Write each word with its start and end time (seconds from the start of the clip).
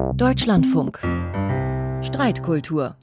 Deutschlandfunk. 0.00 0.98
Streitkultur. 2.02 2.96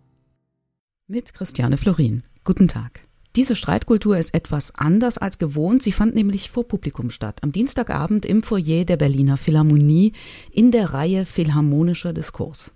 Mit 1.07 1.33
Christiane 1.33 1.77
Florin. 1.77 2.23
Guten 2.43 2.67
Tag. 2.67 3.01
Diese 3.35 3.55
Streitkultur 3.55 4.17
ist 4.17 4.33
etwas 4.33 4.73
anders 4.73 5.19
als 5.19 5.37
gewohnt. 5.37 5.83
Sie 5.83 5.91
fand 5.91 6.15
nämlich 6.15 6.49
vor 6.49 6.67
Publikum 6.67 7.11
statt. 7.11 7.37
Am 7.43 7.51
Dienstagabend 7.51 8.25
im 8.25 8.41
Foyer 8.41 8.83
der 8.83 8.97
Berliner 8.97 9.37
Philharmonie 9.37 10.13
in 10.51 10.71
der 10.71 10.93
Reihe 10.93 11.25
Philharmonischer 11.25 12.13
Diskurs. 12.13 12.73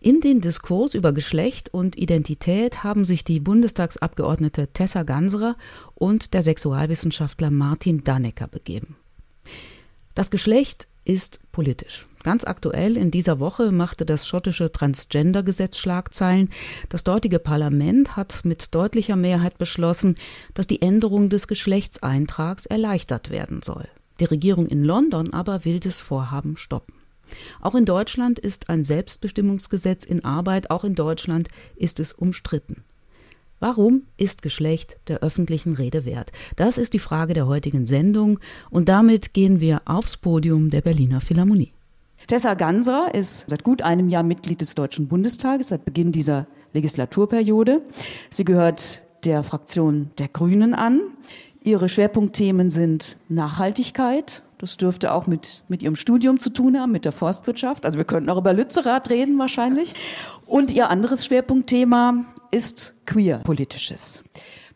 In 0.00 0.20
den 0.20 0.40
Diskurs 0.40 0.94
über 0.94 1.12
Geschlecht 1.12 1.74
und 1.74 1.98
Identität 1.98 2.84
haben 2.84 3.04
sich 3.04 3.24
die 3.24 3.40
Bundestagsabgeordnete 3.40 4.68
Tessa 4.68 5.02
Ganserer 5.02 5.56
und 5.94 6.34
der 6.34 6.42
Sexualwissenschaftler 6.42 7.50
Martin 7.50 8.04
Dannecker 8.04 8.46
begeben. 8.46 8.96
Das 10.14 10.30
Geschlecht 10.30 10.86
ist 11.04 11.40
politisch. 11.50 12.06
Ganz 12.22 12.44
aktuell 12.44 12.98
in 12.98 13.10
dieser 13.10 13.40
Woche 13.40 13.70
machte 13.70 14.04
das 14.04 14.28
schottische 14.28 14.70
Transgender-Gesetz 14.70 15.78
Schlagzeilen. 15.78 16.50
Das 16.90 17.02
dortige 17.02 17.38
Parlament 17.38 18.16
hat 18.16 18.44
mit 18.44 18.74
deutlicher 18.74 19.16
Mehrheit 19.16 19.56
beschlossen, 19.56 20.16
dass 20.52 20.66
die 20.66 20.82
Änderung 20.82 21.30
des 21.30 21.48
Geschlechtseintrags 21.48 22.66
erleichtert 22.66 23.30
werden 23.30 23.62
soll. 23.62 23.88
Die 24.20 24.26
Regierung 24.26 24.66
in 24.66 24.84
London 24.84 25.32
aber 25.32 25.64
will 25.64 25.80
das 25.80 25.98
Vorhaben 25.98 26.58
stoppen. 26.58 26.92
Auch 27.60 27.74
in 27.74 27.86
Deutschland 27.86 28.38
ist 28.38 28.68
ein 28.68 28.84
Selbstbestimmungsgesetz 28.84 30.04
in 30.04 30.22
Arbeit, 30.24 30.70
auch 30.70 30.84
in 30.84 30.94
Deutschland 30.94 31.48
ist 31.76 32.00
es 32.00 32.12
umstritten. 32.12 32.82
Warum 33.60 34.02
ist 34.16 34.42
Geschlecht 34.42 34.96
der 35.08 35.20
öffentlichen 35.22 35.74
Rede 35.74 36.04
wert? 36.04 36.32
Das 36.56 36.76
ist 36.76 36.92
die 36.92 36.98
Frage 36.98 37.32
der 37.32 37.46
heutigen 37.46 37.86
Sendung 37.86 38.40
und 38.68 38.88
damit 38.88 39.32
gehen 39.32 39.60
wir 39.60 39.82
aufs 39.84 40.16
Podium 40.16 40.70
der 40.70 40.80
Berliner 40.80 41.20
Philharmonie. 41.20 41.72
Tessa 42.30 42.54
Ganser 42.54 43.12
ist 43.12 43.46
seit 43.50 43.64
gut 43.64 43.82
einem 43.82 44.08
Jahr 44.08 44.22
Mitglied 44.22 44.60
des 44.60 44.76
Deutschen 44.76 45.08
Bundestages, 45.08 45.66
seit 45.66 45.84
Beginn 45.84 46.12
dieser 46.12 46.46
Legislaturperiode. 46.74 47.82
Sie 48.30 48.44
gehört 48.44 49.02
der 49.24 49.42
Fraktion 49.42 50.12
der 50.16 50.28
Grünen 50.28 50.72
an. 50.72 51.00
Ihre 51.64 51.88
Schwerpunktthemen 51.88 52.70
sind 52.70 53.16
Nachhaltigkeit. 53.28 54.44
Das 54.58 54.76
dürfte 54.76 55.12
auch 55.12 55.26
mit, 55.26 55.64
mit 55.66 55.82
Ihrem 55.82 55.96
Studium 55.96 56.38
zu 56.38 56.50
tun 56.50 56.78
haben, 56.78 56.92
mit 56.92 57.04
der 57.04 57.10
Forstwirtschaft. 57.10 57.84
Also 57.84 57.98
wir 57.98 58.04
könnten 58.04 58.30
auch 58.30 58.38
über 58.38 58.52
Lützerath 58.52 59.10
reden 59.10 59.36
wahrscheinlich. 59.36 59.92
Und 60.46 60.70
Ihr 60.70 60.88
anderes 60.88 61.26
Schwerpunktthema 61.26 62.26
ist 62.52 62.94
queer-politisches. 63.06 64.22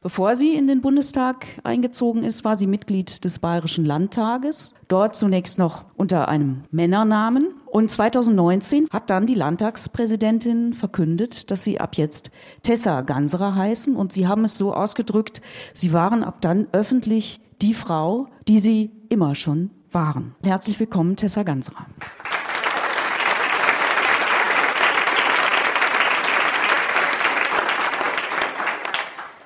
Bevor 0.04 0.36
sie 0.36 0.52
in 0.52 0.66
den 0.66 0.82
Bundestag 0.82 1.46
eingezogen 1.64 2.24
ist, 2.24 2.44
war 2.44 2.56
sie 2.56 2.66
Mitglied 2.66 3.24
des 3.24 3.38
Bayerischen 3.38 3.86
Landtages. 3.86 4.74
Dort 4.88 5.16
zunächst 5.16 5.58
noch 5.58 5.86
unter 5.96 6.28
einem 6.28 6.64
Männernamen. 6.70 7.54
Und 7.64 7.90
2019 7.90 8.88
hat 8.92 9.08
dann 9.08 9.24
die 9.24 9.34
Landtagspräsidentin 9.34 10.74
verkündet, 10.74 11.50
dass 11.50 11.64
sie 11.64 11.80
ab 11.80 11.96
jetzt 11.96 12.30
Tessa 12.60 13.00
Ganserer 13.00 13.54
heißen. 13.54 13.96
Und 13.96 14.12
sie 14.12 14.28
haben 14.28 14.44
es 14.44 14.58
so 14.58 14.74
ausgedrückt, 14.74 15.40
sie 15.72 15.94
waren 15.94 16.22
ab 16.22 16.42
dann 16.42 16.66
öffentlich 16.72 17.40
die 17.62 17.72
Frau, 17.72 18.26
die 18.46 18.58
sie 18.58 18.90
immer 19.08 19.34
schon 19.34 19.70
waren. 19.90 20.34
Herzlich 20.42 20.78
willkommen, 20.78 21.16
Tessa 21.16 21.44
Ganserer. 21.44 21.86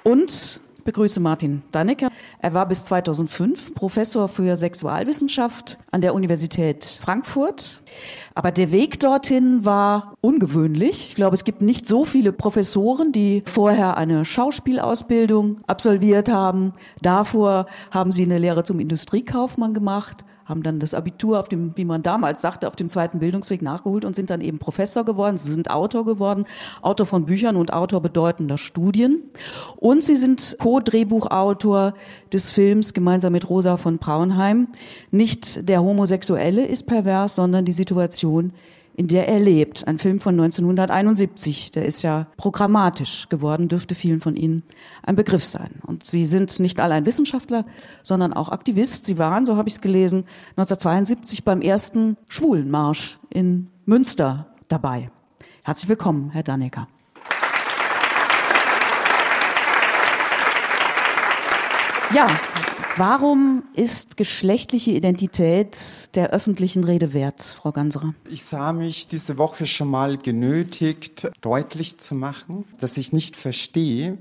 Und 0.08 0.62
begrüße 0.84 1.20
Martin 1.20 1.62
Dannecker. 1.70 2.08
Er 2.40 2.54
war 2.54 2.66
bis 2.66 2.86
2005 2.86 3.74
Professor 3.74 4.26
für 4.26 4.56
Sexualwissenschaft 4.56 5.76
an 5.90 6.00
der 6.00 6.14
Universität 6.14 6.82
Frankfurt. 7.02 7.82
Aber 8.34 8.50
der 8.50 8.72
Weg 8.72 8.98
dorthin 9.00 9.66
war 9.66 10.14
ungewöhnlich. 10.22 11.08
Ich 11.08 11.14
glaube, 11.14 11.34
es 11.34 11.44
gibt 11.44 11.60
nicht 11.60 11.86
so 11.86 12.06
viele 12.06 12.32
Professoren, 12.32 13.12
die 13.12 13.42
vorher 13.44 13.98
eine 13.98 14.24
Schauspielausbildung 14.24 15.58
absolviert 15.66 16.30
haben. 16.30 16.72
Davor 17.02 17.66
haben 17.90 18.10
sie 18.10 18.22
eine 18.22 18.38
Lehre 18.38 18.64
zum 18.64 18.80
Industriekaufmann 18.80 19.74
gemacht 19.74 20.24
haben 20.48 20.62
dann 20.62 20.78
das 20.78 20.94
Abitur 20.94 21.38
auf 21.38 21.48
dem, 21.48 21.76
wie 21.76 21.84
man 21.84 22.02
damals 22.02 22.40
sagte, 22.40 22.66
auf 22.66 22.76
dem 22.76 22.88
zweiten 22.88 23.18
Bildungsweg 23.18 23.60
nachgeholt 23.60 24.04
und 24.04 24.16
sind 24.16 24.30
dann 24.30 24.40
eben 24.40 24.58
Professor 24.58 25.04
geworden. 25.04 25.36
Sie 25.36 25.52
sind 25.52 25.70
Autor 25.70 26.04
geworden, 26.04 26.46
Autor 26.80 27.06
von 27.06 27.26
Büchern 27.26 27.56
und 27.56 27.72
Autor 27.72 28.00
bedeutender 28.00 28.56
Studien. 28.56 29.22
Und 29.76 30.02
sie 30.02 30.16
sind 30.16 30.56
Co-Drehbuchautor 30.58 31.94
des 32.32 32.50
Films 32.50 32.94
gemeinsam 32.94 33.32
mit 33.32 33.48
Rosa 33.48 33.76
von 33.76 33.98
Braunheim. 33.98 34.68
Nicht 35.10 35.68
der 35.68 35.82
Homosexuelle 35.82 36.64
ist 36.64 36.86
pervers, 36.86 37.34
sondern 37.34 37.64
die 37.64 37.72
Situation 37.72 38.52
in 38.98 39.06
der 39.06 39.28
er 39.28 39.38
lebt. 39.38 39.86
Ein 39.86 39.96
Film 39.96 40.18
von 40.18 40.34
1971, 40.34 41.70
der 41.70 41.86
ist 41.86 42.02
ja 42.02 42.26
programmatisch 42.36 43.28
geworden, 43.28 43.68
dürfte 43.68 43.94
vielen 43.94 44.18
von 44.18 44.34
Ihnen 44.34 44.64
ein 45.04 45.14
Begriff 45.14 45.44
sein. 45.44 45.70
Und 45.86 46.02
Sie 46.02 46.26
sind 46.26 46.58
nicht 46.58 46.80
allein 46.80 47.06
Wissenschaftler, 47.06 47.64
sondern 48.02 48.32
auch 48.32 48.48
Aktivist. 48.48 49.06
Sie 49.06 49.16
waren, 49.16 49.44
so 49.44 49.56
habe 49.56 49.68
ich 49.68 49.76
es 49.76 49.80
gelesen, 49.80 50.24
1972 50.56 51.44
beim 51.44 51.60
ersten 51.60 52.16
Schwulenmarsch 52.26 53.20
in 53.30 53.68
Münster 53.86 54.48
dabei. 54.66 55.06
Herzlich 55.62 55.88
willkommen, 55.88 56.30
Herr 56.30 56.42
Dannecker. 56.42 56.88
Ja, 62.12 62.26
Warum 62.96 63.64
ist 63.74 64.16
geschlechtliche 64.16 64.92
Identität 64.92 66.14
der 66.14 66.30
öffentlichen 66.30 66.84
Rede 66.84 67.12
wert, 67.12 67.42
Frau 67.42 67.72
Ganserer? 67.72 68.14
Ich 68.28 68.44
sah 68.44 68.72
mich 68.72 69.08
diese 69.08 69.38
Woche 69.38 69.66
schon 69.66 69.88
mal 69.88 70.18
genötigt, 70.18 71.30
deutlich 71.40 71.98
zu 71.98 72.14
machen, 72.14 72.64
dass 72.80 72.96
ich 72.96 73.12
nicht 73.12 73.36
verstehe, 73.36 74.18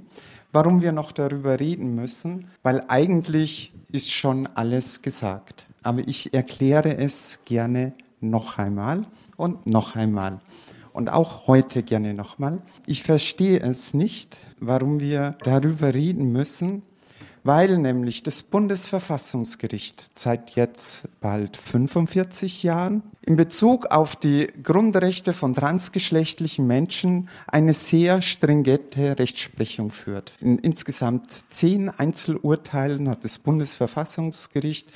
warum 0.51 0.81
wir 0.81 0.91
noch 0.91 1.11
darüber 1.11 1.59
reden 1.59 1.95
müssen, 1.95 2.47
weil 2.63 2.83
eigentlich 2.87 3.73
ist 3.91 4.11
schon 4.11 4.47
alles 4.55 5.01
gesagt. 5.01 5.65
Aber 5.83 6.07
ich 6.07 6.33
erkläre 6.33 6.97
es 6.97 7.39
gerne 7.45 7.93
noch 8.21 8.57
einmal 8.57 9.03
und 9.37 9.67
noch 9.67 9.95
einmal 9.95 10.39
und 10.93 11.09
auch 11.09 11.47
heute 11.47 11.83
gerne 11.83 12.15
nochmal. 12.15 12.61
Ich 12.87 13.03
verstehe 13.03 13.59
es 13.59 13.93
nicht, 13.93 14.37
warum 14.59 14.99
wir 14.99 15.37
darüber 15.43 15.93
reden 15.93 16.31
müssen, 16.31 16.81
weil 17.43 17.77
nämlich 17.77 18.23
das 18.23 18.43
Bundesverfassungsgericht 18.43 20.17
seit 20.17 20.55
jetzt 20.55 21.07
bald 21.21 21.57
45 21.57 22.63
Jahren 22.63 23.03
in 23.21 23.35
Bezug 23.35 23.87
auf 23.87 24.15
die 24.15 24.47
Grundrechte 24.63 25.33
von 25.33 25.53
transgeschlechtlichen 25.53 26.65
Menschen 26.65 27.29
eine 27.47 27.73
sehr 27.73 28.21
stringente 28.21 29.19
Rechtsprechung 29.19 29.91
führt. 29.91 30.33
In 30.39 30.57
insgesamt 30.59 31.31
zehn 31.49 31.89
Einzelurteilen 31.89 33.09
hat 33.09 33.23
das 33.23 33.39
Bundesverfassungsgericht 33.39 34.89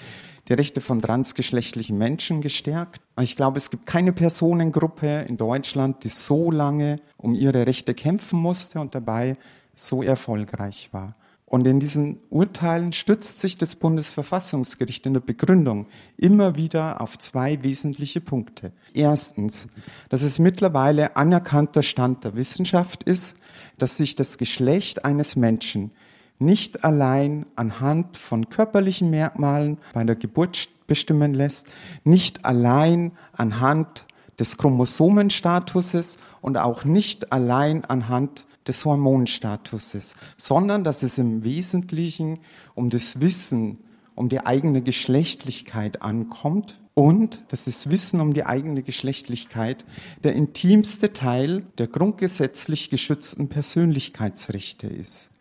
die 0.47 0.53
Rechte 0.53 0.81
von 0.81 1.02
transgeschlechtlichen 1.02 1.97
Menschen 1.97 2.41
gestärkt. 2.41 3.02
Ich 3.19 3.35
glaube, 3.35 3.58
es 3.58 3.69
gibt 3.69 3.85
keine 3.85 4.12
Personengruppe 4.13 5.25
in 5.28 5.38
Deutschland, 5.38 6.03
die 6.03 6.09
so 6.09 6.52
lange 6.52 7.00
um 7.18 7.35
ihre 7.35 7.68
Rechte 7.68 7.94
kämpfen 7.94 8.40
musste 8.40 8.79
und 8.79 8.96
dabei 8.96 9.38
so 9.75 10.03
erfolgreich 10.03 10.90
war. 10.91 11.16
Und 11.51 11.67
in 11.67 11.81
diesen 11.81 12.17
Urteilen 12.29 12.94
stützt 12.94 13.41
sich 13.41 13.57
das 13.57 13.75
Bundesverfassungsgericht 13.75 15.06
in 15.06 15.16
der 15.16 15.19
Begründung 15.19 15.85
immer 16.16 16.56
wieder 16.56 17.01
auf 17.01 17.19
zwei 17.19 17.62
wesentliche 17.62 18.22
Punkte. 18.22 18.72
Erstens, 18.94 19.67
dass 20.07 20.23
es 20.23 20.40
mittlerweile 20.40 21.17
anerkannter 21.17 21.84
Stand 21.84 22.23
der 22.23 22.35
Wissenschaft 22.35 23.03
ist, 23.03 23.35
dass 23.78 23.97
sich 23.97 24.16
das 24.16 24.38
Geschlecht 24.38 25.03
eines 25.03 25.35
Menschen 25.35 25.91
nicht 26.40 26.85
allein 26.85 27.45
anhand 27.57 28.16
von 28.16 28.47
körperlichen 28.47 29.09
Merkmalen 29.09 29.78
bei 29.94 30.06
der 30.06 30.16
Geburt 30.16 30.69
bestimmen 30.88 31.34
lässt, 31.34 31.67
nicht 32.06 32.45
allein 32.45 33.11
anhand 33.34 34.06
des 34.40 34.56
Chromosomenstatuses 34.56 36.17
und 36.40 36.58
auch 36.58 36.85
nicht 36.85 37.34
allein 37.34 37.84
anhand 37.84 38.46
des 38.67 38.85
Hormonstatuses, 38.85 40.16
sondern 40.37 40.84
dass 40.84 41.03
es 41.03 41.17
im 41.17 41.43
Wesentlichen 41.43 42.40
um 42.75 42.90
das 42.90 43.22
Wissen, 43.22 43.79
um 44.16 44.29
die 44.29 44.46
eigene 44.46 44.81
Geschlechtlichkeit 44.81 46.02
ankommt 46.02 46.79
und 46.93 47.43
dass 47.49 47.66
das 47.66 47.90
Wissen 47.90 48.22
um 48.22 48.34
die 48.34 48.46
eigene 48.46 48.84
Geschlechtlichkeit 48.84 49.85
der 50.23 50.34
intimste 50.34 51.13
Teil 51.13 51.66
der 51.78 51.87
grundgesetzlich 51.87 52.90
geschützten 52.90 53.47
Persönlichkeitsrechte 53.47 54.87
ist. 54.87 55.31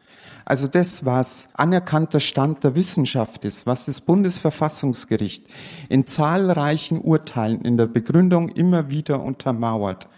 Also 0.45 0.67
das, 0.67 1.05
was 1.05 1.49
anerkannter 1.55 2.21
Stand 2.21 2.65
der 2.65 2.75
Wissenschaft 2.75 3.45
ist, 3.45 3.67
was 3.67 3.87
das 3.87 4.01
Bundesverfassungsgericht 4.01 5.45
in 5.89 6.07
zahlreichen 6.07 7.01
Urteilen 7.01 7.63
in 7.63 7.77
der 7.77 7.87
Begründung 7.87 8.49
immer 8.49 8.91
wieder 8.91 9.23
untermauert, 9.23 10.09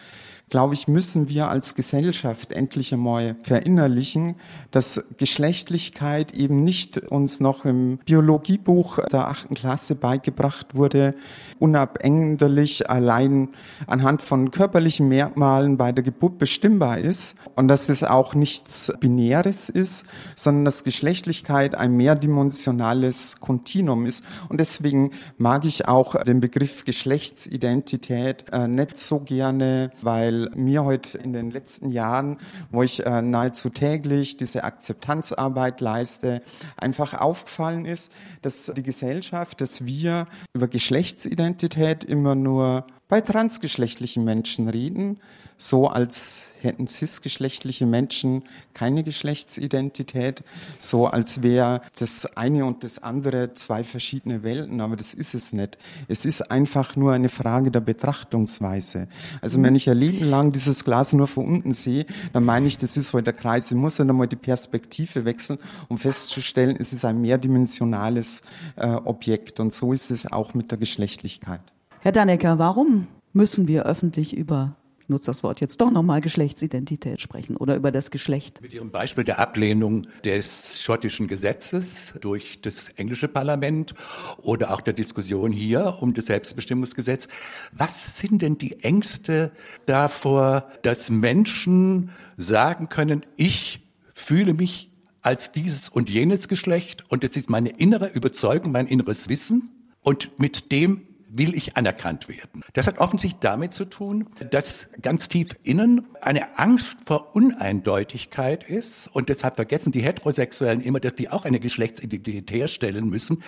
glaube 0.52 0.74
ich, 0.74 0.86
müssen 0.86 1.30
wir 1.30 1.48
als 1.48 1.74
Gesellschaft 1.74 2.52
endlich 2.52 2.92
einmal 2.92 3.36
verinnerlichen, 3.42 4.36
dass 4.70 5.02
Geschlechtlichkeit 5.16 6.36
eben 6.36 6.62
nicht 6.62 6.98
uns 6.98 7.40
noch 7.40 7.64
im 7.64 7.96
Biologiebuch 8.04 8.98
der 9.10 9.28
achten 9.28 9.54
Klasse 9.54 9.94
beigebracht 9.94 10.74
wurde, 10.74 11.14
unabänderlich 11.58 12.90
allein 12.90 13.48
anhand 13.86 14.20
von 14.20 14.50
körperlichen 14.50 15.08
Merkmalen 15.08 15.78
bei 15.78 15.90
der 15.90 16.04
Geburt 16.04 16.36
bestimmbar 16.36 16.98
ist 16.98 17.34
und 17.54 17.68
dass 17.68 17.88
es 17.88 18.04
auch 18.04 18.34
nichts 18.34 18.92
Binäres 19.00 19.70
ist, 19.70 20.04
sondern 20.36 20.66
dass 20.66 20.84
Geschlechtlichkeit 20.84 21.74
ein 21.76 21.96
mehrdimensionales 21.96 23.40
Kontinuum 23.40 24.04
ist. 24.04 24.22
Und 24.50 24.60
deswegen 24.60 25.12
mag 25.38 25.64
ich 25.64 25.88
auch 25.88 26.22
den 26.24 26.42
Begriff 26.42 26.84
Geschlechtsidentität 26.84 28.44
äh, 28.52 28.68
nicht 28.68 28.98
so 28.98 29.20
gerne, 29.20 29.92
weil 30.02 30.41
mir 30.54 30.84
heute 30.84 31.18
in 31.18 31.32
den 31.32 31.50
letzten 31.50 31.88
Jahren, 31.90 32.38
wo 32.70 32.82
ich 32.82 33.04
äh, 33.04 33.22
nahezu 33.22 33.70
täglich 33.70 34.36
diese 34.36 34.64
Akzeptanzarbeit 34.64 35.80
leiste, 35.80 36.42
einfach 36.76 37.14
aufgefallen 37.14 37.84
ist, 37.84 38.12
dass 38.42 38.72
die 38.76 38.82
Gesellschaft, 38.82 39.60
dass 39.60 39.84
wir 39.84 40.26
über 40.52 40.68
Geschlechtsidentität 40.68 42.04
immer 42.04 42.34
nur 42.34 42.86
bei 43.12 43.20
transgeschlechtlichen 43.20 44.24
Menschen 44.24 44.70
reden, 44.70 45.18
so 45.58 45.86
als 45.86 46.54
hätten 46.62 46.88
cisgeschlechtliche 46.88 47.84
Menschen 47.84 48.42
keine 48.72 49.04
Geschlechtsidentität, 49.04 50.42
so 50.78 51.08
als 51.08 51.42
wäre 51.42 51.82
das 51.98 52.24
eine 52.38 52.64
und 52.64 52.84
das 52.84 53.02
andere 53.02 53.52
zwei 53.52 53.84
verschiedene 53.84 54.42
Welten, 54.44 54.80
aber 54.80 54.96
das 54.96 55.12
ist 55.12 55.34
es 55.34 55.52
nicht. 55.52 55.76
Es 56.08 56.24
ist 56.24 56.50
einfach 56.50 56.96
nur 56.96 57.12
eine 57.12 57.28
Frage 57.28 57.70
der 57.70 57.80
Betrachtungsweise. 57.80 59.08
Also 59.42 59.62
wenn 59.62 59.74
ich 59.74 59.90
ein 59.90 59.98
Leben 59.98 60.24
lang 60.24 60.52
dieses 60.52 60.82
Glas 60.82 61.12
nur 61.12 61.26
von 61.26 61.44
unten 61.44 61.72
sehe, 61.72 62.06
dann 62.32 62.46
meine 62.46 62.66
ich, 62.66 62.78
das 62.78 62.96
ist 62.96 63.12
heute 63.12 63.24
der 63.24 63.34
Kreis. 63.34 63.70
Ich 63.70 63.76
muss 63.76 63.96
dann 63.96 64.08
einmal 64.08 64.26
die 64.26 64.36
Perspektive 64.36 65.26
wechseln, 65.26 65.58
um 65.88 65.98
festzustellen, 65.98 66.78
es 66.80 66.94
ist 66.94 67.04
ein 67.04 67.20
mehrdimensionales 67.20 68.40
äh, 68.76 68.86
Objekt 68.86 69.60
und 69.60 69.70
so 69.70 69.92
ist 69.92 70.10
es 70.10 70.32
auch 70.32 70.54
mit 70.54 70.70
der 70.70 70.78
Geschlechtlichkeit. 70.78 71.60
Herr 72.02 72.12
Dannecker, 72.12 72.58
warum 72.58 73.06
müssen 73.32 73.68
wir 73.68 73.86
öffentlich 73.86 74.36
über 74.36 74.76
nutze 75.12 75.26
das 75.26 75.44
Wort 75.44 75.60
jetzt 75.60 75.80
doch 75.80 75.90
nochmal 75.92 76.20
Geschlechtsidentität 76.20 77.20
sprechen 77.20 77.56
oder 77.56 77.76
über 77.76 77.92
das 77.92 78.10
Geschlecht. 78.10 78.60
Mit 78.60 78.72
Ihrem 78.72 78.90
Beispiel 78.90 79.22
der 79.22 79.38
Ablehnung 79.38 80.08
des 80.24 80.82
schottischen 80.82 81.28
Gesetzes 81.28 82.14
durch 82.20 82.60
das 82.60 82.88
englische 82.88 83.28
Parlament 83.28 83.94
oder 84.38 84.72
auch 84.72 84.80
der 84.80 84.94
Diskussion 84.94 85.52
hier 85.52 85.98
um 86.00 86.14
das 86.14 86.26
Selbstbestimmungsgesetz. 86.26 87.28
Was 87.70 88.16
sind 88.16 88.42
denn 88.42 88.58
die 88.58 88.82
Ängste 88.82 89.52
davor, 89.86 90.68
dass 90.82 91.10
Menschen 91.10 92.10
sagen 92.36 92.88
können, 92.88 93.24
ich 93.36 93.86
fühle 94.14 94.54
mich 94.54 94.90
als 95.20 95.52
dieses 95.52 95.88
und 95.88 96.10
jenes 96.10 96.48
Geschlecht 96.48 97.04
und 97.08 97.22
es 97.22 97.36
ist 97.36 97.48
meine 97.48 97.68
innere 97.68 98.08
Überzeugung, 98.08 98.72
mein 98.72 98.88
inneres 98.88 99.28
Wissen 99.28 99.70
und 100.00 100.36
mit 100.40 100.72
dem 100.72 101.06
will 101.34 101.54
ich 101.54 101.76
anerkannt 101.76 102.28
werden. 102.28 102.62
Das 102.74 102.86
hat 102.86 102.98
offensichtlich 102.98 103.40
damit 103.40 103.72
zu 103.72 103.86
tun, 103.86 104.28
dass 104.50 104.88
ganz 105.00 105.28
tief 105.28 105.48
innen 105.62 106.06
eine 106.20 106.58
Angst 106.58 106.98
vor 107.06 107.34
Uneindeutigkeit 107.34 108.64
ist 108.64 109.08
und 109.08 109.28
deshalb 109.30 109.56
vergessen 109.56 109.92
die 109.92 110.02
Heterosexuellen 110.02 110.80
immer, 110.80 111.00
dass 111.00 111.14
die 111.14 111.30
auch 111.30 111.44
eine 111.44 111.58
Geschlechtsidentität 111.58 112.50
herstellen 112.50 113.08
müssen. 113.08 113.42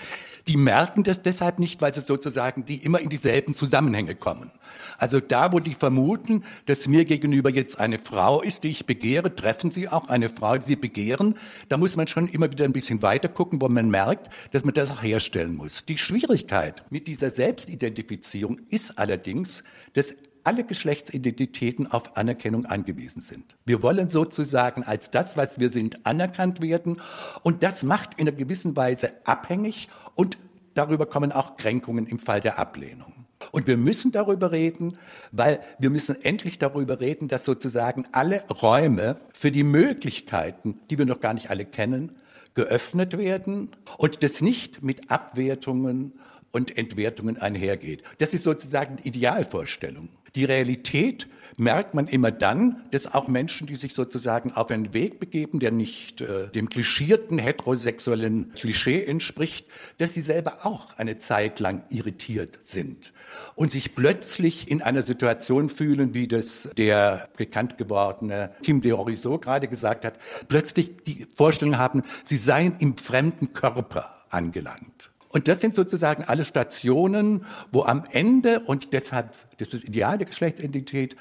Die 0.49 0.57
merken 0.57 1.03
das 1.03 1.23
deshalb 1.23 1.59
nicht, 1.59 1.83
weil 1.83 1.93
sie 1.93 2.01
sozusagen 2.01 2.65
die 2.65 2.77
immer 2.77 3.01
in 3.01 3.11
dieselben 3.11 3.55
Zusammenhänge 3.55 4.15
kommen. 4.15 4.51
Also 4.99 5.21
da, 5.21 5.53
wo 5.53 5.61
die 5.61 5.75
vermuten, 5.75 6.45
dass 6.67 6.89
mir 6.89 7.05
gegenüber 7.05 7.51
jetzt 7.51 7.79
eine 7.79 7.99
Frau 7.99 8.43
ist, 8.43 8.65
die 8.65 8.71
ich 8.71 8.87
begehre, 8.87 9.35
treffen 9.35 9.71
sie 9.71 9.89
auch 9.89 10.09
eine 10.09 10.29
Frau, 10.29 10.57
die 10.57 10.65
sie 10.65 10.77
begehren. 10.77 11.35
Da 11.69 11.77
muss 11.77 11.97
man 11.97 12.07
schon 12.07 12.29
immer 12.29 12.51
wieder 12.51 12.65
ein 12.65 12.73
bisschen 12.73 13.03
weiter 13.03 13.29
gucken, 13.29 13.61
wo 13.61 13.69
man 13.69 13.91
merkt, 13.91 14.31
dass 14.53 14.65
man 14.65 14.75
das 14.75 14.91
auch 14.91 15.03
herstellen 15.03 15.55
muss. 15.55 15.85
Die 15.85 15.99
Schwierigkeit 15.99 16.85
mit 16.91 17.07
dieser 17.07 17.31
Selbstidentifizierung 17.75 18.61
ist 18.69 18.99
allerdings, 18.99 19.65
dass 19.95 20.15
alle 20.45 20.65
Geschlechtsidentitäten 20.65 21.91
auf 21.91 22.17
Anerkennung 22.17 22.67
angewiesen 22.67 23.21
sind. 23.21 23.57
Wir 23.65 23.83
wollen 23.83 24.11
sozusagen 24.11 24.83
als 24.85 25.11
das, 25.11 25.37
was 25.37 25.59
wir 25.59 25.71
sind, 25.71 26.07
anerkannt 26.07 26.61
werden. 26.61 27.01
Und 27.43 27.63
das 27.63 27.83
macht 27.83 28.15
in 28.15 28.29
einer 28.29 28.37
gewissen 28.37 28.77
Weise 28.77 29.13
abhängig 29.25 29.89
und 30.15 30.37
darüber 30.75 31.07
kommen 31.07 31.33
auch 31.33 31.57
Kränkungen 31.57 32.07
im 32.07 32.19
Fall 32.19 32.41
der 32.41 32.59
Ablehnung. 32.59 33.25
Und 33.53 33.67
wir 33.67 33.77
müssen 33.77 34.13
darüber 34.13 34.53
reden, 34.53 34.99
weil 35.33 35.61
wir 35.79 35.91
müssen 35.91 36.23
endlich 36.23 36.59
darüber 36.59 37.01
reden, 37.01 37.29
dass 37.29 37.45
sozusagen 37.45 38.07
alle 38.13 38.45
Räume 38.49 39.17
für 39.33 39.51
die 39.51 39.65
Möglichkeiten, 39.65 40.79
die 40.91 40.99
wir 40.99 41.07
noch 41.07 41.21
gar 41.21 41.35
nicht 41.35 41.51
alle 41.51 41.65
kennen, 41.65 42.13
geöffnet 42.55 43.19
werden 43.19 43.71
und 43.99 44.23
das 44.23 44.41
nicht 44.41 44.83
mit 44.83 45.11
Abwertungen 45.11 46.13
und 46.55 46.79
Entwertungen 46.79 47.37
einhergeht. 47.37 48.03
Das 48.19 48.33
ist 48.33 48.45
sozusagen 48.45 48.97
die 48.97 49.09
Idealvorstellung. 49.09 50.09
Die 50.37 50.45
Realität 50.45 51.29
merkt 51.57 51.95
man 51.95 52.07
immer 52.07 52.31
dann, 52.31 52.85
dass 52.91 53.13
auch 53.13 53.29
Menschen, 53.29 53.67
die 53.67 53.75
sich 53.75 53.95
sozusagen 53.95 54.53
auf 54.53 54.71
einen 54.71 54.95
Weg 54.95 55.21
begeben, 55.21 55.61
der 55.61 55.71
nicht 55.71 56.21
äh, 56.21 56.49
dem 56.49 56.69
klischierten 56.69 57.39
heterosexuellen 57.39 58.53
Klischee 58.55 59.05
entspricht, 59.05 59.67
dass 59.99 60.15
sie 60.15 60.21
selber 60.21 60.65
auch 60.65 60.97
eine 60.97 61.19
Zeit 61.19 61.61
lang 61.61 61.85
irritiert 61.91 62.59
sind 62.65 63.13
und 63.55 63.73
sich 63.73 63.95
plötzlich 63.95 64.71
in 64.71 64.83
einer 64.83 65.03
Situation 65.03 65.69
fühlen, 65.69 66.15
wie 66.15 66.29
das 66.29 66.69
der 66.77 67.29
bekannt 67.37 67.79
gewordene 67.79 68.51
Kim 68.63 68.81
de 68.81 68.93
Horizot 68.93 69.43
gerade 69.43 69.69
gesagt 69.69 70.05
hat, 70.05 70.19
plötzlich 70.49 70.97
die 71.05 71.27
Vorstellung 71.35 71.79
haben, 71.79 72.03
sie 72.25 72.37
seien 72.37 72.77
im 72.79 72.97
fremden 72.97 73.53
Körper 73.53 74.15
angelangt. 74.31 75.14
Und 75.35 75.49
das 75.49 75.61
sind 75.61 75.75
sozusagen 75.75 76.23
alle 76.23 76.45
Stationen, 76.45 77.45
wo 77.73 77.83
am 77.83 78.05
Ende, 78.13 78.61
und 78.61 78.93
deshalb, 78.93 79.33
das 79.59 79.75
ist 79.75 79.83
Ideal 79.83 80.17
der 80.17 80.29
Geschlechtsidentität, 80.29 81.17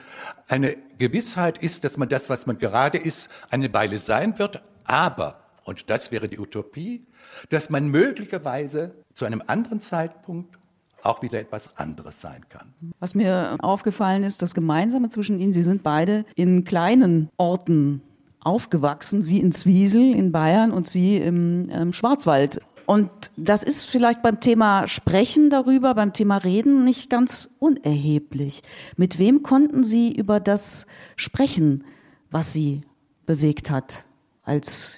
eine 0.47 0.77
Gewissheit 0.99 1.57
ist, 1.57 1.83
dass 1.83 1.97
man 1.97 2.09
das, 2.09 2.29
was 2.29 2.45
man 2.45 2.59
gerade 2.59 2.99
ist, 2.99 3.31
eine 3.49 3.73
Weile 3.73 3.97
sein 3.97 4.37
wird, 4.37 4.61
aber, 4.83 5.39
und 5.63 5.89
das 5.89 6.11
wäre 6.11 6.29
die 6.29 6.37
Utopie, 6.37 7.07
dass 7.49 7.71
man 7.71 7.87
möglicherweise 7.87 8.93
zu 9.15 9.25
einem 9.25 9.41
anderen 9.47 9.81
Zeitpunkt 9.81 10.59
auch 11.01 11.23
wieder 11.23 11.39
etwas 11.39 11.75
anderes 11.75 12.21
sein 12.21 12.45
kann. 12.49 12.71
Was 12.99 13.15
mir 13.15 13.57
aufgefallen 13.61 14.23
ist, 14.23 14.43
das 14.43 14.53
Gemeinsame 14.53 15.09
zwischen 15.09 15.39
Ihnen, 15.39 15.53
Sie 15.53 15.63
sind 15.63 15.81
beide 15.81 16.25
in 16.35 16.65
kleinen 16.65 17.29
Orten 17.37 18.03
aufgewachsen, 18.41 19.23
Sie 19.23 19.39
in 19.39 19.51
Zwiesel 19.51 20.13
in 20.13 20.31
Bayern 20.31 20.71
und 20.71 20.87
Sie 20.87 21.17
im, 21.17 21.67
im 21.69 21.93
Schwarzwald. 21.93 22.61
Und 22.85 23.09
das 23.37 23.63
ist 23.63 23.83
vielleicht 23.83 24.21
beim 24.21 24.39
Thema 24.39 24.87
Sprechen 24.87 25.49
darüber, 25.49 25.93
beim 25.95 26.13
Thema 26.13 26.37
Reden 26.37 26.83
nicht 26.83 27.09
ganz 27.09 27.49
unerheblich. 27.59 28.61
Mit 28.97 29.19
wem 29.19 29.43
konnten 29.43 29.83
Sie 29.83 30.11
über 30.13 30.39
das 30.39 30.85
sprechen, 31.15 31.83
was 32.29 32.53
Sie 32.53 32.81
bewegt 33.25 33.69
hat 33.69 34.05
als 34.43 34.97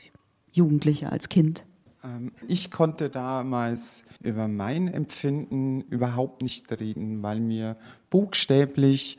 Jugendlicher, 0.51 1.11
als 1.11 1.29
Kind? 1.29 1.63
Ähm, 2.03 2.31
ich 2.47 2.71
konnte 2.71 3.09
damals 3.09 4.05
über 4.21 4.47
mein 4.47 4.87
Empfinden 4.87 5.81
überhaupt 5.81 6.41
nicht 6.41 6.71
reden, 6.79 7.21
weil 7.21 7.39
mir 7.39 7.77
buchstäblich 8.09 9.17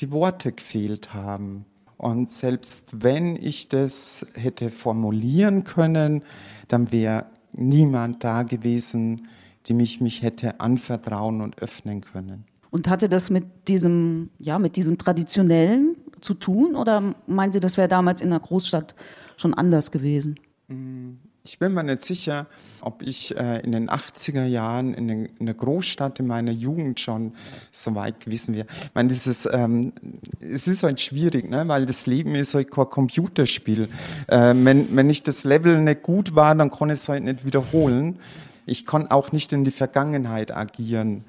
die 0.00 0.10
Worte 0.10 0.52
gefehlt 0.52 1.14
haben. 1.14 1.64
Und 1.96 2.30
selbst 2.30 3.02
wenn 3.02 3.36
ich 3.36 3.68
das 3.68 4.26
hätte 4.34 4.70
formulieren 4.70 5.64
können, 5.64 6.24
dann 6.68 6.92
wäre 6.92 7.26
niemand 7.56 8.24
da 8.24 8.42
gewesen, 8.42 9.28
dem 9.68 9.80
ich 9.80 10.00
mich 10.00 10.22
hätte 10.22 10.60
anvertrauen 10.60 11.40
und 11.40 11.60
öffnen 11.60 12.00
können. 12.00 12.44
Und 12.70 12.88
hatte 12.88 13.08
das 13.08 13.30
mit 13.30 13.44
diesem, 13.68 14.30
ja, 14.38 14.58
mit 14.58 14.76
diesem 14.76 14.98
traditionellen 14.98 15.96
zu 16.20 16.34
tun 16.34 16.74
oder 16.74 17.14
meinen 17.26 17.52
Sie, 17.52 17.60
das 17.60 17.76
wäre 17.76 17.88
damals 17.88 18.20
in 18.20 18.30
der 18.30 18.40
Großstadt 18.40 18.94
schon 19.36 19.54
anders 19.54 19.90
gewesen? 19.90 20.36
Mm, 20.68 21.12
ich 21.46 21.58
bin 21.58 21.74
mir 21.74 21.84
nicht 21.84 22.02
sicher, 22.02 22.46
ob 22.80 23.02
ich 23.02 23.36
äh, 23.36 23.60
in 23.60 23.72
den 23.72 23.90
80er 23.90 24.46
Jahren 24.46 24.94
in, 24.94 25.08
den, 25.08 25.26
in, 25.38 25.44
der 25.44 25.54
Großstadt 25.54 26.18
in 26.18 26.26
meiner 26.26 26.52
Jugend 26.52 27.00
schon 27.00 27.34
so 27.70 27.94
weit 27.94 28.20
gewesen 28.20 28.54
wäre. 28.54 28.66
Ich 28.82 28.94
meine, 28.94 29.10
dieses, 29.10 29.46
ähm, 29.52 29.92
es 30.40 30.66
ist 30.66 30.82
halt 30.82 31.02
schwierig, 31.02 31.50
ne? 31.50 31.68
weil 31.68 31.84
das 31.84 32.06
Leben 32.06 32.34
ist 32.34 32.54
halt 32.54 32.70
kein 32.70 32.88
Computerspiel. 32.88 33.90
Äh, 34.26 34.54
wenn, 34.56 34.96
wenn 34.96 35.10
ich 35.10 35.22
das 35.22 35.44
Level 35.44 35.82
nicht 35.82 36.02
gut 36.02 36.34
war, 36.34 36.54
dann 36.54 36.70
kann 36.70 36.88
ich 36.88 37.00
es 37.00 37.10
halt 37.10 37.24
nicht 37.24 37.44
wiederholen. 37.44 38.18
Ich 38.64 38.86
kann 38.86 39.10
auch 39.10 39.30
nicht 39.32 39.52
in 39.52 39.64
die 39.64 39.70
Vergangenheit 39.70 40.50
agieren. 40.50 41.24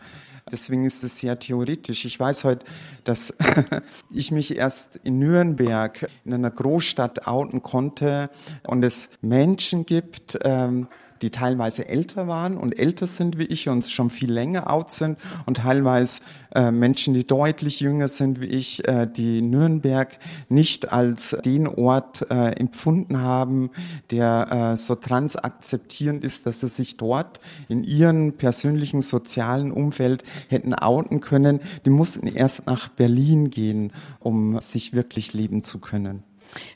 Deswegen 0.52 0.86
ist 0.86 1.04
es 1.04 1.18
sehr 1.18 1.40
theoretisch. 1.40 2.06
Ich 2.06 2.20
weiß 2.20 2.44
heute, 2.44 2.66
dass 3.04 3.34
ich 4.12 4.32
mich 4.32 4.56
erst 4.56 4.98
in 4.98 5.18
Nürnberg 5.18 6.08
in 6.24 6.36
einer 6.36 6.52
Großstadt 6.52 7.26
outen 7.26 7.64
konnte 7.64 8.30
und 8.64 8.84
es 8.84 9.10
Menschen 9.22 9.88
gibt, 9.88 10.38
ähm, 10.44 10.88
die 11.26 11.32
teilweise 11.32 11.90
älter 11.90 12.28
waren 12.28 12.56
und 12.56 12.78
älter 12.78 13.08
sind 13.08 13.40
wie 13.40 13.46
ich 13.46 13.68
und 13.68 13.88
schon 13.88 14.12
viel 14.12 14.32
länger 14.32 14.72
out 14.72 14.92
sind 14.92 15.18
und 15.48 15.58
teilweise 15.58 16.22
äh, 16.54 16.70
Menschen, 16.70 17.16
die 17.16 17.26
deutlich 17.26 17.80
jünger 17.80 18.08
sind 18.08 18.42
wie 18.42 18.46
ich, 18.46 18.88
äh, 18.88 19.08
die 19.08 19.42
Nürnberg 19.42 20.20
nicht 20.50 20.94
als 20.94 21.36
den 21.44 21.68
Ort 21.68 22.30
äh, 22.30 22.52
empfunden 22.52 23.22
haben, 23.22 23.72
der 24.12 24.74
äh, 24.74 24.78
so 24.78 24.94
transakzeptierend 24.94 26.24
ist, 26.24 26.46
dass 26.46 26.60
sie 26.60 26.68
sich 26.68 26.96
dort 26.96 27.40
in 27.70 27.84
ihrem 27.84 28.34
persönlichen 28.34 29.02
sozialen 29.02 29.72
Umfeld 29.72 30.22
hätten 30.50 30.76
outen 30.76 31.22
können. 31.22 31.60
Die 31.86 31.90
mussten 31.90 32.28
erst 32.28 32.68
nach 32.68 32.88
Berlin 32.88 33.50
gehen, 33.50 33.92
um 34.20 34.62
sich 34.62 34.94
wirklich 34.94 35.34
leben 35.34 35.64
zu 35.64 35.80
können. 35.80 36.22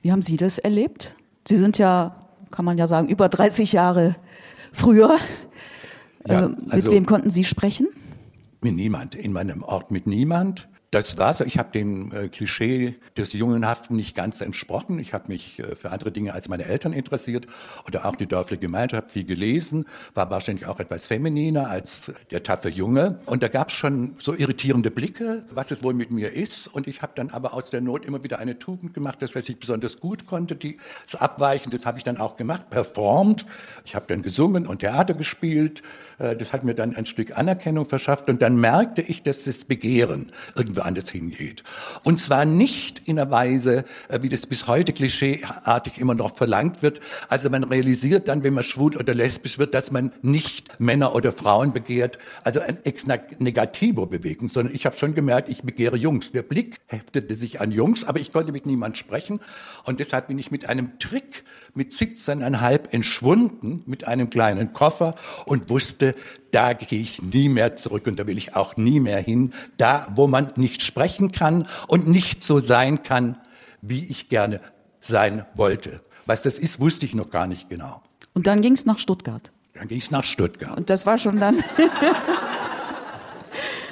Wie 0.02 0.12
haben 0.12 0.24
Sie 0.24 0.38
das 0.38 0.58
erlebt? 0.58 1.16
Sie 1.48 1.58
sind 1.58 1.78
ja, 1.78 2.16
kann 2.50 2.66
man 2.66 2.80
ja 2.80 2.88
sagen, 2.88 3.10
über 3.10 3.30
30 3.30 3.74
Jahre 3.74 4.16
früher. 4.72 5.18
Ja, 6.28 6.46
äh, 6.46 6.50
mit 6.50 6.74
also, 6.74 6.92
wem 6.92 7.06
konnten 7.06 7.30
Sie 7.30 7.44
sprechen? 7.44 7.88
Mit 8.62 8.76
niemand. 8.76 9.16
In 9.16 9.32
meinem 9.34 9.64
Ort 9.64 9.92
mit 9.92 10.08
niemand. 10.08 10.70
Das 10.92 11.20
war 11.20 11.36
so. 11.36 11.44
Ich 11.44 11.60
habe 11.60 11.72
dem 11.72 12.12
äh, 12.12 12.30
Klischee 12.30 12.96
des 13.16 13.34
Jungenhaften 13.34 13.96
nicht 13.96 14.16
ganz 14.16 14.42
entsprochen. 14.42 14.98
Ich 14.98 15.14
habe 15.14 15.26
mich 15.28 15.60
äh, 15.60 15.76
für 15.76 15.92
andere 15.92 16.12
Dinge 16.12 16.34
als 16.34 16.50
meine 16.50 16.66
Eltern 16.66 16.94
interessiert 16.94 17.46
oder 17.88 18.06
auch 18.06 18.16
die 18.16 18.26
dörfliche 18.26 18.62
Gemeinschaft 18.62 19.12
viel 19.12 19.24
gelesen, 19.24 19.86
war 20.16 20.32
wahrscheinlich 20.32 20.66
auch 20.66 20.80
etwas 20.80 21.06
femininer 21.06 21.70
als 21.70 22.12
der 22.32 22.42
taffe 22.42 22.70
Junge. 22.70 23.20
Und 23.28 23.44
da 23.44 23.50
gab 23.50 23.70
es 23.70 23.76
schon 23.76 24.16
so 24.18 24.34
irritierende 24.34 24.90
Blicke, 24.90 25.44
was 25.52 25.70
es 25.70 25.84
wohl 25.84 25.94
mit 25.94 26.10
mir 26.10 26.34
ist. 26.34 26.68
Und 26.68 26.88
ich 26.88 27.04
habe 27.04 27.12
dann 27.16 27.30
aber 27.30 27.54
aus 27.54 27.70
der 27.70 27.82
Not 27.82 28.04
immer 28.04 28.24
wieder 28.24 28.40
eine 28.40 28.58
Tugend 28.58 28.96
gemacht, 28.96 29.22
das, 29.22 29.36
was 29.36 29.48
ich 29.48 29.60
besonders 29.60 30.00
gut 30.00 30.26
konnte, 30.26 30.56
die 30.56 30.80
das 31.04 31.22
Abweichen, 31.22 31.70
das 31.70 31.86
habe 31.86 32.00
ich 32.00 32.04
dann 32.04 32.18
auch 32.18 32.36
gemacht, 32.36 32.72
performt. 32.72 33.46
Ich 33.86 33.94
habe 33.94 34.06
dann 34.08 34.24
gesungen 34.24 34.66
und 34.66 34.80
Theater 34.80 35.14
gespielt. 35.14 35.84
Äh, 36.20 36.36
das 36.36 36.54
hat 36.54 36.64
mir 36.64 36.76
dann 36.76 36.96
ein 36.96 37.06
Stück 37.06 37.38
Anerkennung 37.38 37.86
verschafft. 37.88 38.30
Und 38.30 38.42
dann 38.42 38.58
merkte 38.58 39.02
ich, 39.02 39.24
dass 39.24 39.46
das 39.46 39.66
Begehren 39.66 40.32
irgendwie 40.56 40.78
woanders 40.78 41.10
hingeht. 41.10 41.64
Und 42.04 42.20
zwar 42.20 42.46
nicht 42.46 43.08
in 43.08 43.20
einer 43.20 43.32
Weise, 43.32 43.86
äh, 44.10 44.22
wie 44.22 44.30
das 44.30 44.46
bis 44.46 44.68
heute 44.68 44.94
klischeeartig 44.94 45.98
immer 45.98 46.16
noch 46.16 46.36
verlangt 46.36 46.84
wird. 46.84 47.00
Also 47.28 47.50
man 47.50 47.64
realisiert 47.64 48.28
dann, 48.28 48.44
wenn 48.44 48.54
man 48.54 48.64
schwul 48.64 48.96
oder 48.98 49.14
lesbisch 49.14 49.58
wird, 49.58 49.74
dass 49.74 49.92
man 49.92 50.14
nicht 50.22 50.80
Männer 50.80 51.16
oder 51.16 51.32
Frauen 51.32 51.74
begehrt, 51.74 52.18
also 52.44 52.60
ein 52.60 52.78
ex 52.84 53.06
negativo 53.40 54.06
Bewegung, 54.06 54.50
sondern 54.50 54.74
ich 54.74 54.86
habe 54.86 54.96
schon 54.96 55.16
gemerkt, 55.16 55.50
ich 55.50 55.64
begehre 55.64 55.98
Jungs. 55.98 56.32
Der 56.32 56.44
Blick 56.44 56.78
heftete 56.88 57.36
sich 57.36 57.62
an 57.62 57.72
Jungs, 57.72 58.04
aber 58.04 58.20
ich 58.20 58.32
konnte 58.32 58.52
mit 58.52 58.66
niemand 58.66 58.98
sprechen. 58.98 59.40
Und 59.86 60.00
deshalb 60.00 60.28
bin 60.28 60.38
ich 60.38 60.52
mit 60.52 60.68
einem 60.68 61.00
Trick 61.00 61.44
mit 61.80 61.94
17,5 61.94 62.90
entschwunden, 62.92 63.82
mit 63.86 64.06
einem 64.06 64.30
kleinen 64.30 64.74
Koffer 64.74 65.16
und 65.46 65.70
wusste, 65.70 66.14
da 66.52 66.74
gehe 66.74 67.00
ich 67.00 67.22
nie 67.22 67.48
mehr 67.48 67.78
zurück 67.78 68.06
und 68.06 68.20
da 68.20 68.28
will 68.28 68.38
ich 68.38 68.54
auch 68.54 68.76
nie 68.76 69.00
mehr 69.00 69.22
hin. 69.22 69.54
Da, 69.78 70.10
wo 70.14 70.28
man 70.28 70.52
nicht 70.58 70.82
sprechen 70.82 71.32
kann 71.32 71.68
und 71.88 72.06
nicht 72.06 72.44
so 72.44 72.60
sein 72.60 73.02
kann, 73.02 73.38
wie 73.82 74.04
ich 74.04 74.28
gerne 74.28 74.60
sein 75.00 75.46
wollte. 75.56 76.02
Was 76.26 76.42
das 76.42 76.60
ist, 76.60 76.82
wusste 76.82 77.06
ich 77.06 77.16
noch 77.16 77.32
gar 77.32 77.48
nicht 77.48 77.70
genau. 77.70 78.04
Und 78.34 78.46
dann 78.46 78.62
ging 78.62 78.74
es 78.74 78.86
nach 78.86 79.00
Stuttgart. 79.00 79.54
Dann 79.74 79.88
ging 79.88 80.00
es 80.00 80.12
nach 80.12 80.26
Stuttgart. 80.26 80.78
Und 80.78 80.90
das 80.90 81.06
war 81.06 81.18
schon 81.18 81.40
dann. 81.40 81.64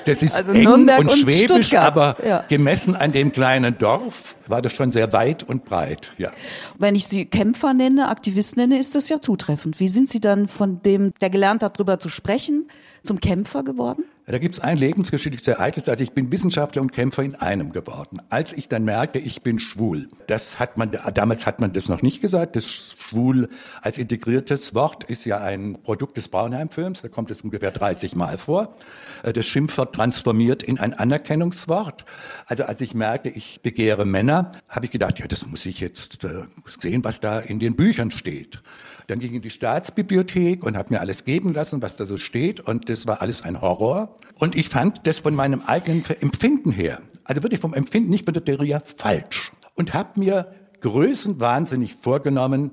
Das 0.07 0.23
ist 0.23 0.35
also 0.35 0.51
eng 0.51 0.63
Nürnberg 0.63 0.99
und, 0.99 1.09
und 1.09 1.17
schwäbisch, 1.17 1.67
Stuttgart. 1.67 1.97
aber 1.97 2.15
ja. 2.25 2.45
gemessen 2.47 2.95
an 2.95 3.11
dem 3.11 3.31
kleinen 3.31 3.77
Dorf 3.77 4.37
war 4.47 4.61
das 4.61 4.71
schon 4.71 4.91
sehr 4.91 5.11
weit 5.11 5.43
und 5.43 5.65
breit. 5.65 6.13
Ja. 6.17 6.31
Wenn 6.79 6.95
ich 6.95 7.07
Sie 7.07 7.25
Kämpfer 7.25 7.73
nenne, 7.73 8.07
Aktivist 8.07 8.55
nenne, 8.55 8.79
ist 8.79 8.95
das 8.95 9.09
ja 9.09 9.19
zutreffend. 9.19 9.79
Wie 9.79 9.89
sind 9.89 10.07
Sie 10.07 10.21
dann 10.21 10.47
von 10.47 10.81
dem, 10.81 11.13
der 11.19 11.29
gelernt 11.29 11.61
hat, 11.61 11.77
darüber 11.77 11.99
zu 11.99 12.07
sprechen, 12.07 12.69
zum 13.07 13.19
Kämpfer 13.19 13.63
geworden? 13.63 14.03
Da 14.29 14.39
gibt 14.39 14.55
es 14.55 14.61
ein 14.61 14.77
lebensgeschichtliches 14.77 15.47
Ereignis. 15.47 15.87
Also 15.87 16.03
ich 16.03 16.11
bin 16.11 16.29
Wissenschaftler 16.33 16.81
und 16.81 16.91
Kämpfer 16.91 17.23
in 17.23 17.35
einem 17.35 17.71
geworden. 17.71 18.21
Als 18.29 18.51
ich 18.51 18.67
dann 18.67 18.83
merkte, 18.83 19.19
ich 19.19 19.41
bin 19.41 19.57
schwul, 19.57 20.09
das 20.27 20.59
hat 20.59 20.77
man, 20.77 20.91
damals 21.13 21.45
hat 21.45 21.61
man 21.61 21.71
das 21.71 21.87
noch 21.87 22.01
nicht 22.01 22.21
gesagt. 22.21 22.57
Das 22.57 22.67
schwul 22.67 23.47
als 23.81 23.97
integriertes 23.97 24.75
Wort 24.75 25.05
ist 25.05 25.23
ja 25.23 25.37
ein 25.37 25.81
Produkt 25.81 26.17
des 26.17 26.27
Braunheim-Films. 26.27 27.03
Da 27.03 27.07
kommt 27.07 27.31
es 27.31 27.39
ungefähr 27.39 27.71
30 27.71 28.17
Mal 28.17 28.37
vor. 28.37 28.75
Äh, 29.23 29.31
das 29.31 29.45
Schimpfwort 29.45 29.95
transformiert 29.95 30.61
in 30.61 30.77
ein 30.77 30.93
Anerkennungswort. 30.93 32.03
Also 32.47 32.65
als 32.65 32.81
ich 32.81 32.93
merkte, 32.93 33.29
ich 33.29 33.61
begehre 33.61 34.05
Männer, 34.05 34.51
habe 34.67 34.85
ich 34.85 34.91
gedacht, 34.91 35.19
ja, 35.19 35.27
das 35.27 35.47
muss 35.47 35.65
ich 35.65 35.79
jetzt 35.79 36.25
äh, 36.25 36.43
sehen, 36.65 37.05
was 37.05 37.21
da 37.21 37.39
in 37.39 37.59
den 37.59 37.77
Büchern 37.77 38.11
steht. 38.11 38.61
Dann 39.07 39.19
ging 39.19 39.29
ich 39.29 39.35
in 39.37 39.41
die 39.41 39.49
Staatsbibliothek 39.49 40.63
und 40.63 40.77
habe 40.77 40.93
mir 40.93 40.99
alles 40.99 41.23
geben 41.23 41.53
lassen, 41.53 41.81
was 41.81 41.95
da 41.95 42.05
so 42.05 42.17
steht. 42.17 42.59
Und 42.59 42.89
das 42.89 43.07
war 43.07 43.21
alles 43.21 43.41
ein 43.41 43.61
Horror. 43.61 44.17
Und 44.35 44.55
ich 44.55 44.67
fand 44.67 45.07
das 45.07 45.19
von 45.19 45.33
meinem 45.33 45.61
eigenen 45.61 46.03
Empfinden 46.19 46.71
her, 46.71 47.01
also 47.23 47.41
wirklich 47.41 47.61
vom 47.61 47.73
Empfinden, 47.73 48.09
nicht 48.09 48.25
von 48.25 48.33
der 48.33 48.43
Theorie, 48.43 48.77
falsch. 48.83 49.53
Und 49.75 49.93
habe 49.93 50.19
mir 50.19 50.53
größenwahnsinnig 50.81 51.95
vorgenommen, 51.95 52.71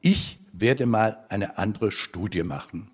ich 0.00 0.38
werde 0.52 0.86
mal 0.86 1.18
eine 1.28 1.58
andere 1.58 1.92
Studie 1.92 2.42
machen, 2.42 2.90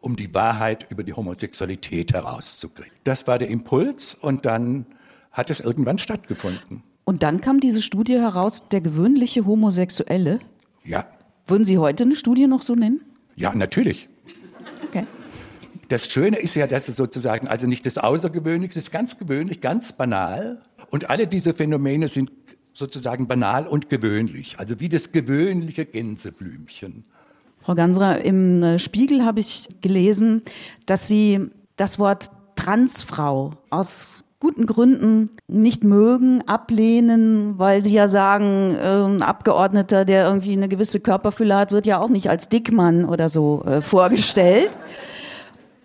um 0.00 0.14
die 0.14 0.32
Wahrheit 0.32 0.86
über 0.90 1.02
die 1.02 1.14
Homosexualität 1.14 2.12
herauszukriegen. 2.12 2.92
Das 3.04 3.26
war 3.26 3.38
der 3.38 3.48
Impuls 3.48 4.14
und 4.14 4.46
dann 4.46 4.86
hat 5.32 5.50
es 5.50 5.60
irgendwann 5.60 5.98
stattgefunden. 5.98 6.82
Und 7.04 7.22
dann 7.22 7.40
kam 7.40 7.60
diese 7.60 7.82
Studie 7.82 8.18
heraus, 8.18 8.68
der 8.70 8.80
gewöhnliche 8.80 9.46
Homosexuelle? 9.46 10.40
Ja. 10.84 11.06
Würden 11.46 11.64
Sie 11.64 11.78
heute 11.78 12.04
eine 12.04 12.16
Studie 12.16 12.46
noch 12.46 12.62
so 12.62 12.74
nennen? 12.74 13.00
Ja, 13.36 13.54
natürlich. 13.54 14.08
Okay. 14.88 15.06
Das 15.88 16.10
Schöne 16.10 16.38
ist 16.38 16.56
ja, 16.56 16.66
dass 16.66 16.88
es 16.88 16.96
sozusagen 16.96 17.46
also 17.46 17.66
nicht 17.66 17.86
das 17.86 17.98
Außergewöhnliche 17.98 18.78
ist, 18.78 18.90
ganz 18.90 19.18
gewöhnlich, 19.18 19.60
ganz 19.60 19.92
banal. 19.92 20.60
Und 20.90 21.08
alle 21.10 21.26
diese 21.26 21.54
Phänomene 21.54 22.08
sind 22.08 22.32
sozusagen 22.72 23.26
banal 23.26 23.66
und 23.66 23.88
gewöhnlich, 23.88 24.56
also 24.58 24.80
wie 24.80 24.88
das 24.88 25.12
gewöhnliche 25.12 25.86
Gänseblümchen. 25.86 27.04
Frau 27.60 27.74
Ganserer, 27.74 28.20
im 28.22 28.62
äh, 28.62 28.78
Spiegel 28.78 29.24
habe 29.24 29.40
ich 29.40 29.68
gelesen, 29.80 30.42
dass 30.84 31.08
Sie 31.08 31.40
das 31.76 31.98
Wort 31.98 32.30
Transfrau 32.54 33.52
aus 33.70 34.24
guten 34.40 34.66
Gründen 34.66 35.30
nicht 35.48 35.84
mögen, 35.84 36.42
ablehnen, 36.46 37.58
weil 37.58 37.82
sie 37.82 37.94
ja 37.94 38.08
sagen, 38.08 38.76
äh, 38.76 39.04
ein 39.04 39.22
Abgeordneter, 39.22 40.04
der 40.04 40.26
irgendwie 40.26 40.52
eine 40.52 40.68
gewisse 40.68 41.00
Körperfülle 41.00 41.56
hat, 41.56 41.72
wird 41.72 41.86
ja 41.86 41.98
auch 41.98 42.08
nicht 42.08 42.28
als 42.28 42.48
Dickmann 42.48 43.04
oder 43.04 43.28
so 43.28 43.62
äh, 43.64 43.80
vorgestellt. 43.82 44.78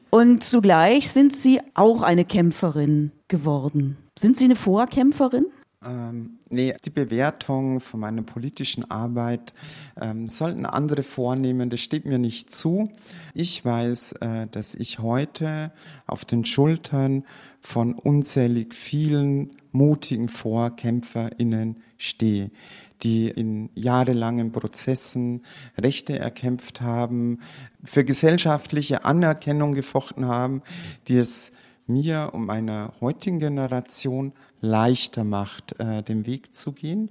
Und 0.09 0.43
zugleich 0.43 1.09
sind 1.09 1.33
Sie 1.33 1.61
auch 1.73 2.01
eine 2.01 2.25
Kämpferin 2.25 3.11
geworden. 3.29 3.97
Sind 4.19 4.37
Sie 4.37 4.45
eine 4.45 4.55
Vorkämpferin? 4.55 5.45
Ähm, 5.85 6.37
nee, 6.51 6.75
die 6.85 6.89
Bewertung 6.89 7.79
von 7.79 7.99
meiner 7.99 8.21
politischen 8.21 8.89
Arbeit 8.89 9.53
ähm, 9.99 10.27
sollten 10.27 10.65
andere 10.65 11.03
vornehmen. 11.03 11.69
Das 11.69 11.81
steht 11.81 12.05
mir 12.05 12.19
nicht 12.19 12.51
zu. 12.51 12.89
Ich 13.33 13.63
weiß, 13.63 14.13
äh, 14.13 14.47
dass 14.51 14.75
ich 14.75 14.99
heute 14.99 15.71
auf 16.07 16.25
den 16.25 16.45
Schultern 16.45 17.25
von 17.59 17.93
unzählig 17.93 18.73
vielen 18.73 19.51
mutigen 19.71 20.29
VorkämpferInnen 20.29 21.77
stehe, 21.97 22.51
die 23.03 23.29
in 23.29 23.69
jahrelangen 23.75 24.51
Prozessen 24.51 25.41
Rechte 25.77 26.19
erkämpft 26.19 26.81
haben, 26.81 27.39
für 27.83 28.03
gesellschaftliche 28.03 29.05
Anerkennung 29.05 29.73
gefochten 29.73 30.25
haben, 30.25 30.61
die 31.07 31.17
es 31.17 31.51
mir 31.87 32.29
und 32.33 32.45
meiner 32.45 32.93
heutigen 33.01 33.39
Generation 33.39 34.33
leichter 34.61 35.23
macht, 35.23 35.79
äh, 35.79 36.03
den 36.03 36.25
Weg 36.25 36.55
zu 36.55 36.71
gehen. 36.71 37.09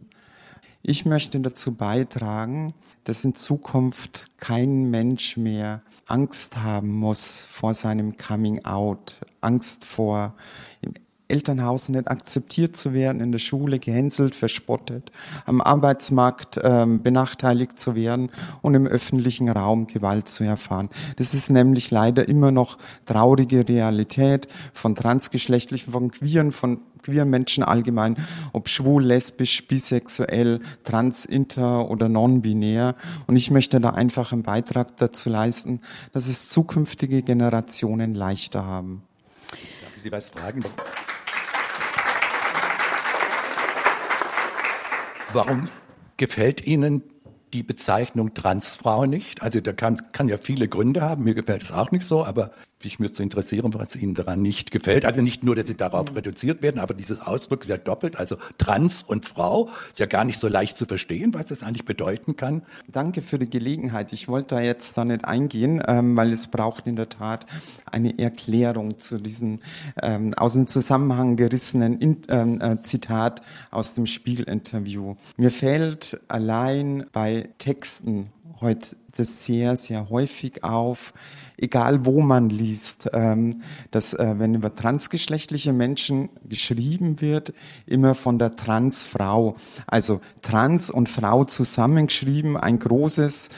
Ich 0.83 1.04
möchte 1.04 1.38
dazu 1.40 1.75
beitragen, 1.75 2.73
dass 3.04 3.25
in 3.25 3.35
Zukunft 3.35 4.30
kein 4.38 4.90
Mensch 4.90 5.37
mehr 5.37 5.83
Angst 6.07 6.57
haben 6.59 6.92
muss 6.92 7.45
vor 7.45 7.75
seinem 7.75 8.16
Coming 8.16 8.64
Out, 8.64 9.21
Angst 9.40 9.85
vor 9.85 10.35
im 10.80 10.95
Elternhaus 11.30 11.88
nicht 11.88 12.11
akzeptiert 12.11 12.76
zu 12.76 12.92
werden, 12.92 13.21
in 13.21 13.33
der 13.33 13.38
Schule 13.38 13.78
gehänselt, 13.78 14.35
verspottet, 14.35 15.12
am 15.47 15.61
Arbeitsmarkt 15.61 16.61
ähm, 16.62 17.02
benachteiligt 17.02 17.78
zu 17.78 17.95
werden 17.95 18.30
und 18.62 18.75
im 18.75 18.87
öffentlichen 18.87 19.49
Raum 19.49 19.87
Gewalt 19.87 20.28
zu 20.28 20.45
erfahren. 20.45 20.90
Das 21.16 21.33
ist 21.33 21.50
nämlich 21.50 21.90
leider 21.90 22.28
immer 22.28 22.50
noch 22.50 22.78
traurige 23.07 23.69
Realität 23.69 24.49
von 24.75 24.95
transgeschlechtlichen, 24.95 25.92
von 25.92 26.11
queeren, 26.11 26.52
von 26.52 26.80
queeren 27.11 27.31
Menschen 27.31 27.64
allgemein, 27.64 28.17
ob 28.52 28.69
schwul, 28.69 29.05
lesbisch, 29.05 29.67
bisexuell, 29.67 30.61
trans, 30.85 31.25
inter 31.25 31.90
oder 31.90 32.09
non-binär. 32.09 32.95
Und 33.26 33.37
ich 33.37 33.50
möchte 33.50 33.81
da 33.81 33.90
einfach 33.90 34.33
einen 34.33 34.43
Beitrag 34.43 34.97
dazu 34.97 35.29
leisten, 35.29 35.81
dass 36.12 36.29
es 36.29 36.49
zukünftige 36.49 37.23
Generationen 37.23 38.14
leichter 38.14 38.64
haben. 38.64 39.02
Darf 39.50 39.97
ich 39.97 40.02
Sie 40.02 40.12
was 40.12 40.29
fragen? 40.29 40.62
Warum 45.33 45.69
gefällt 46.17 46.67
Ihnen 46.67 47.02
die 47.52 47.62
Bezeichnung 47.62 48.35
Transfrau 48.35 49.07
nicht. 49.07 49.43
Also 49.43 49.61
da 49.61 49.73
kann, 49.73 50.00
kann 50.12 50.29
ja 50.29 50.37
viele 50.37 50.69
Gründe 50.69 51.00
haben. 51.00 51.25
Mir 51.25 51.35
gefällt 51.35 51.62
es 51.62 51.73
auch 51.73 51.90
nicht 51.90 52.05
so, 52.05 52.25
aber 52.25 52.52
ich 52.83 52.99
müsste 52.99 53.23
interessieren, 53.23 53.75
was 53.75 53.95
Ihnen 53.95 54.15
daran 54.15 54.41
nicht 54.41 54.71
gefällt. 54.71 55.05
Also 55.05 55.23
nicht 55.23 55.45
nur, 55.45 55.55
dass 55.55 55.67
Sie 55.67 55.77
darauf 55.77 56.15
reduziert 56.15 56.63
werden, 56.63 56.81
aber 56.81 56.95
dieses 56.95 57.21
Ausdruck 57.21 57.63
ist 57.63 57.69
ja 57.69 57.77
doppelt. 57.77 58.17
Also 58.17 58.37
Trans 58.59 59.03
und 59.03 59.25
Frau 59.25 59.69
ist 59.91 59.99
ja 59.99 60.07
gar 60.07 60.25
nicht 60.25 60.41
so 60.41 60.49
leicht 60.49 60.77
zu 60.77 60.87
verstehen, 60.87 61.35
was 61.35 61.47
das 61.47 61.63
eigentlich 61.63 61.85
bedeuten 61.85 62.37
kann. 62.37 62.63
Danke 62.89 63.23
für 63.23 63.39
die 63.39 63.51
Gelegenheit. 63.51 64.13
Ich 64.13 64.29
wollte 64.29 64.55
da 64.57 64.61
jetzt 64.63 64.97
da 64.97 65.05
nicht 65.05 65.25
eingehen, 65.25 65.83
ähm, 65.87 66.17
weil 66.17 66.33
es 66.33 66.47
braucht 66.47 66.87
in 66.87 66.97
der 66.97 67.09
Tat 67.09 67.47
eine 67.87 68.19
Erklärung 68.19 68.99
zu 68.99 69.19
diesem 69.19 69.61
ähm, 70.03 70.35
aus 70.35 70.55
dem 70.55 70.67
Zusammenhang 70.67 71.37
gerissenen 71.37 71.99
in, 71.99 72.19
ähm, 72.29 72.61
äh, 72.61 72.83
Zitat 72.83 73.43
aus 73.71 73.95
dem 73.95 74.07
Spiegel-Interview. 74.07 75.17
Mir 75.37 75.51
fällt 75.51 76.21
allein 76.29 77.05
bei 77.13 77.51
Texten 77.59 78.29
heute 78.61 78.97
das 79.17 79.45
sehr, 79.45 79.77
sehr 79.77 80.11
häufig 80.11 80.65
auf, 80.65 81.13
egal 81.61 82.05
wo 82.07 82.21
man 82.21 82.49
liest, 82.49 83.09
ähm, 83.12 83.62
dass 83.90 84.14
äh, 84.14 84.35
wenn 84.38 84.55
über 84.55 84.75
transgeschlechtliche 84.75 85.73
Menschen 85.73 86.31
geschrieben 86.49 87.21
wird, 87.21 87.52
immer 87.87 88.14
von 88.14 88.38
der 88.38 88.57
Transfrau, 88.57 89.57
also 89.87 90.21
Trans 90.43 90.90
und 90.90 91.09
Frau 91.09 91.45
zusammengeschrieben, 91.45 92.57
ein 92.57 92.79
großes, 92.79 93.50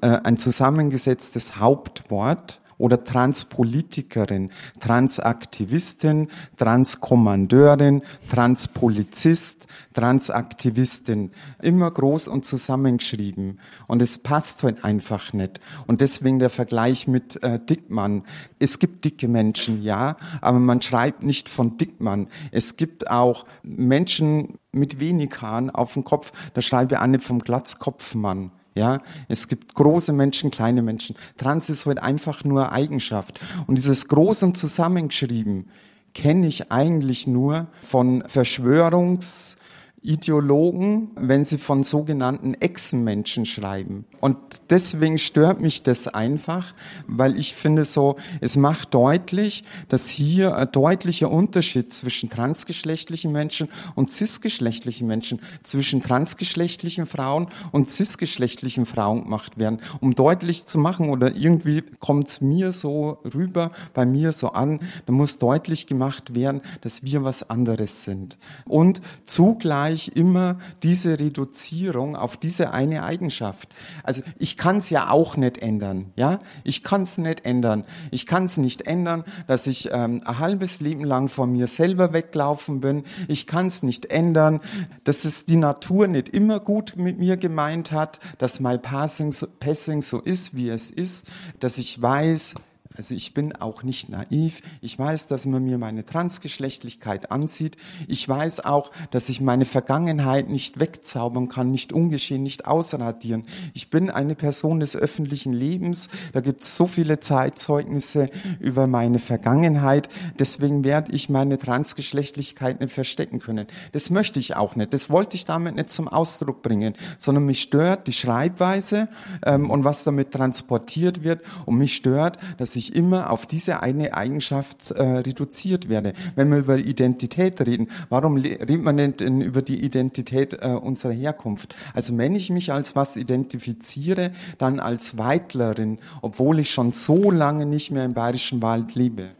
äh, 0.00 0.06
ein 0.06 0.36
zusammengesetztes 0.36 1.56
Hauptwort 1.56 2.59
oder 2.80 3.04
Transpolitikerin, 3.04 4.50
Transaktivistin, 4.80 6.28
Transkommandeurin, 6.56 8.02
Transpolizist, 8.30 9.66
Transaktivistin. 9.92 11.30
Immer 11.60 11.90
groß 11.90 12.28
und 12.28 12.46
zusammengeschrieben. 12.46 13.60
Und 13.86 14.00
es 14.02 14.18
passt 14.18 14.62
halt 14.62 14.82
einfach 14.82 15.32
nicht. 15.32 15.60
Und 15.86 16.00
deswegen 16.00 16.38
der 16.38 16.50
Vergleich 16.50 17.06
mit 17.06 17.42
äh, 17.42 17.60
Dickmann. 17.60 18.24
Es 18.58 18.78
gibt 18.78 19.04
dicke 19.04 19.28
Menschen, 19.28 19.82
ja, 19.82 20.16
aber 20.40 20.58
man 20.58 20.80
schreibt 20.80 21.22
nicht 21.22 21.48
von 21.48 21.76
Dickmann. 21.76 22.28
Es 22.50 22.76
gibt 22.76 23.10
auch 23.10 23.44
Menschen 23.62 24.58
mit 24.72 25.00
wenig 25.00 25.42
Haaren 25.42 25.70
auf 25.70 25.94
dem 25.94 26.04
Kopf, 26.04 26.32
da 26.54 26.60
schreibe 26.60 26.94
ich 26.94 27.00
auch 27.00 27.06
nicht 27.06 27.24
vom 27.24 27.40
Glatzkopfmann. 27.40 28.52
Ja, 28.74 29.02
es 29.28 29.48
gibt 29.48 29.74
große 29.74 30.12
Menschen, 30.12 30.50
kleine 30.50 30.82
Menschen. 30.82 31.16
Trans 31.36 31.68
ist 31.68 31.86
halt 31.86 32.00
einfach 32.00 32.44
nur 32.44 32.72
Eigenschaft. 32.72 33.40
Und 33.66 33.76
dieses 33.76 34.06
Großen 34.08 34.54
zusammengeschrieben 34.54 35.68
kenne 36.14 36.46
ich 36.46 36.70
eigentlich 36.70 37.26
nur 37.26 37.66
von 37.82 38.22
Verschwörungs- 38.24 39.56
Ideologen, 40.02 41.10
wenn 41.14 41.44
sie 41.44 41.58
von 41.58 41.82
sogenannten 41.82 42.54
Echsenmenschen 42.54 43.44
schreiben. 43.44 44.06
Und 44.20 44.38
deswegen 44.70 45.18
stört 45.18 45.60
mich 45.60 45.82
das 45.82 46.08
einfach, 46.08 46.74
weil 47.06 47.38
ich 47.38 47.54
finde 47.54 47.84
so, 47.84 48.16
es 48.40 48.56
macht 48.56 48.94
deutlich, 48.94 49.62
dass 49.88 50.08
hier 50.08 50.56
ein 50.56 50.72
deutlicher 50.72 51.30
Unterschied 51.30 51.92
zwischen 51.92 52.30
transgeschlechtlichen 52.30 53.30
Menschen 53.30 53.68
und 53.94 54.10
cisgeschlechtlichen 54.10 55.06
Menschen, 55.06 55.40
zwischen 55.62 56.02
transgeschlechtlichen 56.02 57.04
Frauen 57.04 57.48
und 57.72 57.90
cisgeschlechtlichen 57.90 58.86
Frauen 58.86 59.24
gemacht 59.24 59.58
werden, 59.58 59.80
um 60.00 60.14
deutlich 60.14 60.64
zu 60.64 60.78
machen 60.78 61.10
oder 61.10 61.34
irgendwie 61.36 61.82
kommt 61.98 62.28
es 62.28 62.40
mir 62.40 62.72
so 62.72 63.18
rüber, 63.34 63.70
bei 63.92 64.06
mir 64.06 64.32
so 64.32 64.52
an, 64.52 64.80
da 65.04 65.12
muss 65.12 65.36
deutlich 65.36 65.86
gemacht 65.86 66.34
werden, 66.34 66.62
dass 66.80 67.02
wir 67.04 67.22
was 67.22 67.50
anderes 67.50 68.04
sind. 68.04 68.38
Und 68.64 69.02
zugleich 69.24 69.89
gleich 69.90 70.12
immer 70.14 70.58
diese 70.82 71.18
Reduzierung 71.18 72.14
auf 72.14 72.36
diese 72.36 72.72
eine 72.72 73.02
Eigenschaft. 73.02 73.68
Also 74.04 74.22
ich 74.38 74.56
kann 74.56 74.76
es 74.76 74.90
ja 74.90 75.10
auch 75.10 75.36
nicht 75.36 75.58
ändern, 75.58 76.12
ja? 76.16 76.38
Ich 76.62 76.84
kann 76.84 77.02
es 77.02 77.18
nicht 77.18 77.44
ändern. 77.44 77.84
Ich 78.12 78.26
kann 78.26 78.44
es 78.44 78.56
nicht 78.58 78.82
ändern, 78.82 79.24
dass 79.48 79.66
ich 79.66 79.90
ähm, 79.92 80.22
ein 80.24 80.38
halbes 80.38 80.80
Leben 80.80 81.04
lang 81.04 81.28
von 81.28 81.50
mir 81.50 81.66
selber 81.66 82.12
weglaufen 82.12 82.80
bin. 82.80 83.02
Ich 83.26 83.48
kann 83.48 83.66
es 83.66 83.82
nicht 83.82 84.06
ändern, 84.06 84.60
dass 85.02 85.24
es 85.24 85.44
die 85.44 85.56
Natur 85.56 86.06
nicht 86.06 86.28
immer 86.28 86.60
gut 86.60 86.94
mit 86.96 87.18
mir 87.18 87.36
gemeint 87.36 87.90
hat, 87.90 88.20
dass 88.38 88.60
mal 88.60 88.78
Passing 88.78 89.32
so, 89.32 89.48
Passing 89.58 90.02
so 90.02 90.20
ist, 90.20 90.54
wie 90.54 90.68
es 90.68 90.90
ist, 90.90 91.26
dass 91.58 91.78
ich 91.78 92.00
weiß, 92.00 92.54
also 93.00 93.14
ich 93.14 93.32
bin 93.32 93.56
auch 93.56 93.82
nicht 93.82 94.10
naiv. 94.10 94.60
Ich 94.82 94.98
weiß, 94.98 95.26
dass 95.26 95.46
man 95.46 95.64
mir 95.64 95.78
meine 95.78 96.04
Transgeschlechtlichkeit 96.04 97.32
ansieht. 97.32 97.78
Ich 98.08 98.28
weiß 98.28 98.60
auch, 98.66 98.90
dass 99.10 99.30
ich 99.30 99.40
meine 99.40 99.64
Vergangenheit 99.64 100.50
nicht 100.50 100.78
wegzaubern 100.78 101.48
kann, 101.48 101.70
nicht 101.70 101.94
ungeschehen, 101.94 102.42
nicht 102.42 102.66
ausradieren. 102.66 103.44
Ich 103.72 103.88
bin 103.88 104.10
eine 104.10 104.34
Person 104.34 104.80
des 104.80 104.96
öffentlichen 104.96 105.54
Lebens. 105.54 106.10
Da 106.34 106.42
gibt 106.42 106.60
es 106.60 106.76
so 106.76 106.86
viele 106.86 107.20
Zeitzeugnisse 107.20 108.28
über 108.58 108.86
meine 108.86 109.18
Vergangenheit. 109.18 110.10
Deswegen 110.38 110.84
werde 110.84 111.12
ich 111.12 111.30
meine 111.30 111.58
Transgeschlechtlichkeit 111.58 112.80
nicht 112.80 112.92
verstecken 112.92 113.38
können. 113.38 113.66
Das 113.92 114.10
möchte 114.10 114.38
ich 114.38 114.56
auch 114.56 114.76
nicht. 114.76 114.92
Das 114.92 115.08
wollte 115.08 115.36
ich 115.36 115.46
damit 115.46 115.76
nicht 115.76 115.90
zum 115.90 116.06
Ausdruck 116.06 116.60
bringen, 116.60 116.92
sondern 117.16 117.46
mich 117.46 117.62
stört 117.62 118.08
die 118.08 118.12
Schreibweise 118.12 119.08
ähm, 119.46 119.70
und 119.70 119.84
was 119.84 120.04
damit 120.04 120.32
transportiert 120.32 121.24
wird. 121.24 121.40
Und 121.64 121.78
mich 121.78 121.96
stört, 121.96 122.36
dass 122.58 122.76
ich 122.76 122.89
immer 122.94 123.30
auf 123.30 123.46
diese 123.46 123.82
eine 123.82 124.14
Eigenschaft 124.14 124.90
äh, 124.90 125.02
reduziert 125.02 125.88
werde. 125.88 126.12
Wenn 126.34 126.50
wir 126.50 126.58
über 126.58 126.78
Identität 126.78 127.60
reden, 127.60 127.88
warum 128.08 128.36
redet 128.36 128.82
man 128.82 128.96
denn 128.96 129.40
über 129.40 129.62
die 129.62 129.82
Identität 129.84 130.54
äh, 130.60 130.68
unserer 130.68 131.12
Herkunft? 131.12 131.74
Also 131.94 132.16
wenn 132.18 132.34
ich 132.34 132.50
mich 132.50 132.72
als 132.72 132.96
was 132.96 133.16
identifiziere, 133.16 134.32
dann 134.58 134.80
als 134.80 135.18
Weitlerin, 135.18 135.98
obwohl 136.22 136.58
ich 136.58 136.70
schon 136.70 136.92
so 136.92 137.30
lange 137.30 137.66
nicht 137.66 137.90
mehr 137.90 138.04
im 138.04 138.14
Bayerischen 138.14 138.62
Wald 138.62 138.94
lebe. 138.94 139.30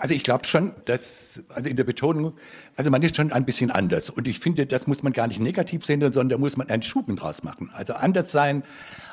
Also 0.00 0.14
ich 0.14 0.22
glaube 0.24 0.44
schon, 0.44 0.72
dass, 0.84 1.42
also 1.48 1.68
in 1.68 1.76
der 1.76 1.84
Betonung, 1.84 2.34
also 2.76 2.90
man 2.90 3.02
ist 3.02 3.16
schon 3.16 3.32
ein 3.32 3.44
bisschen 3.44 3.70
anders. 3.70 4.10
Und 4.10 4.28
ich 4.28 4.38
finde, 4.40 4.66
das 4.66 4.86
muss 4.86 5.02
man 5.02 5.12
gar 5.12 5.26
nicht 5.26 5.40
negativ 5.40 5.84
sehen, 5.84 6.00
sondern 6.00 6.28
da 6.28 6.38
muss 6.38 6.56
man 6.56 6.68
einen 6.68 6.82
Schuben 6.82 7.16
draus 7.16 7.42
machen. 7.42 7.70
Also 7.72 7.94
anders 7.94 8.32
sein 8.32 8.62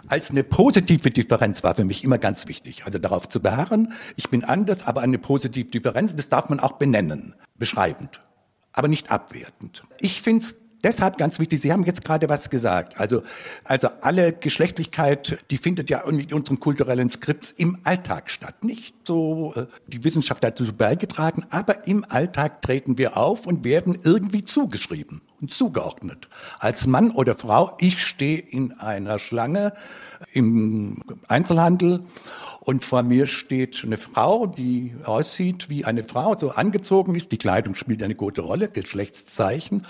als 0.08 0.32
eine 0.32 0.44
positive 0.44 1.12
Differenz 1.12 1.64
war 1.64 1.76
für 1.76 1.86
mich 1.86 2.04
immer 2.04 2.18
ganz 2.18 2.48
wichtig. 2.48 2.86
Also 2.86 3.00
darauf 3.00 3.30
zu 3.30 3.40
beharren, 3.40 3.94
ich 4.16 4.30
bin 4.30 4.44
anders, 4.44 4.86
aber 4.88 5.02
eine 5.02 5.18
positive 5.18 5.70
Differenz, 5.70 6.16
das 6.16 6.30
darf 6.30 6.50
man 6.50 6.60
auch 6.60 6.74
benennen, 6.74 7.36
beschreibend, 7.58 8.22
aber 8.74 8.88
nicht 8.88 9.12
abwertend. 9.12 9.84
Ich 10.00 10.22
finde 10.22 10.44
es 10.44 10.58
Deshalb 10.84 11.18
ganz 11.18 11.38
wichtig, 11.38 11.62
Sie 11.62 11.72
haben 11.72 11.86
jetzt 11.86 12.04
gerade 12.04 12.28
was 12.28 12.50
gesagt. 12.50 13.00
Also, 13.00 13.22
also 13.64 13.88
alle 14.02 14.34
Geschlechtlichkeit, 14.34 15.38
die 15.52 15.58
findet 15.58 15.90
ja 15.90 16.04
mit 16.10 16.34
unseren 16.34 16.60
kulturellen 16.60 17.10
Skripts 17.10 17.52
im 17.52 17.78
Alltag 17.84 18.30
statt. 18.30 18.64
Nicht 18.64 18.96
so 19.06 19.54
äh, 19.56 19.68
die 19.88 20.04
Wissenschaft 20.04 20.44
dazu 20.44 20.66
beigetragen, 20.74 21.46
aber 21.52 21.88
im 21.88 22.06
Alltag 22.10 22.62
treten 22.62 22.98
wir 22.98 23.18
auf 23.18 23.46
und 23.46 23.64
werden 23.64 24.00
irgendwie 24.04 24.44
zugeschrieben 24.44 25.22
und 25.40 25.54
zugeordnet. 25.54 26.30
Als 26.60 26.88
Mann 26.88 27.12
oder 27.12 27.36
Frau, 27.36 27.76
ich 27.80 28.04
stehe 28.04 28.40
in 28.40 28.74
einer 28.74 29.20
Schlange 29.20 29.74
im 30.34 31.04
Einzelhandel 31.28 32.04
und 32.60 32.86
vor 32.86 33.04
mir 33.04 33.28
steht 33.28 33.82
eine 33.84 33.98
Frau, 33.98 34.46
die 34.46 34.94
aussieht 35.04 35.70
wie 35.70 35.86
eine 35.86 36.04
Frau, 36.04 36.38
so 36.38 36.52
angezogen 36.52 37.16
ist. 37.16 37.32
Die 37.32 37.38
Kleidung 37.38 37.76
spielt 37.76 38.04
eine 38.04 38.16
gute 38.16 38.42
Rolle, 38.42 38.68
Geschlechtszeichen. 38.68 39.84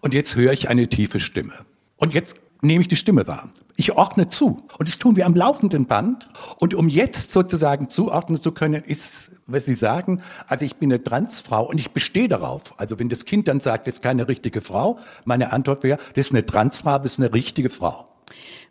Und 0.00 0.14
jetzt 0.14 0.36
höre 0.36 0.52
ich 0.52 0.68
eine 0.68 0.88
tiefe 0.88 1.20
Stimme. 1.20 1.54
Und 1.96 2.14
jetzt 2.14 2.36
nehme 2.62 2.82
ich 2.82 2.88
die 2.88 2.96
Stimme 2.96 3.26
wahr. 3.26 3.50
Ich 3.76 3.92
ordne 3.92 4.28
zu. 4.28 4.58
Und 4.78 4.88
das 4.88 4.98
tun 4.98 5.16
wir 5.16 5.26
am 5.26 5.34
laufenden 5.34 5.86
Band. 5.86 6.28
Und 6.58 6.74
um 6.74 6.88
jetzt 6.88 7.30
sozusagen 7.32 7.88
zuordnen 7.88 8.40
zu 8.40 8.52
können, 8.52 8.82
ist, 8.82 9.30
was 9.46 9.66
Sie 9.66 9.74
sagen, 9.74 10.22
also 10.46 10.64
ich 10.64 10.76
bin 10.76 10.92
eine 10.92 11.02
Transfrau 11.02 11.64
und 11.68 11.78
ich 11.78 11.92
bestehe 11.92 12.28
darauf. 12.28 12.74
Also 12.78 12.98
wenn 12.98 13.08
das 13.08 13.24
Kind 13.24 13.48
dann 13.48 13.60
sagt, 13.60 13.86
das 13.86 13.94
ist 13.94 14.02
keine 14.02 14.28
richtige 14.28 14.60
Frau, 14.60 14.98
meine 15.24 15.52
Antwort 15.52 15.84
wäre, 15.84 15.98
das 16.14 16.26
ist 16.26 16.32
eine 16.32 16.44
Transfrau, 16.44 16.98
das 16.98 17.12
ist 17.12 17.20
eine 17.20 17.32
richtige 17.32 17.70
Frau. 17.70 18.08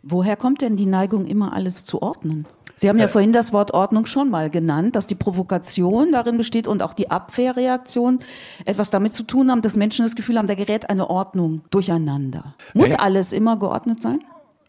Woher 0.02 0.36
kommt 0.36 0.60
denn 0.60 0.76
die 0.76 0.86
Neigung, 0.86 1.26
immer 1.26 1.52
alles 1.52 1.84
zu 1.84 2.02
ordnen? 2.02 2.46
Sie 2.78 2.88
haben 2.88 2.98
ja 2.98 3.06
äh, 3.06 3.08
vorhin 3.08 3.32
das 3.32 3.52
Wort 3.52 3.74
Ordnung 3.74 4.06
schon 4.06 4.30
mal 4.30 4.50
genannt, 4.50 4.96
dass 4.96 5.06
die 5.06 5.16
Provokation 5.16 6.12
darin 6.12 6.38
besteht 6.38 6.68
und 6.68 6.82
auch 6.82 6.94
die 6.94 7.10
Abwehrreaktion 7.10 8.20
etwas 8.64 8.90
damit 8.90 9.12
zu 9.12 9.24
tun 9.24 9.50
haben, 9.50 9.62
dass 9.62 9.76
Menschen 9.76 10.04
das 10.04 10.14
Gefühl 10.14 10.38
haben, 10.38 10.46
da 10.46 10.54
gerät 10.54 10.88
eine 10.88 11.10
Ordnung 11.10 11.62
durcheinander. 11.70 12.54
Muss 12.74 12.90
naja. 12.90 13.00
alles 13.00 13.32
immer 13.32 13.58
geordnet 13.58 14.00
sein? 14.00 14.20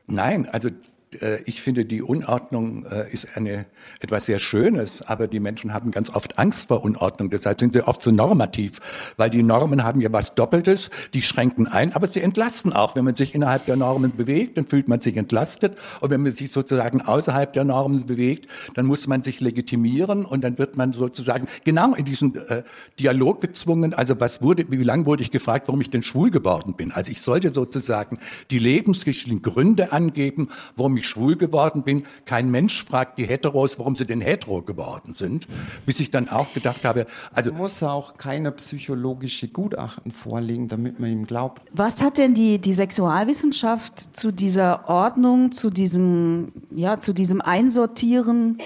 Nein, 0.08 0.50
also 0.50 0.70
äh, 0.70 0.74
ich 1.46 1.62
finde, 1.62 1.86
die 1.86 2.04
Unordnung 2.04 2.86
äh, 2.86 3.12
ist 3.12 3.36
eine, 3.36 3.66
etwas 4.00 4.26
sehr 4.28 4.38
Schönes, 4.38 5.02
aber 5.02 5.28
die 5.28 5.40
Menschen 5.40 5.74
haben 5.74 5.90
ganz 5.90 6.12
oft 6.12 6.38
Angst 6.38 6.68
vor 6.68 6.84
Unordnung. 6.84 7.32
Deshalb 7.32 7.60
sind 7.60 7.74
sie 7.74 7.88
oft 7.88 8.04
so 8.04 8.12
normativ, 8.12 8.80
weil 9.18 9.32
die 9.32 9.42
Normen 9.42 9.84
haben 9.84 10.02
ja 10.02 10.14
was 10.14 10.36
Doppeltes, 10.36 10.92
die 11.16 11.24
schränken 11.24 11.68
ein, 11.68 11.94
aber 11.96 12.06
sie 12.06 12.22
entlasten 12.22 12.74
auch. 12.74 12.96
Wenn 12.96 13.06
man 13.06 13.16
sich 13.16 13.34
innerhalb 13.34 13.66
der 13.66 13.76
Normen 13.76 14.16
bewegt, 14.16 14.58
dann 14.58 14.68
fühlt 14.68 14.88
man 14.88 15.02
sich 15.02 15.18
entlastet. 15.18 15.78
Und 16.00 16.12
wenn 16.12 16.22
man 16.22 16.32
sich 16.32 16.52
sozusagen 16.52 17.02
außerhalb 17.02 17.54
der 17.54 17.64
Normen 17.64 18.06
bewegt, 18.06 18.48
dann 18.76 18.86
muss 18.86 19.08
man 19.08 19.24
sich 19.24 19.40
legitimieren 19.40 20.26
und 20.26 20.44
dann 20.44 20.60
wird 20.60 20.78
man 20.78 20.94
sozusagen 20.94 21.48
genau 21.64 21.96
in 21.96 22.06
diesen 22.06 22.36
äh, 22.36 22.62
Dialog 23.00 23.42
gezwungen. 23.42 23.96
Also 23.96 24.20
was 24.20 24.44
wurde, 24.44 24.70
wie 24.70 24.84
lange 24.84 25.08
wurde 25.08 25.24
ich 25.24 25.32
gefragt, 25.32 25.68
warum 25.68 25.82
ich 25.82 25.90
denn 25.90 26.04
schwul 26.04 26.30
geworden 26.30 26.76
bin? 26.76 26.92
Also 26.92 27.12
ich 27.12 27.22
sollte 27.22 27.50
sozusagen 27.50 28.20
die 28.52 28.60
lebensgeschichtlichen 28.60 29.42
Gründe 29.42 29.92
angeben, 29.92 30.50
warum 30.76 30.99
ich 31.00 31.08
schwul 31.08 31.36
geworden 31.36 31.84
bin. 31.84 32.06
Kein 32.26 32.50
Mensch 32.50 32.86
fragt 32.86 33.18
die 33.18 33.26
Heteros, 33.26 33.80
warum 33.80 33.96
sie 33.96 34.06
denn 34.06 34.22
hetero 34.22 34.62
geworden 34.62 35.14
sind. 35.14 35.48
Bis 35.86 36.00
ich 36.00 36.12
dann 36.12 36.30
auch 36.30 36.54
gedacht 36.54 36.86
habe, 36.86 37.06
also. 37.34 37.52
Es 37.52 37.58
muss 37.58 37.84
auch 37.84 38.18
keine 38.18 38.52
psychologische 38.52 39.48
Gutachten 39.48 40.12
vorlegen, 40.12 40.68
damit 40.68 41.00
man 41.00 41.10
ihm 41.10 41.26
glaubt. 41.26 41.62
Was 41.74 42.02
hat 42.04 42.18
denn 42.18 42.34
die, 42.34 42.60
die 42.60 42.74
Sexualwissenschaft 42.74 44.16
zu 44.16 44.32
dieser 44.32 44.88
Ordnung, 44.88 45.52
zu 45.52 45.70
diesem, 45.70 46.52
ja, 46.72 47.00
zu 47.00 47.14
diesem 47.14 47.42
Einsortieren, 47.42 48.60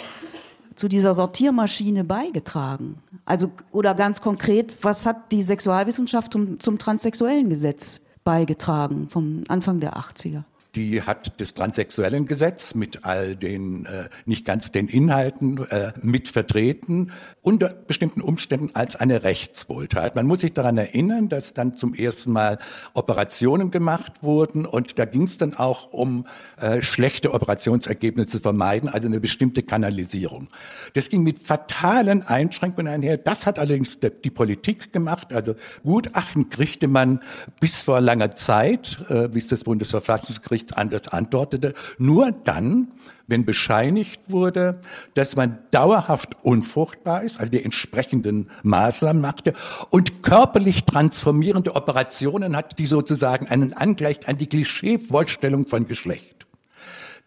zu 0.75 0.87
dieser 0.87 1.13
Sortiermaschine 1.13 2.03
beigetragen? 2.03 2.97
Also, 3.25 3.51
oder 3.71 3.93
ganz 3.93 4.21
konkret, 4.21 4.75
was 4.83 5.05
hat 5.05 5.31
die 5.31 5.43
Sexualwissenschaft 5.43 6.33
zum, 6.33 6.59
zum 6.59 6.77
transsexuellen 6.77 7.49
Gesetz 7.49 8.01
beigetragen 8.23 9.07
vom 9.09 9.43
Anfang 9.47 9.79
der 9.79 9.93
80er? 9.95 10.43
Die 10.75 11.03
hat 11.03 11.39
das 11.39 11.53
transsexuellen 11.53 12.25
Gesetz 12.25 12.73
mit 12.73 13.05
all 13.05 13.35
den 13.35 13.85
äh, 13.85 14.09
nicht 14.25 14.43
ganz 14.43 14.71
den 14.71 14.87
Inhalten 14.87 15.59
äh, 15.69 15.93
mit 16.01 16.27
vertreten 16.27 17.11
unter 17.41 17.69
bestimmten 17.69 18.21
Umständen 18.21 18.71
als 18.73 18.95
eine 18.95 19.23
Rechtswohltat. 19.23 20.15
Man 20.15 20.25
muss 20.25 20.39
sich 20.39 20.53
daran 20.53 20.77
erinnern, 20.77 21.29
dass 21.29 21.53
dann 21.53 21.75
zum 21.75 21.93
ersten 21.93 22.31
Mal 22.31 22.57
Operationen 22.93 23.69
gemacht 23.69 24.23
wurden 24.23 24.65
und 24.65 24.97
da 24.97 25.05
ging 25.05 25.23
es 25.23 25.37
dann 25.37 25.53
auch 25.53 25.91
um 25.91 26.25
äh, 26.59 26.81
schlechte 26.81 27.33
Operationsergebnisse 27.33 28.29
zu 28.29 28.39
vermeiden, 28.39 28.89
also 28.89 29.07
eine 29.07 29.19
bestimmte 29.19 29.61
Kanalisierung. 29.61 30.47
Das 30.93 31.09
ging 31.09 31.21
mit 31.21 31.39
fatalen 31.39 32.23
Einschränkungen 32.23 32.91
einher. 32.91 33.17
Das 33.17 33.45
hat 33.45 33.59
allerdings 33.59 33.99
die 33.99 34.31
Politik 34.31 34.91
gemacht. 34.91 35.33
Also 35.33 35.55
Gutachten 35.83 36.49
kriegte 36.49 36.87
man 36.87 37.19
bis 37.59 37.83
vor 37.83 38.01
langer 38.01 38.31
Zeit, 38.31 38.97
äh, 39.09 39.27
bis 39.27 39.47
das 39.47 39.63
Bundesverfassungsgericht 39.63 40.62
nichts 40.63 40.73
anderes 40.73 41.07
antwortete, 41.09 41.73
nur 41.97 42.31
dann, 42.31 42.91
wenn 43.27 43.45
bescheinigt 43.45 44.21
wurde, 44.29 44.79
dass 45.13 45.35
man 45.35 45.59
dauerhaft 45.71 46.43
unfruchtbar 46.43 47.23
ist, 47.23 47.39
also 47.39 47.51
die 47.51 47.63
entsprechenden 47.63 48.49
Maßnahmen 48.63 49.21
machte 49.21 49.53
und 49.89 50.23
körperlich 50.23 50.85
transformierende 50.85 51.75
Operationen 51.75 52.55
hat, 52.55 52.79
die 52.79 52.85
sozusagen 52.85 53.47
einen 53.47 53.73
angleicht 53.73 54.27
an 54.27 54.37
die 54.37 54.47
Klischeevorstellung 54.47 55.67
von 55.67 55.87
Geschlecht. 55.87 56.45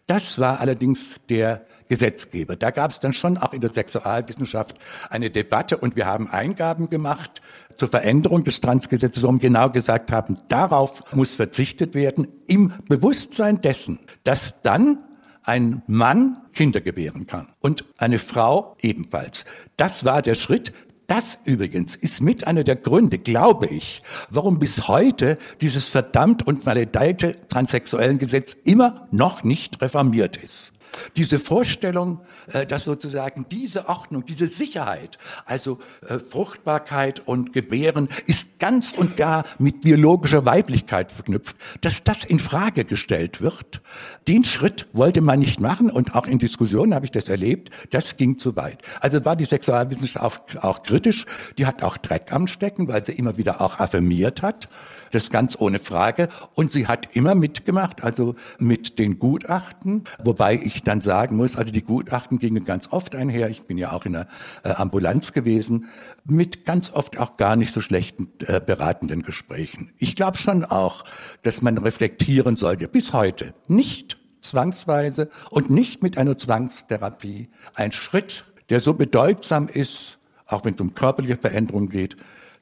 Das 0.07 0.39
war 0.39 0.59
allerdings 0.59 1.15
der 1.29 1.65
Gesetzgeber. 1.87 2.55
Da 2.55 2.71
gab 2.71 2.91
es 2.91 2.99
dann 2.99 3.13
schon 3.13 3.37
auch 3.37 3.53
in 3.53 3.61
der 3.61 3.73
Sexualwissenschaft 3.73 4.77
eine 5.09 5.29
Debatte 5.29 5.77
und 5.77 5.95
wir 5.95 6.05
haben 6.05 6.27
Eingaben 6.27 6.89
gemacht 6.89 7.41
zur 7.77 7.87
Veränderung 7.87 8.43
des 8.43 8.61
Transgesetzes, 8.61 9.23
wir 9.23 9.39
genau 9.39 9.69
gesagt 9.69 10.11
haben, 10.11 10.37
darauf 10.47 11.01
muss 11.13 11.33
verzichtet 11.33 11.93
werden, 11.93 12.27
im 12.47 12.73
Bewusstsein 12.87 13.61
dessen, 13.61 13.99
dass 14.23 14.61
dann 14.61 15.03
ein 15.43 15.81
Mann 15.87 16.39
Kinder 16.53 16.81
gebären 16.81 17.25
kann 17.25 17.47
und 17.61 17.85
eine 17.97 18.19
Frau 18.19 18.75
ebenfalls. 18.81 19.45
Das 19.77 20.03
war 20.03 20.21
der 20.21 20.35
Schritt, 20.35 20.73
das 21.07 21.39
übrigens 21.45 21.95
ist 21.95 22.19
mit 22.19 22.45
einer 22.45 22.65
der 22.65 22.75
Gründe, 22.75 23.17
glaube 23.17 23.67
ich, 23.67 24.03
warum 24.29 24.59
bis 24.59 24.89
heute 24.89 25.37
dieses 25.61 25.85
verdammt 25.85 26.45
und 26.45 26.65
maledeite 26.65 27.47
transsexuellen 27.47 28.17
Gesetz 28.17 28.57
immer 28.65 29.07
noch 29.11 29.43
nicht 29.43 29.81
reformiert 29.81 30.35
ist. 30.35 30.73
Diese 31.15 31.39
Vorstellung, 31.39 32.21
äh, 32.51 32.65
dass 32.65 32.83
sozusagen 32.83 33.45
diese 33.49 33.89
Ordnung, 33.89 34.25
diese 34.25 34.47
Sicherheit, 34.47 35.17
also 35.45 35.79
äh, 36.07 36.19
Fruchtbarkeit 36.19 37.27
und 37.27 37.53
Gebären, 37.53 38.09
ist 38.25 38.59
ganz 38.59 38.93
und 38.93 39.17
gar 39.17 39.45
mit 39.59 39.81
biologischer 39.81 40.45
Weiblichkeit 40.45 41.11
verknüpft, 41.11 41.55
dass 41.81 42.03
das 42.03 42.23
in 42.23 42.39
Frage 42.39 42.85
gestellt 42.85 43.41
wird. 43.41 43.81
Den 44.27 44.43
Schritt 44.43 44.87
wollte 44.93 45.21
man 45.21 45.39
nicht 45.39 45.59
machen 45.59 45.89
und 45.89 46.15
auch 46.15 46.27
in 46.27 46.39
Diskussionen 46.39 46.93
habe 46.93 47.05
ich 47.05 47.11
das 47.11 47.29
erlebt, 47.29 47.69
das 47.91 48.17
ging 48.17 48.39
zu 48.39 48.55
weit. 48.55 48.81
Also 49.01 49.23
war 49.25 49.35
die 49.35 49.45
Sexualwissenschaft 49.45 50.57
auch, 50.57 50.63
auch 50.63 50.83
kritisch, 50.83 51.25
die 51.57 51.65
hat 51.65 51.83
auch 51.83 51.97
Dreck 51.97 52.31
am 52.31 52.47
Stecken, 52.47 52.87
weil 52.87 53.05
sie 53.05 53.13
immer 53.13 53.37
wieder 53.37 53.61
auch 53.61 53.79
affirmiert 53.79 54.41
hat. 54.41 54.69
Das 55.11 55.29
ganz 55.29 55.57
ohne 55.59 55.79
Frage. 55.79 56.29
Und 56.53 56.71
sie 56.71 56.87
hat 56.87 57.15
immer 57.15 57.35
mitgemacht, 57.35 58.03
also 58.03 58.35
mit 58.59 58.99
den 58.99 59.19
Gutachten, 59.19 60.03
wobei 60.23 60.55
ich 60.55 60.83
dann 60.83 61.01
sagen 61.01 61.35
muss, 61.37 61.55
also 61.55 61.71
die 61.71 61.83
Gutachten 61.83 62.39
gingen 62.39 62.65
ganz 62.65 62.91
oft 62.91 63.15
einher. 63.15 63.49
Ich 63.49 63.63
bin 63.63 63.77
ja 63.77 63.91
auch 63.91 64.05
in 64.05 64.13
der 64.13 64.27
äh, 64.63 64.69
Ambulanz 64.71 65.33
gewesen, 65.33 65.87
mit 66.25 66.65
ganz 66.65 66.91
oft 66.91 67.19
auch 67.19 67.37
gar 67.37 67.55
nicht 67.55 67.73
so 67.73 67.81
schlechten 67.81 68.29
äh, 68.45 68.59
beratenden 68.59 69.23
Gesprächen. 69.23 69.91
Ich 69.97 70.15
glaube 70.15 70.37
schon 70.37 70.65
auch, 70.65 71.03
dass 71.43 71.61
man 71.61 71.77
reflektieren 71.77 72.55
sollte, 72.55 72.87
bis 72.87 73.13
heute 73.13 73.53
nicht 73.67 74.17
zwangsweise 74.41 75.29
und 75.49 75.69
nicht 75.69 76.03
mit 76.03 76.17
einer 76.17 76.37
Zwangstherapie. 76.37 77.49
Ein 77.75 77.91
Schritt, 77.91 78.45
der 78.69 78.79
so 78.79 78.93
bedeutsam 78.93 79.67
ist, 79.67 80.19
auch 80.45 80.65
wenn 80.65 80.73
es 80.73 80.81
um 80.81 80.93
körperliche 80.93 81.37
Veränderungen 81.37 81.89
geht, 81.89 82.15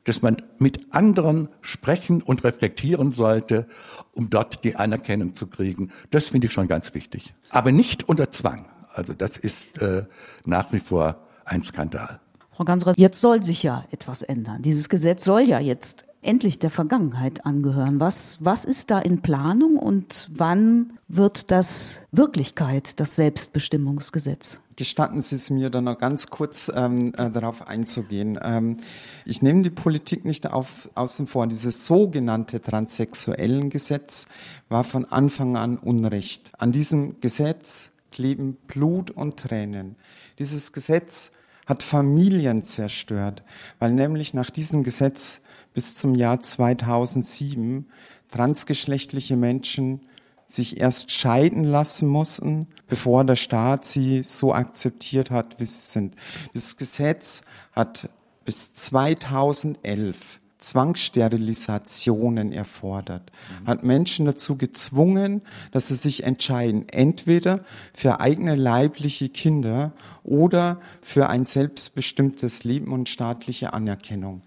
dass 0.05 0.21
man 0.21 0.37
mit 0.57 0.93
anderen 0.93 1.49
sprechen 1.61 2.21
und 2.21 2.43
reflektieren 2.43 3.11
sollte, 3.11 3.67
um 4.13 4.29
dort 4.29 4.63
die 4.63 4.77
Anerkennung 4.77 5.33
zu 5.33 5.47
kriegen. 5.47 5.91
Das 6.11 6.29
finde 6.29 6.47
ich 6.47 6.53
schon 6.53 6.67
ganz 6.67 6.93
wichtig. 6.93 7.35
Aber 7.49 7.71
nicht 7.71 8.07
unter 8.07 8.31
Zwang. 8.31 8.67
Also 8.93 9.13
das 9.13 9.35
ist 9.35 9.81
äh, 9.81 10.05
nach 10.45 10.71
wie 10.71 10.79
vor 10.79 11.17
ein 11.43 11.63
Skandal. 11.63 12.21
Frau 12.51 12.63
Ganserer, 12.63 12.93
jetzt 12.95 13.19
soll 13.19 13.43
sich 13.43 13.63
ja 13.63 13.83
etwas 13.91 14.21
ändern. 14.21 14.61
Dieses 14.61 14.87
Gesetz 14.87 15.25
soll 15.25 15.41
ja 15.41 15.59
jetzt 15.59 16.05
endlich 16.25 16.59
der 16.59 16.71
Vergangenheit 16.71 17.45
angehören. 17.45 17.99
Was, 17.99 18.37
was 18.41 18.65
ist 18.65 18.91
da 18.91 18.99
in 18.99 19.21
Planung 19.21 19.77
und 19.77 20.29
wann 20.33 20.97
wird 21.07 21.51
das 21.51 21.97
Wirklichkeit, 22.11 22.99
das 22.99 23.15
Selbstbestimmungsgesetz? 23.15 24.61
Gestatten 24.75 25.21
Sie 25.21 25.35
es 25.35 25.49
mir 25.49 25.69
dann 25.69 25.85
noch 25.85 25.97
ganz 25.97 26.27
kurz 26.27 26.69
ähm, 26.75 27.13
äh, 27.17 27.31
darauf 27.31 27.67
einzugehen. 27.67 28.37
Ähm, 28.43 28.77
ich 29.25 29.41
nehme 29.41 29.61
die 29.61 29.69
Politik 29.69 30.25
nicht 30.25 30.51
auf, 30.51 30.89
außen 30.95 31.27
vor. 31.27 31.47
Dieses 31.47 31.85
sogenannte 31.85 32.61
transsexuellen 32.61 33.69
Gesetz 33.69 34.27
war 34.67 34.83
von 34.83 35.05
Anfang 35.05 35.55
an 35.55 35.77
Unrecht. 35.77 36.51
An 36.57 36.73
diesem 36.73 37.21
Gesetz 37.21 37.91
kleben 38.11 38.57
Blut 38.67 39.11
und 39.11 39.37
Tränen. 39.37 39.95
Dieses 40.39 40.73
Gesetz 40.73 41.31
hat 41.65 41.83
Familien 41.83 42.63
zerstört, 42.63 43.43
weil 43.79 43.91
nämlich 43.91 44.33
nach 44.33 44.49
diesem 44.49 44.83
Gesetz 44.83 45.41
bis 45.73 45.95
zum 45.95 46.15
Jahr 46.15 46.39
2007 46.39 47.87
transgeschlechtliche 48.29 49.35
Menschen 49.35 50.01
sich 50.47 50.79
erst 50.79 51.11
scheiden 51.11 51.63
lassen 51.63 52.07
mussten, 52.07 52.67
bevor 52.87 53.23
der 53.23 53.35
Staat 53.35 53.83
sie 53.83 54.21
so 54.23 54.53
akzeptiert 54.53 55.31
hat, 55.31 55.59
wie 55.59 55.65
sie 55.65 55.91
sind. 55.91 56.15
Dieses 56.53 56.77
Gesetz 56.77 57.41
hat 57.71 58.09
bis 58.45 58.73
2011 58.75 60.39
Zwangssterilisationen 60.65 62.51
erfordert, 62.51 63.31
hat 63.65 63.83
Menschen 63.83 64.25
dazu 64.25 64.57
gezwungen, 64.57 65.43
dass 65.71 65.89
sie 65.89 65.95
sich 65.95 66.23
entscheiden, 66.23 66.89
entweder 66.89 67.63
für 67.93 68.19
eigene 68.19 68.55
leibliche 68.55 69.29
Kinder 69.29 69.91
oder 70.23 70.81
für 71.01 71.29
ein 71.29 71.45
selbstbestimmtes 71.45 72.63
Leben 72.63 72.91
und 72.91 73.09
staatliche 73.09 73.73
Anerkennung. 73.73 74.41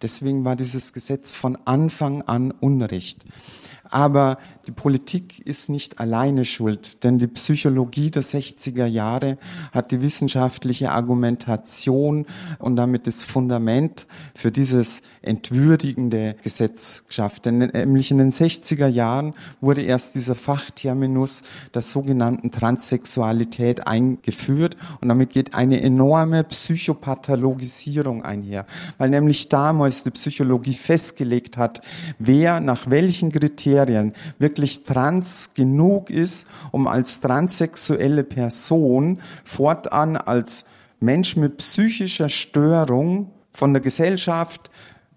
Deswegen 0.00 0.44
war 0.44 0.54
dieses 0.54 0.92
Gesetz 0.92 1.32
von 1.32 1.58
Anfang 1.64 2.22
an 2.22 2.52
Unrecht. 2.52 3.24
Aber 3.94 4.38
die 4.66 4.72
Politik 4.72 5.46
ist 5.46 5.70
nicht 5.70 6.00
alleine 6.00 6.44
schuld, 6.44 7.04
denn 7.04 7.20
die 7.20 7.28
Psychologie 7.28 8.10
der 8.10 8.24
60er 8.24 8.86
Jahre 8.86 9.38
hat 9.70 9.92
die 9.92 10.02
wissenschaftliche 10.02 10.90
Argumentation 10.90 12.26
und 12.58 12.74
damit 12.74 13.06
das 13.06 13.22
Fundament 13.22 14.08
für 14.34 14.50
dieses 14.50 15.02
entwürdigende 15.22 16.34
Gesetz 16.42 17.04
geschafft. 17.06 17.46
Denn 17.46 17.58
nämlich 17.58 18.10
in 18.10 18.18
den 18.18 18.32
60er 18.32 18.88
Jahren 18.88 19.32
wurde 19.60 19.82
erst 19.82 20.16
dieser 20.16 20.34
Fachterminus 20.34 21.42
der 21.72 21.82
sogenannten 21.82 22.50
Transsexualität 22.50 23.86
eingeführt 23.86 24.76
und 25.02 25.08
damit 25.08 25.30
geht 25.30 25.54
eine 25.54 25.80
enorme 25.80 26.42
Psychopathologisierung 26.42 28.24
einher, 28.24 28.66
weil 28.98 29.10
nämlich 29.10 29.48
damals 29.48 30.02
die 30.02 30.10
Psychologie 30.10 30.74
festgelegt 30.74 31.58
hat, 31.58 31.80
wer 32.18 32.58
nach 32.58 32.90
welchen 32.90 33.30
Kriterien 33.30 33.83
Kriterien 33.84 34.12
wirklich 34.38 34.84
trans 34.84 35.52
genug 35.54 36.10
ist, 36.10 36.46
um 36.72 36.86
als 36.86 37.20
transsexuelle 37.20 38.24
Person 38.24 39.20
fortan 39.44 40.16
als 40.16 40.64
Mensch 41.00 41.36
mit 41.36 41.58
psychischer 41.58 42.28
Störung 42.28 43.30
von 43.52 43.74
der 43.74 43.82
Gesellschaft 43.82 44.70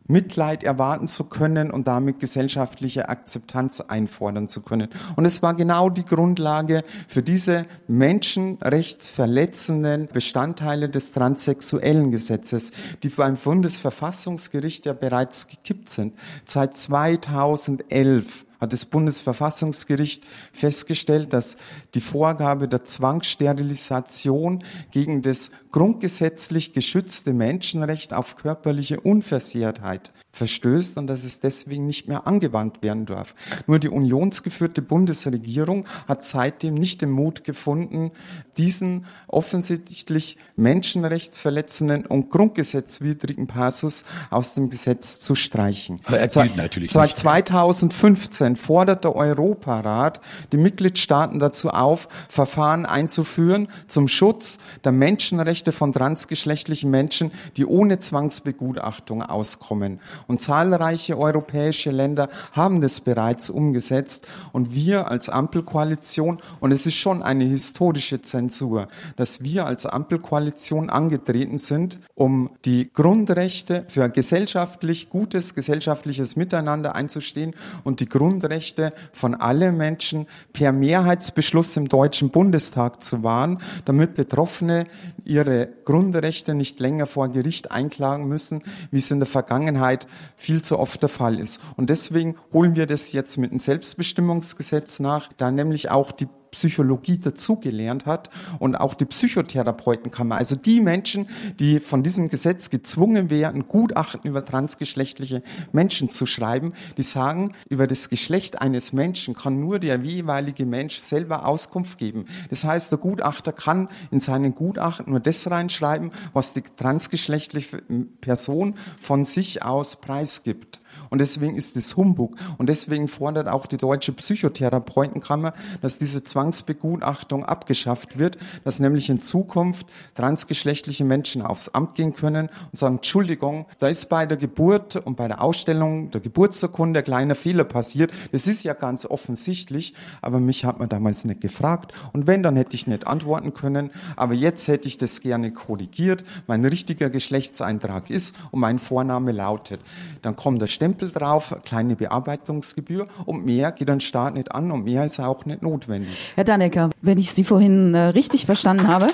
Mitleid 0.08 0.63
erwarten 0.63 1.08
zu 1.08 1.25
können 1.25 1.69
und 1.69 1.88
damit 1.88 2.19
gesellschaftliche 2.19 3.10
Akzeptanz 3.10 3.82
einfordern 3.82 4.49
zu 4.49 4.62
können. 4.62 4.89
Und 5.15 5.25
es 5.25 5.43
war 5.43 5.53
genau 5.53 5.89
die 5.89 6.06
Grundlage 6.06 6.84
für 7.08 7.21
diese 7.21 7.67
menschenrechtsverletzenden 7.88 10.08
Bestandteile 10.08 10.89
des 10.89 11.12
transsexuellen 11.12 12.10
Gesetzes, 12.12 12.71
die 13.03 13.10
beim 13.10 13.36
Bundesverfassungsgericht 13.36 14.86
ja 14.86 14.93
bereits 14.93 15.49
gekippt 15.49 15.89
sind. 15.89 16.13
Seit 16.45 16.77
2011 16.77 18.47
hat 18.60 18.74
das 18.74 18.86
Bundesverfassungsgericht 18.86 20.24
festgestellt, 20.52 21.34
dass 21.34 21.58
die 21.93 22.02
Vorgabe 22.02 22.67
der 22.67 22.86
Zwangssterilisation 22.86 24.63
gegen 24.91 25.22
das 25.22 25.52
grundgesetzlich 25.72 26.74
geschützte 26.74 27.34
Menschenrecht 27.34 28.13
auf 28.13 28.36
körperliche 28.36 29.00
Unversehrtheit 29.00 30.12
verstößt 30.32 30.98
und 30.98 31.08
dass 31.08 31.24
es 31.24 31.39
deswegen 31.39 31.86
nicht 31.86 32.08
mehr 32.08 32.28
angewandt 32.28 32.82
werden 32.82 33.06
darf. 33.06 33.36
Nur 33.65 33.80
die 33.80 33.89
unionsgeführte 33.89 34.82
Bundesregierung 34.82 35.86
hat 36.08 36.26
seitdem 36.26 36.76
nicht 36.76 37.02
den 37.02 37.12
Mut 37.12 37.43
gefunden, 37.43 38.12
diesen 38.58 39.06
offensichtlich 39.28 40.38
menschenrechtsverletzenden 40.56 42.06
und 42.06 42.30
grundgesetzwidrigen 42.30 43.48
Passus 43.48 44.04
aus 44.30 44.54
dem 44.54 44.70
Gesetz 44.70 45.20
zu 45.20 45.36
streichen. 45.36 46.00
Aber 46.06 46.20
er 46.20 46.28
gilt 46.28 46.56
natürlich 46.56 46.91
Seit 46.91 47.17
2015 47.17 48.47
2017 48.56 48.78
fordert 48.78 49.04
der 49.04 49.16
Europarat 49.16 50.22
die 50.52 50.58
Mitgliedstaaten 50.58 51.40
dazu 51.40 51.70
auf, 51.70 52.08
Verfahren 52.30 52.86
einzuführen 52.86 53.68
zum 53.88 54.08
Schutz 54.08 54.60
der 54.84 54.92
Menschenrechte 54.92 55.72
von 55.72 55.94
transgeschlechtlichen 55.94 56.92
Menschen, 56.92 57.32
die 57.56 57.66
ohne 57.66 58.00
Zwangsbegutachtung 58.00 59.24
auskommen. 59.24 60.00
Und 60.28 60.42
zahlreiche 60.42 61.18
europäische 61.18 61.92
Länder 61.92 62.30
haben 62.52 62.82
das 62.82 63.02
bereits 63.02 63.50
umgesetzt 63.50 64.28
und 64.52 64.76
wir 64.76 65.10
als 65.10 65.30
Ampelkoalition, 65.30 66.40
und 66.60 66.72
es 66.72 66.86
ist 66.86 66.96
schon 66.96 67.24
eine 67.24 67.46
historische 67.46 68.22
Zensur, 68.22 68.88
dass 69.16 69.42
wir 69.42 69.66
als 69.66 69.86
Ampelkoalition 69.86 70.90
angetreten 70.90 71.58
sind, 71.58 72.00
um 72.16 72.52
die 72.66 72.92
Grundrechte 72.94 73.86
für 73.88 74.10
gesellschaftlich 74.10 75.10
gutes 75.10 75.56
gesellschaftliches 75.56 76.36
Miteinander 76.36 76.96
einzustehen 76.96 77.56
und 77.84 78.00
die 78.00 78.08
Grundrechte 78.08 78.37
Grundrechte 78.38 78.93
von 79.13 79.34
allen 79.34 79.78
Menschen 79.78 80.28
per 80.54 80.71
Mehrheitsbeschluss 80.71 81.76
im 81.76 81.89
Deutschen 81.89 82.30
Bundestag 82.30 83.04
zu 83.04 83.23
wahren, 83.23 83.58
damit 83.86 84.13
Betroffene 84.13 84.86
ihre 85.26 85.69
Grundrechte 85.86 86.54
nicht 86.54 86.80
länger 86.80 87.08
vor 87.08 87.30
Gericht 87.30 87.71
einklagen 87.71 88.28
müssen, 88.28 88.62
wie 88.91 88.97
es 88.97 89.10
in 89.10 89.19
der 89.19 89.28
Vergangenheit 89.28 90.06
viel 90.36 90.62
zu 90.62 90.78
oft 90.78 91.02
der 91.02 91.10
Fall 91.10 91.39
ist. 91.39 91.60
Und 91.78 91.89
deswegen 91.89 92.36
holen 92.54 92.76
wir 92.76 92.86
das 92.86 93.12
jetzt 93.12 93.38
mit 93.38 93.52
dem 93.52 93.60
Selbstbestimmungsgesetz 93.60 95.00
nach, 95.00 95.30
da 95.38 95.50
nämlich 95.50 95.89
auch 95.89 96.12
die 96.12 96.28
Psychologie 96.52 97.18
dazugelernt 97.18 98.06
hat 98.06 98.30
und 98.60 98.76
auch 98.76 98.94
die 98.94 99.06
Psychotherapeutenkammer. 99.06 100.36
Also 100.36 100.56
die 100.56 100.82
Menschen, 100.82 101.28
die 101.60 101.80
von 101.80 102.04
diesem 102.04 102.30
Gesetz 102.30 102.70
gezwungen 102.70 103.30
werden, 103.30 103.68
Gutachten 103.68 104.30
über 104.30 104.46
transgeschlechtliche 104.46 105.42
Menschen 105.72 106.10
zu 106.10 106.26
schreiben, 106.26 106.74
die 106.98 107.04
sagen, 107.04 107.54
über 107.70 107.88
das 107.88 108.10
Geschlecht 108.10 108.62
eines 108.62 108.94
Menschen 108.94 109.36
kann 109.36 109.60
nur 109.60 109.80
der 109.80 109.98
jeweilige 110.00 110.66
Mensch 110.66 110.98
selber 110.98 111.46
Auskunft 111.46 111.98
geben. 111.98 112.26
Das 112.50 112.64
heißt, 112.64 112.92
der 112.92 113.00
Gutachter 113.00 113.54
kann 113.54 113.90
in 114.12 114.20
seinen 114.20 114.56
Gutachten 114.56 115.12
nur 115.12 115.20
das 115.20 115.50
reinschreiben, 115.50 116.12
was 116.34 116.54
die 116.54 116.62
transgeschlechtliche 116.62 117.82
Person 118.22 118.76
von 119.00 119.26
sich 119.26 119.64
aus 119.64 119.96
preisgibt. 119.96 120.82
Und 121.10 121.20
deswegen 121.20 121.56
ist 121.56 121.78
es 121.78 121.96
Humbug. 121.96 122.36
Und 122.58 122.70
deswegen 122.70 123.08
fordert 123.08 123.48
auch 123.48 123.65
die 123.65 123.78
Deutsche 123.78 124.12
Psychotherapeutenkammer, 124.12 125.54
dass 125.82 125.98
diese 125.98 126.24
Zwangsbegutachtung 126.24 127.46
abgeschafft 127.46 128.17
wird, 128.17 128.38
dass 128.63 128.80
nämlich 128.80 129.10
in 129.10 129.22
Zukunft 129.22 129.88
transgeschlechtliche 130.15 131.06
Menschen 131.06 131.41
aufs 131.41 131.70
Amt 131.70 131.96
gehen 131.96 132.13
können 132.13 132.50
und 132.72 132.78
sagen, 132.78 132.96
Entschuldigung, 132.98 133.65
da 133.80 133.88
ist 133.88 134.10
bei 134.10 134.26
der 134.26 134.38
Geburt 134.38 134.96
und 134.96 135.15
bei 135.15 135.28
der 135.28 135.41
Ausstellung 135.41 136.12
der 136.12 136.22
Geburtsurkunde 136.22 137.00
ein 137.00 137.06
kleiner 137.06 137.36
Fehler 137.36 137.63
passiert. 137.63 138.12
Das 138.32 138.48
ist 138.48 138.63
ja 138.63 138.74
ganz 138.74 139.06
offensichtlich, 139.06 139.93
aber 140.22 140.39
mich 140.39 140.65
hat 140.65 140.80
man 140.80 140.89
damals 140.89 141.26
nicht 141.26 141.41
gefragt. 141.41 141.93
Und 142.13 142.28
wenn, 142.28 142.43
dann 142.43 142.56
hätte 142.56 142.76
ich 142.76 142.88
nicht 142.88 143.08
antworten 143.08 143.54
können. 143.54 143.91
Aber 144.15 144.34
jetzt 144.34 144.67
hätte 144.67 144.88
ich 144.88 144.98
das 144.98 145.22
gerne 145.22 145.52
korrigiert. 145.52 146.24
Mein 146.48 146.65
richtiger 146.65 147.10
Geschlechtseintrag 147.10 148.10
ist 148.10 148.36
und 148.52 148.60
mein 148.60 148.80
Vorname 148.80 149.32
lautet. 149.32 149.80
Dann 150.22 150.36
kommt 150.36 150.62
der 150.62 150.67
Stempel 150.67 150.97
drauf, 150.98 151.56
kleine 151.64 151.96
Bearbeitungsgebühr 151.96 153.08
und 153.26 153.46
mehr 153.46 153.72
geht 153.72 153.90
ein 153.90 154.00
Staat 154.00 154.34
nicht 154.34 154.52
an 154.52 154.72
und 154.72 154.84
mehr 154.84 155.06
ist 155.06 155.20
auch 155.20 155.46
nicht 155.46 155.62
notwendig. 155.62 156.10
Herr 156.36 156.44
Dannecker, 156.44 156.90
wenn 157.02 157.18
ich 157.18 157.32
Sie 157.32 157.44
vorhin 157.44 157.94
äh, 157.94 158.08
richtig 158.08 158.46
verstanden 158.46 158.88
habe, 158.88 159.08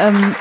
ähm, 0.00 0.34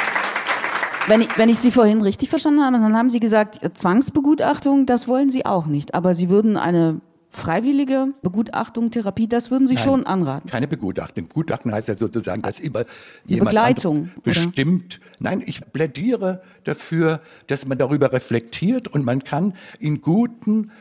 wenn 1.07 1.21
ich, 1.21 1.37
wenn 1.37 1.49
ich 1.49 1.59
Sie 1.59 1.71
vorhin 1.71 2.01
richtig 2.01 2.29
verstanden 2.29 2.63
habe, 2.63 2.79
dann 2.79 2.95
haben 2.95 3.09
Sie 3.09 3.19
gesagt, 3.19 3.59
Zwangsbegutachtung, 3.73 4.85
das 4.85 5.07
wollen 5.07 5.29
Sie 5.29 5.45
auch 5.45 5.65
nicht. 5.65 5.93
Aber 5.93 6.15
Sie 6.15 6.29
würden 6.29 6.57
eine 6.57 7.01
freiwillige 7.31 8.13
Begutachtung, 8.21 8.91
Therapie, 8.91 9.27
das 9.27 9.49
würden 9.49 9.65
Sie 9.65 9.75
Nein, 9.75 9.83
schon 9.83 10.05
anraten. 10.05 10.49
Keine 10.49 10.67
Begutachtung. 10.67 11.27
Begutachtung 11.27 11.71
heißt 11.71 11.87
ja 11.87 11.97
sozusagen, 11.97 12.41
dass 12.41 12.59
immer 12.59 12.83
jemand 13.25 13.51
Begleitung, 13.51 14.11
bestimmt. 14.21 14.99
Nein, 15.19 15.41
ich 15.45 15.61
plädiere 15.71 16.43
dafür, 16.65 17.21
dass 17.47 17.65
man 17.65 17.77
darüber 17.77 18.11
reflektiert 18.11 18.89
und 18.89 19.05
man 19.05 19.23
kann 19.23 19.53
in 19.79 20.01
guten, 20.01 20.71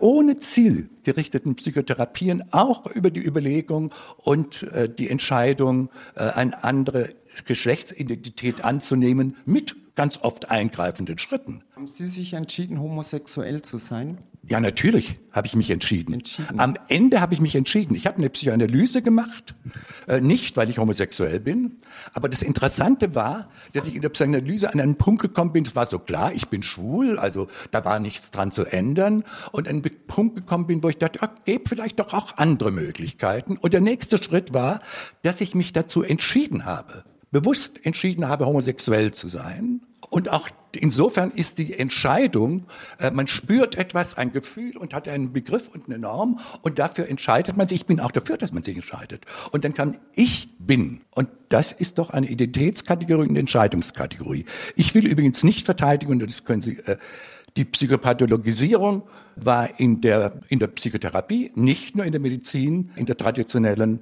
ohne 0.00 0.36
Ziel 0.36 0.90
gerichteten 1.04 1.54
Psychotherapien 1.54 2.52
auch 2.52 2.86
über 2.86 3.10
die 3.10 3.24
Überlegung 3.24 3.92
und 4.18 4.64
äh, 4.64 4.88
die 4.88 5.08
Entscheidung, 5.08 5.88
äh, 6.14 6.30
eine 6.30 6.62
andere 6.64 7.10
Geschlechtsidentität 7.46 8.64
anzunehmen, 8.64 9.36
mit 9.44 9.76
ganz 9.94 10.18
oft 10.22 10.50
eingreifenden 10.50 11.18
Schritten. 11.18 11.62
Haben 11.74 11.86
Sie 11.86 12.06
sich 12.06 12.32
entschieden, 12.34 12.80
homosexuell 12.80 13.62
zu 13.62 13.78
sein? 13.78 14.18
Ja, 14.48 14.58
natürlich 14.58 15.20
habe 15.32 15.46
ich 15.46 15.54
mich 15.54 15.70
entschieden. 15.70 16.14
Entschieden. 16.14 16.58
Am 16.58 16.74
Ende 16.88 17.20
habe 17.20 17.32
ich 17.32 17.40
mich 17.40 17.54
entschieden. 17.54 17.94
Ich 17.94 18.06
habe 18.06 18.18
eine 18.18 18.28
Psychoanalyse 18.28 19.00
gemacht, 19.00 19.54
äh, 20.08 20.20
nicht 20.20 20.56
weil 20.56 20.68
ich 20.68 20.78
homosexuell 20.78 21.38
bin, 21.38 21.76
aber 22.12 22.28
das 22.28 22.42
Interessante 22.42 23.14
war, 23.14 23.48
dass 23.72 23.86
ich 23.86 23.94
in 23.94 24.02
der 24.02 24.08
Psychoanalyse 24.08 24.72
an 24.72 24.80
einen 24.80 24.96
Punkt 24.96 25.22
gekommen 25.22 25.52
bin, 25.52 25.64
es 25.64 25.76
war 25.76 25.86
so 25.86 26.00
klar, 26.00 26.32
ich 26.34 26.48
bin 26.48 26.64
schwul, 26.64 27.20
also 27.20 27.46
da 27.70 27.84
war 27.84 28.00
nichts 28.00 28.32
dran 28.32 28.50
zu 28.50 28.64
ändern 28.64 29.22
und 29.52 29.68
an 29.68 29.76
einen 29.76 30.06
Punkt 30.08 30.34
gekommen 30.34 30.66
bin, 30.66 30.82
wo 30.82 30.88
ich 30.88 30.98
dachte, 30.98 31.20
ja, 31.22 31.32
gäbe 31.44 31.68
vielleicht 31.68 32.00
doch 32.00 32.12
auch 32.12 32.36
andere 32.36 32.72
Möglichkeiten. 32.72 33.56
Und 33.56 33.72
der 33.72 33.80
nächste 33.80 34.20
Schritt 34.20 34.52
war, 34.52 34.80
dass 35.22 35.40
ich 35.40 35.54
mich 35.54 35.72
dazu 35.72 36.02
entschieden 36.02 36.64
habe, 36.64 37.04
bewusst 37.32 37.84
entschieden 37.84 38.28
habe, 38.28 38.46
homosexuell 38.46 39.12
zu 39.12 39.26
sein. 39.28 39.80
Und 40.10 40.30
auch 40.30 40.48
insofern 40.72 41.30
ist 41.30 41.58
die 41.58 41.72
Entscheidung, 41.72 42.66
äh, 42.98 43.10
man 43.10 43.26
spürt 43.26 43.76
etwas, 43.76 44.16
ein 44.18 44.32
Gefühl 44.32 44.76
und 44.76 44.92
hat 44.92 45.08
einen 45.08 45.32
Begriff 45.32 45.68
und 45.68 45.86
eine 45.86 45.98
Norm 45.98 46.38
und 46.60 46.78
dafür 46.78 47.08
entscheidet 47.08 47.56
man 47.56 47.66
sich. 47.66 47.80
Ich 47.80 47.86
bin 47.86 47.98
auch 47.98 48.10
dafür, 48.10 48.36
dass 48.36 48.52
man 48.52 48.62
sich 48.62 48.76
entscheidet. 48.76 49.24
Und 49.52 49.64
dann 49.64 49.72
kann 49.72 49.98
ich 50.14 50.50
bin. 50.58 51.00
Und 51.14 51.28
das 51.48 51.72
ist 51.72 51.98
doch 51.98 52.10
eine 52.10 52.28
Identitätskategorie 52.28 53.28
und 53.28 53.36
Entscheidungskategorie. 53.36 54.44
Ich 54.76 54.94
will 54.94 55.06
übrigens 55.06 55.44
nicht 55.44 55.64
verteidigen, 55.64 56.12
und 56.12 56.22
das 56.22 56.44
können 56.44 56.62
Sie, 56.62 56.78
äh, 56.80 56.98
die 57.56 57.64
Psychopathologisierung 57.64 59.02
war 59.36 59.78
in 59.78 60.00
der, 60.00 60.40
in 60.48 60.58
der 60.58 60.68
Psychotherapie, 60.68 61.52
nicht 61.54 61.96
nur 61.96 62.04
in 62.04 62.12
der 62.12 62.20
Medizin, 62.20 62.90
in 62.96 63.06
der 63.06 63.16
traditionellen 63.16 64.00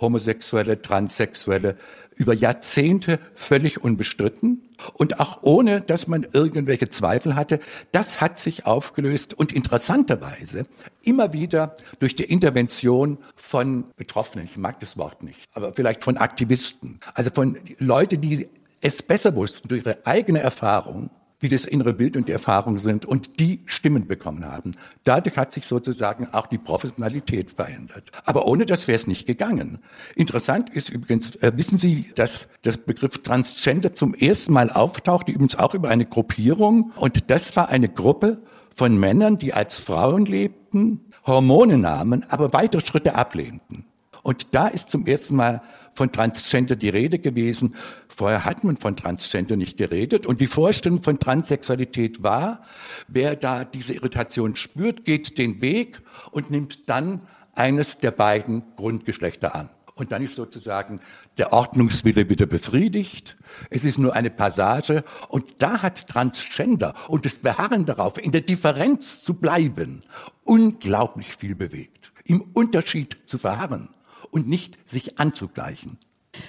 Homosexuelle, 0.00 0.80
Transsexuelle, 0.82 1.76
über 2.16 2.34
Jahrzehnte 2.34 3.18
völlig 3.34 3.82
unbestritten 3.82 4.68
und 4.94 5.20
auch 5.20 5.42
ohne, 5.42 5.80
dass 5.80 6.06
man 6.06 6.26
irgendwelche 6.32 6.90
Zweifel 6.90 7.34
hatte. 7.34 7.60
Das 7.92 8.20
hat 8.20 8.38
sich 8.38 8.66
aufgelöst 8.66 9.34
und 9.34 9.52
interessanterweise 9.52 10.64
immer 11.02 11.32
wieder 11.32 11.74
durch 11.98 12.14
die 12.14 12.24
Intervention 12.24 13.18
von 13.36 13.84
Betroffenen, 13.96 14.44
ich 14.44 14.56
mag 14.56 14.80
das 14.80 14.96
Wort 14.96 15.22
nicht, 15.22 15.40
aber 15.54 15.72
vielleicht 15.72 16.04
von 16.04 16.18
Aktivisten, 16.18 17.00
also 17.14 17.30
von 17.30 17.56
Leuten, 17.78 18.20
die 18.20 18.48
es 18.80 19.02
besser 19.02 19.36
wussten 19.36 19.68
durch 19.68 19.84
ihre 19.84 20.06
eigene 20.06 20.40
Erfahrung, 20.40 21.10
wie 21.40 21.48
das 21.48 21.64
innere 21.64 21.94
Bild 21.94 22.16
und 22.16 22.28
die 22.28 22.32
Erfahrung 22.32 22.78
sind 22.78 23.06
und 23.06 23.40
die 23.40 23.62
Stimmen 23.64 24.06
bekommen 24.06 24.44
haben. 24.44 24.72
Dadurch 25.04 25.36
hat 25.36 25.52
sich 25.52 25.66
sozusagen 25.66 26.28
auch 26.32 26.46
die 26.46 26.58
Professionalität 26.58 27.50
verändert. 27.50 28.10
Aber 28.24 28.46
ohne 28.46 28.66
das 28.66 28.86
wäre 28.86 28.96
es 28.96 29.06
nicht 29.06 29.26
gegangen. 29.26 29.78
Interessant 30.14 30.70
ist 30.70 30.90
übrigens, 30.90 31.36
äh, 31.36 31.52
wissen 31.56 31.78
Sie, 31.78 32.12
dass 32.14 32.46
das 32.62 32.76
Begriff 32.76 33.18
Transgender 33.22 33.94
zum 33.94 34.14
ersten 34.14 34.52
Mal 34.52 34.70
auftauchte, 34.70 35.32
übrigens 35.32 35.58
auch 35.58 35.74
über 35.74 35.88
eine 35.88 36.06
Gruppierung. 36.06 36.92
Und 36.96 37.30
das 37.30 37.56
war 37.56 37.70
eine 37.70 37.88
Gruppe 37.88 38.42
von 38.74 38.98
Männern, 38.98 39.38
die 39.38 39.54
als 39.54 39.78
Frauen 39.78 40.26
lebten, 40.26 41.06
Hormone 41.26 41.78
nahmen, 41.78 42.24
aber 42.28 42.52
weitere 42.52 42.84
Schritte 42.84 43.14
ablehnten. 43.14 43.86
Und 44.22 44.54
da 44.54 44.68
ist 44.68 44.90
zum 44.90 45.06
ersten 45.06 45.36
Mal 45.36 45.62
von 45.94 46.12
Transgender 46.12 46.76
die 46.76 46.88
Rede 46.88 47.18
gewesen. 47.18 47.74
Vorher 48.08 48.44
hat 48.44 48.64
man 48.64 48.76
von 48.76 48.96
Transgender 48.96 49.56
nicht 49.56 49.76
geredet. 49.76 50.26
Und 50.26 50.40
die 50.40 50.46
Vorstellung 50.46 51.02
von 51.02 51.18
Transsexualität 51.18 52.22
war, 52.22 52.62
wer 53.08 53.36
da 53.36 53.64
diese 53.64 53.94
Irritation 53.94 54.56
spürt, 54.56 55.04
geht 55.04 55.38
den 55.38 55.60
Weg 55.60 56.00
und 56.30 56.50
nimmt 56.50 56.88
dann 56.88 57.20
eines 57.54 57.98
der 57.98 58.10
beiden 58.10 58.64
Grundgeschlechter 58.76 59.54
an. 59.54 59.70
Und 59.94 60.12
dann 60.12 60.22
ist 60.24 60.34
sozusagen 60.34 61.00
der 61.36 61.52
Ordnungswille 61.52 62.30
wieder 62.30 62.46
befriedigt. 62.46 63.36
Es 63.68 63.84
ist 63.84 63.98
nur 63.98 64.14
eine 64.14 64.30
Passage. 64.30 65.04
Und 65.28 65.56
da 65.58 65.82
hat 65.82 66.08
Transgender 66.08 66.94
und 67.08 67.26
das 67.26 67.36
Beharren 67.36 67.84
darauf, 67.84 68.16
in 68.16 68.32
der 68.32 68.40
Differenz 68.40 69.22
zu 69.22 69.34
bleiben, 69.34 70.02
unglaublich 70.44 71.36
viel 71.36 71.54
bewegt. 71.54 72.12
Im 72.24 72.40
Unterschied 72.40 73.28
zu 73.28 73.36
verharren 73.36 73.90
und 74.30 74.48
nicht 74.48 74.88
sich 74.88 75.18
anzugleichen. 75.18 75.98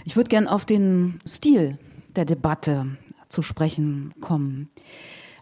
Ich 0.06 0.16
würde 0.16 0.30
gern 0.30 0.48
auf 0.48 0.66
den 0.66 1.20
Stil 1.28 1.78
der 2.16 2.26
Debatte 2.26 2.98
zu 3.30 3.42
sprechen 3.42 4.14
kommen. 4.22 4.70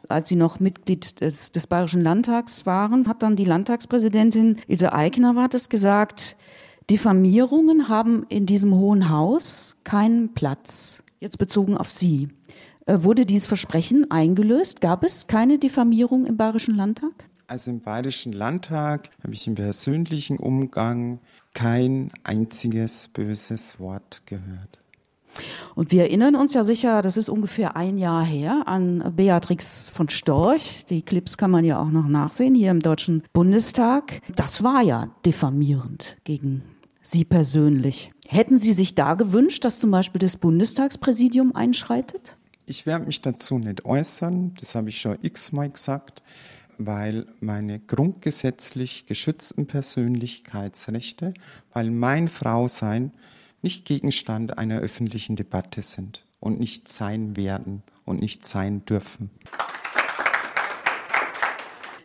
Als 0.07 0.29
Sie 0.29 0.35
noch 0.35 0.59
Mitglied 0.59 1.21
des, 1.21 1.51
des 1.51 1.67
Bayerischen 1.67 2.01
Landtags 2.01 2.65
waren, 2.65 3.07
hat 3.07 3.21
dann 3.21 3.35
die 3.35 3.45
Landtagspräsidentin 3.45 4.57
Ilse 4.67 4.93
Aigner 4.93 5.35
war 5.35 5.49
das 5.49 5.69
gesagt, 5.69 6.37
Diffamierungen 6.89 7.89
haben 7.89 8.25
in 8.29 8.45
diesem 8.45 8.73
Hohen 8.73 9.09
Haus 9.09 9.75
keinen 9.83 10.33
Platz. 10.33 11.03
Jetzt 11.19 11.37
bezogen 11.37 11.77
auf 11.77 11.91
Sie. 11.91 12.29
Äh, 12.85 13.03
wurde 13.03 13.25
dieses 13.25 13.47
Versprechen 13.47 14.09
eingelöst? 14.09 14.81
Gab 14.81 15.03
es 15.03 15.27
keine 15.27 15.59
Diffamierung 15.59 16.25
im 16.25 16.37
Bayerischen 16.37 16.75
Landtag? 16.75 17.11
Also 17.45 17.71
im 17.71 17.81
Bayerischen 17.81 18.33
Landtag 18.33 19.09
habe 19.23 19.33
ich 19.33 19.45
im 19.47 19.55
persönlichen 19.55 20.37
Umgang 20.37 21.19
kein 21.53 22.11
einziges 22.23 23.07
böses 23.07 23.79
Wort 23.79 24.21
gehört. 24.25 24.79
Und 25.75 25.91
wir 25.91 26.03
erinnern 26.03 26.35
uns 26.35 26.53
ja 26.53 26.63
sicher, 26.63 27.01
das 27.01 27.17
ist 27.17 27.29
ungefähr 27.29 27.75
ein 27.75 27.97
Jahr 27.97 28.25
her, 28.25 28.63
an 28.65 29.13
Beatrix 29.15 29.89
von 29.89 30.09
Storch. 30.09 30.85
Die 30.89 31.01
Clips 31.01 31.37
kann 31.37 31.51
man 31.51 31.63
ja 31.63 31.79
auch 31.79 31.89
noch 31.89 32.07
nachsehen 32.07 32.55
hier 32.55 32.71
im 32.71 32.79
Deutschen 32.79 33.23
Bundestag. 33.33 34.21
Das 34.35 34.63
war 34.63 34.81
ja 34.81 35.09
diffamierend 35.25 36.17
gegen 36.23 36.63
Sie 37.01 37.23
persönlich. 37.23 38.11
Hätten 38.27 38.57
Sie 38.57 38.73
sich 38.73 38.95
da 38.95 39.13
gewünscht, 39.13 39.63
dass 39.65 39.79
zum 39.79 39.91
Beispiel 39.91 40.19
das 40.19 40.37
Bundestagspräsidium 40.37 41.55
einschreitet? 41.55 42.37
Ich 42.65 42.85
werde 42.85 43.05
mich 43.05 43.21
dazu 43.21 43.57
nicht 43.57 43.85
äußern, 43.85 44.53
das 44.59 44.75
habe 44.75 44.89
ich 44.89 45.01
schon 45.01 45.17
x-mal 45.21 45.69
gesagt, 45.69 46.21
weil 46.79 47.27
meine 47.41 47.79
grundgesetzlich 47.79 49.05
geschützten 49.05 49.67
Persönlichkeitsrechte, 49.67 51.33
weil 51.73 51.91
mein 51.91 52.27
Frausein 52.27 53.11
nicht 53.61 53.85
Gegenstand 53.85 54.57
einer 54.57 54.79
öffentlichen 54.79 55.35
Debatte 55.35 55.81
sind 55.81 56.25
und 56.39 56.59
nicht 56.59 56.87
sein 56.87 57.35
werden 57.35 57.83
und 58.05 58.21
nicht 58.21 58.45
sein 58.47 58.85
dürfen. 58.85 59.29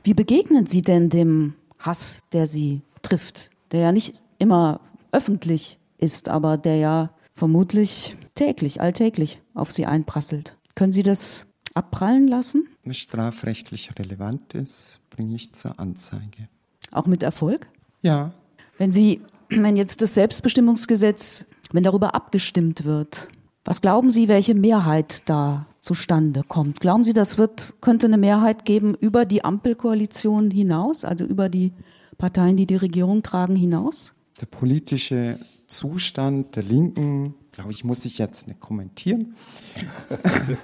Wie 0.03 0.15
begegnen 0.15 0.67
Sie 0.67 0.83
denn 0.83 1.09
dem 1.09 1.55
Hass, 1.79 2.19
der 2.33 2.47
Sie 2.47 2.83
trifft, 3.03 3.51
der 3.71 3.81
ja 3.81 3.93
nicht 3.93 4.23
immer 4.39 4.81
öffentlich 5.13 5.79
ist, 5.99 6.29
aber 6.29 6.59
der 6.59 6.77
ja 6.77 7.11
vermutlich 7.35 8.17
täglich, 8.35 8.81
alltäglich 8.81 9.41
auf 9.55 9.73
Sie 9.73 9.87
einprasselt. 9.87 10.57
Können 10.75 10.93
Sie 10.93 11.03
das 11.03 11.47
abprallen 11.75 12.29
lassen? 12.29 12.69
Was 12.85 12.97
strafrechtlich 12.97 13.91
relevant 13.99 14.55
ist, 14.55 15.01
bringe 15.11 15.35
ich 15.35 15.53
zur 15.53 15.79
Anzeige. 15.79 16.49
Auch 16.93 17.07
mit 17.07 17.23
Erfolg? 17.23 17.69
Ja. 18.03 18.33
Wenn 18.79 18.93
Sie, 18.93 19.21
wenn 19.49 19.77
jetzt 19.77 20.03
das 20.03 20.15
Selbstbestimmungsgesetz, 20.15 21.45
wenn 21.73 21.83
darüber 21.83 22.15
abgestimmt 22.15 22.85
wird, 22.85 23.29
was 23.65 23.81
glauben 23.81 24.11
Sie, 24.11 24.29
welche 24.29 24.55
Mehrheit 24.55 25.29
da 25.29 25.67
zustande 25.81 26.43
kommt? 26.47 26.81
Glauben 26.81 27.05
Sie, 27.05 27.13
das 27.13 27.39
wird, 27.39 27.75
könnte 27.81 28.07
eine 28.07 28.19
Mehrheit 28.19 28.65
geben 28.65 28.95
über 28.95 29.25
die 29.25 29.45
Ampelkoalition 29.45 30.51
hinaus, 30.51 31.05
also 31.05 31.25
über 31.25 31.49
die 31.49 31.73
Parteien, 32.19 32.57
die 32.57 32.67
die 32.67 32.77
Regierung 32.77 33.23
tragen, 33.23 33.57
hinaus? 33.57 34.15
der 34.41 34.47
politische 34.47 35.39
Zustand 35.69 36.57
der 36.57 36.63
Linken, 36.63 37.35
glaube 37.55 37.71
ich, 37.71 37.85
muss 37.85 38.05
ich 38.05 38.19
jetzt 38.19 38.49
nicht 38.49 38.61
kommentieren. 38.61 39.35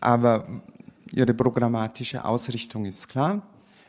Aber 0.00 0.46
ihre 1.10 1.34
programmatische 1.34 2.24
Ausrichtung 2.24 2.84
ist 2.84 3.08
klar. 3.08 3.42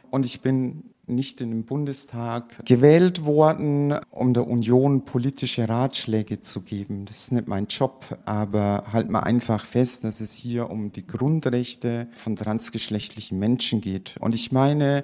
Und 0.09 0.25
ich 0.25 0.41
bin 0.41 0.83
nicht 1.05 1.41
in 1.41 1.49
den 1.49 1.65
Bundestag 1.65 2.65
gewählt 2.65 3.25
worden, 3.25 3.95
um 4.11 4.33
der 4.33 4.47
Union 4.47 5.05
politische 5.05 5.67
Ratschläge 5.67 6.41
zu 6.41 6.61
geben. 6.61 7.05
Das 7.05 7.17
ist 7.17 7.31
nicht 7.31 7.47
mein 7.47 7.67
Job, 7.67 8.17
aber 8.25 8.85
halt 8.91 9.09
mal 9.09 9.21
einfach 9.21 9.65
fest, 9.65 10.03
dass 10.03 10.21
es 10.21 10.35
hier 10.35 10.69
um 10.69 10.91
die 10.91 11.05
Grundrechte 11.05 12.07
von 12.15 12.35
transgeschlechtlichen 12.35 13.39
Menschen 13.39 13.81
geht. 13.81 14.15
Und 14.19 14.35
ich 14.35 14.51
meine, 14.51 15.03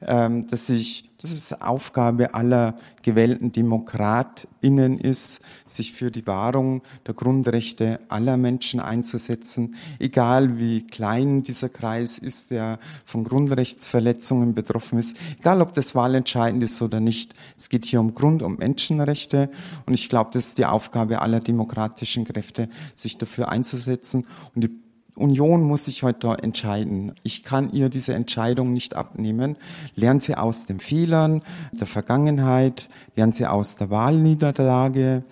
ähm, 0.00 0.46
dass 0.48 0.68
ich 0.70 1.13
das 1.20 1.32
ist 1.32 1.62
Aufgabe 1.62 2.34
aller 2.34 2.74
gewählten 3.02 3.52
DemokratInnen 3.52 4.98
ist, 4.98 5.40
sich 5.66 5.92
für 5.92 6.10
die 6.10 6.26
Wahrung 6.26 6.82
der 7.06 7.14
Grundrechte 7.14 8.00
aller 8.08 8.36
Menschen 8.36 8.80
einzusetzen, 8.80 9.74
egal 9.98 10.58
wie 10.58 10.86
klein 10.86 11.42
dieser 11.42 11.68
Kreis 11.68 12.18
ist, 12.18 12.50
der 12.50 12.78
von 13.04 13.24
Grundrechtsverletzungen 13.24 14.54
betroffen 14.54 14.98
ist, 14.98 15.16
egal 15.38 15.60
ob 15.60 15.74
das 15.74 15.94
wahlentscheidend 15.94 16.62
ist 16.64 16.82
oder 16.82 17.00
nicht. 17.00 17.34
Es 17.56 17.68
geht 17.68 17.84
hier 17.84 18.00
um 18.00 18.14
Grund- 18.14 18.42
und 18.42 18.58
Menschenrechte 18.58 19.50
und 19.86 19.94
ich 19.94 20.08
glaube, 20.08 20.30
das 20.32 20.48
ist 20.48 20.58
die 20.58 20.66
Aufgabe 20.66 21.22
aller 21.22 21.40
demokratischen 21.40 22.24
Kräfte, 22.24 22.68
sich 22.94 23.18
dafür 23.18 23.48
einzusetzen 23.48 24.26
und 24.54 24.64
die 24.64 24.83
Union 25.16 25.62
muss 25.62 25.84
sich 25.84 26.02
heute 26.02 26.28
entscheiden. 26.42 27.12
Ich 27.22 27.44
kann 27.44 27.72
ihr 27.72 27.88
diese 27.88 28.14
Entscheidung 28.14 28.72
nicht 28.72 28.94
abnehmen. 28.94 29.56
Lernen 29.94 30.20
Sie 30.20 30.34
aus 30.34 30.66
den 30.66 30.80
Fehlern 30.80 31.42
der 31.72 31.86
Vergangenheit, 31.86 32.88
lernen 33.14 33.32
Sie 33.32 33.46
aus 33.46 33.76
der 33.76 33.90
Wahlniederlage, 33.90 35.22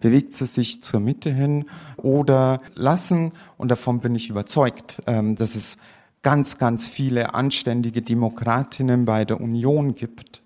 bewegt 0.00 0.34
sie 0.34 0.46
sich 0.46 0.82
zur 0.82 1.00
Mitte 1.00 1.30
hin 1.30 1.66
oder 1.96 2.60
lassen, 2.74 3.32
und 3.56 3.70
davon 3.70 4.00
bin 4.00 4.14
ich 4.14 4.30
überzeugt, 4.30 5.02
ähm, 5.06 5.36
dass 5.36 5.54
es 5.54 5.78
ganz, 6.22 6.58
ganz 6.58 6.88
viele 6.88 7.34
anständige 7.34 8.02
Demokratinnen 8.02 9.04
bei 9.04 9.24
der 9.24 9.40
Union 9.40 9.94
gibt, 9.94 10.39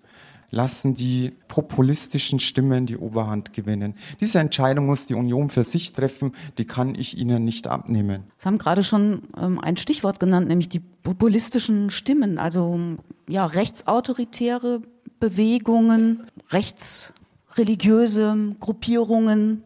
lassen 0.55 0.95
die 0.95 1.33
populistischen 1.49 2.39
Stimmen 2.39 2.85
die 2.85 2.97
Oberhand 2.97 3.53
gewinnen. 3.53 3.93
Diese 4.21 4.39
Entscheidung 4.39 4.85
muss 4.85 5.05
die 5.05 5.13
Union 5.13 5.49
für 5.49 5.65
sich 5.65 5.91
treffen, 5.91 6.31
die 6.57 6.65
kann 6.65 6.95
ich 6.95 7.17
ihnen 7.17 7.43
nicht 7.43 7.67
abnehmen. 7.67 8.23
Sie 8.37 8.45
haben 8.45 8.57
gerade 8.57 8.81
schon 8.81 9.23
ähm, 9.37 9.59
ein 9.59 9.75
Stichwort 9.75 10.19
genannt, 10.19 10.47
nämlich 10.47 10.69
die 10.69 10.79
populistischen 10.79 11.89
Stimmen, 11.89 12.39
also 12.39 12.79
ja, 13.27 13.45
rechtsautoritäre 13.45 14.81
Bewegungen, 15.19 16.25
rechtsreligiöse 16.51 18.55
Gruppierungen. 18.59 19.63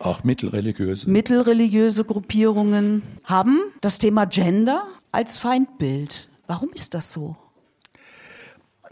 Auch 0.00 0.24
mittelreligiöse. 0.24 1.08
Mittelreligiöse 1.08 2.04
Gruppierungen 2.04 3.02
haben 3.22 3.60
das 3.80 3.98
Thema 3.98 4.24
Gender 4.24 4.82
als 5.12 5.38
Feindbild. 5.38 6.28
Warum 6.48 6.70
ist 6.74 6.94
das 6.94 7.12
so? 7.12 7.36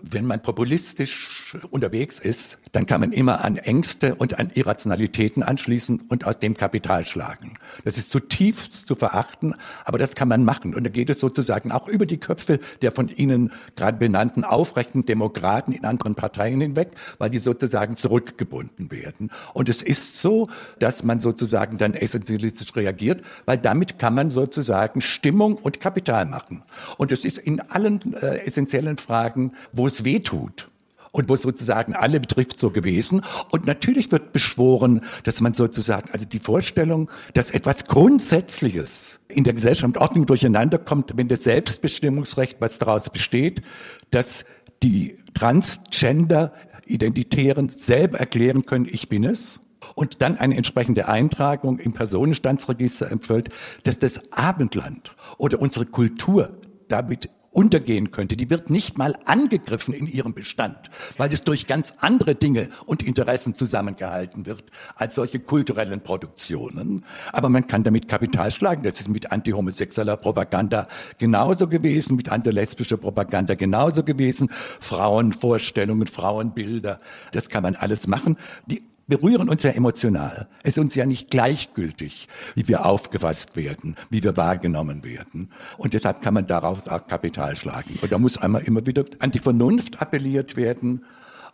Wenn 0.03 0.25
man 0.25 0.43
populistisch 0.43 1.57
unterwegs 1.71 2.19
ist, 2.19 2.59
dann 2.73 2.87
kann 2.87 3.01
man 3.01 3.13
immer 3.13 3.45
an 3.45 3.57
Ängste 3.57 4.15
und 4.15 4.39
an 4.39 4.51
Irrationalitäten 4.55 5.43
anschließen 5.43 6.03
und 6.09 6.25
aus 6.25 6.39
dem 6.39 6.57
Kapital 6.57 7.05
schlagen. 7.07 7.55
Das 7.85 7.99
ist 7.99 8.11
zutiefst 8.11 8.87
zu 8.87 8.95
verachten, 8.95 9.55
aber 9.85 9.99
das 9.99 10.15
kann 10.15 10.29
man 10.29 10.45
machen. 10.45 10.75
Und 10.75 10.85
da 10.85 10.91
geht 10.91 11.11
es 11.11 11.21
sozusagen 11.21 11.73
auch 11.73 11.89
über 11.89 12.07
die 12.07 12.19
Köpfe 12.19 12.61
der 12.83 12.93
von 12.93 13.09
Ihnen 13.09 13.53
gerade 13.77 13.99
benannten 13.99 14.45
aufrechten 14.45 15.05
Demokraten 15.05 15.73
in 15.73 15.85
anderen 15.85 16.15
Parteien 16.15 16.61
hinweg, 16.61 16.91
weil 17.19 17.31
die 17.31 17.39
sozusagen 17.39 17.97
zurückgebunden 17.97 18.91
werden. 18.91 19.31
Und 19.55 19.69
es 19.69 19.83
ist 19.83 20.21
so, 20.21 20.49
dass 20.79 21.05
man 21.05 21.21
sozusagen 21.21 21.79
dann 21.79 21.95
essentialistisch 21.95 22.75
reagiert, 22.77 23.23
weil 23.47 23.59
damit 23.59 23.99
kann 23.99 24.15
man 24.15 24.31
sozusagen 24.31 25.01
Stimmung 25.01 25.55
und 25.55 25.81
Kapital 25.81 26.27
machen. 26.27 26.63
Und 26.97 27.13
es 27.13 27.25
ist 27.25 27.39
in 27.39 27.61
allen 27.61 28.15
äh, 28.15 28.39
essentiellen 28.47 28.99
Fragen, 28.99 29.53
wo 29.73 29.89
es 29.91 30.05
weh 30.05 30.21
tut 30.21 30.71
und 31.13 31.29
wo 31.29 31.37
sozusagen 31.37 31.95
alle 31.95 32.19
betrifft, 32.21 32.59
so 32.61 32.71
gewesen. 32.71 33.23
Und 33.51 33.67
natürlich 33.67 34.11
wird 34.13 34.33
beschworen, 34.33 35.03
dass 35.25 35.41
man 35.41 35.55
sozusagen, 35.55 36.11
also 36.13 36.27
die 36.27 36.39
Vorstellung, 36.39 37.11
dass 37.35 37.51
etwas 37.51 37.87
Grundsätzliches 37.87 39.19
in 39.29 39.43
der 39.45 39.55
Gesellschaft 39.55 39.97
Ordnung 39.99 40.27
durcheinander 40.27 40.79
kommt, 40.79 41.17
wenn 41.17 41.29
das 41.29 41.45
Selbstbestimmungsrecht, 41.45 42.57
was 42.61 42.79
daraus 42.79 43.11
besteht, 43.11 43.63
dass 44.11 44.45
die 44.83 45.19
Transgender-Identitären 45.35 47.69
selber 47.69 48.19
erklären 48.19 48.65
können, 48.67 48.89
ich 48.91 49.09
bin 49.09 49.23
es. 49.25 49.61
Und 49.95 50.21
dann 50.21 50.37
eine 50.37 50.57
entsprechende 50.57 51.09
Eintragung 51.09 51.79
im 51.79 51.95
Personenstandsregister 51.95 53.11
empfiehlt, 53.11 53.49
dass 53.85 53.99
das 53.99 54.31
Abendland 54.31 55.17
oder 55.39 55.59
unsere 55.59 55.87
Kultur 55.87 56.51
damit 56.89 57.31
untergehen 57.53 58.11
könnte. 58.11 58.37
Die 58.37 58.51
wird 58.51 58.71
nicht 58.71 58.97
mal 58.97 59.17
angegriffen 59.25 59.93
in 59.93 60.07
ihrem 60.07 60.35
Bestand, 60.35 60.91
weil 61.17 61.33
es 61.33 61.43
durch 61.43 61.67
ganz 61.67 61.97
andere 61.99 62.35
Dinge 62.35 62.69
und 62.87 63.03
Interessen 63.03 63.55
zusammengehalten 63.55 64.47
wird 64.47 64.65
als 64.95 65.17
solche 65.17 65.41
kulturellen 65.41 66.01
Produktionen. 66.01 67.05
Aber 67.33 67.49
man 67.49 67.67
kann 67.67 67.83
damit 67.83 68.09
Kapital 68.09 68.51
schlagen. 68.51 68.83
Das 68.83 69.01
ist 69.01 69.09
mit 69.09 69.33
antihomosexueller 69.33 70.17
Propaganda 70.17 70.87
genauso 71.19 71.67
gewesen, 71.67 72.17
mit 72.17 72.31
antilesbischer 72.31 72.97
Propaganda 72.97 73.55
genauso 73.55 74.05
gewesen. 74.05 74.49
Frauenvorstellungen, 74.51 76.07
Frauenbilder, 76.07 77.01
das 77.33 77.49
kann 77.49 77.63
man 77.63 77.75
alles 77.75 78.07
machen. 78.07 78.37
Die 78.67 78.90
berühren 79.11 79.51
uns 79.51 79.63
ja 79.63 79.73
emotional. 79.73 80.49
Es 80.63 80.77
ist 80.77 80.79
uns 80.79 80.95
ja 80.95 81.05
nicht 81.05 81.31
gleichgültig, 81.31 82.29
wie 82.55 82.67
wir 82.67 82.87
aufgefasst 82.87 83.57
werden, 83.57 83.97
wie 84.09 84.23
wir 84.23 84.39
wahrgenommen 84.39 85.05
werden. 85.05 85.51
Und 85.77 85.93
deshalb 85.93 86.23
kann 86.23 86.33
man 86.33 86.47
daraus 86.47 86.89
auch 86.89 87.07
Kapital 87.07 87.57
schlagen. 87.57 87.99
Und 88.01 88.11
da 88.11 88.19
muss 88.19 88.39
einmal 88.39 88.63
immer 88.63 88.87
wieder 88.87 89.05
an 89.19 89.33
die 89.33 89.39
Vernunft 89.39 90.01
appelliert 90.01 90.57
werden 90.57 91.05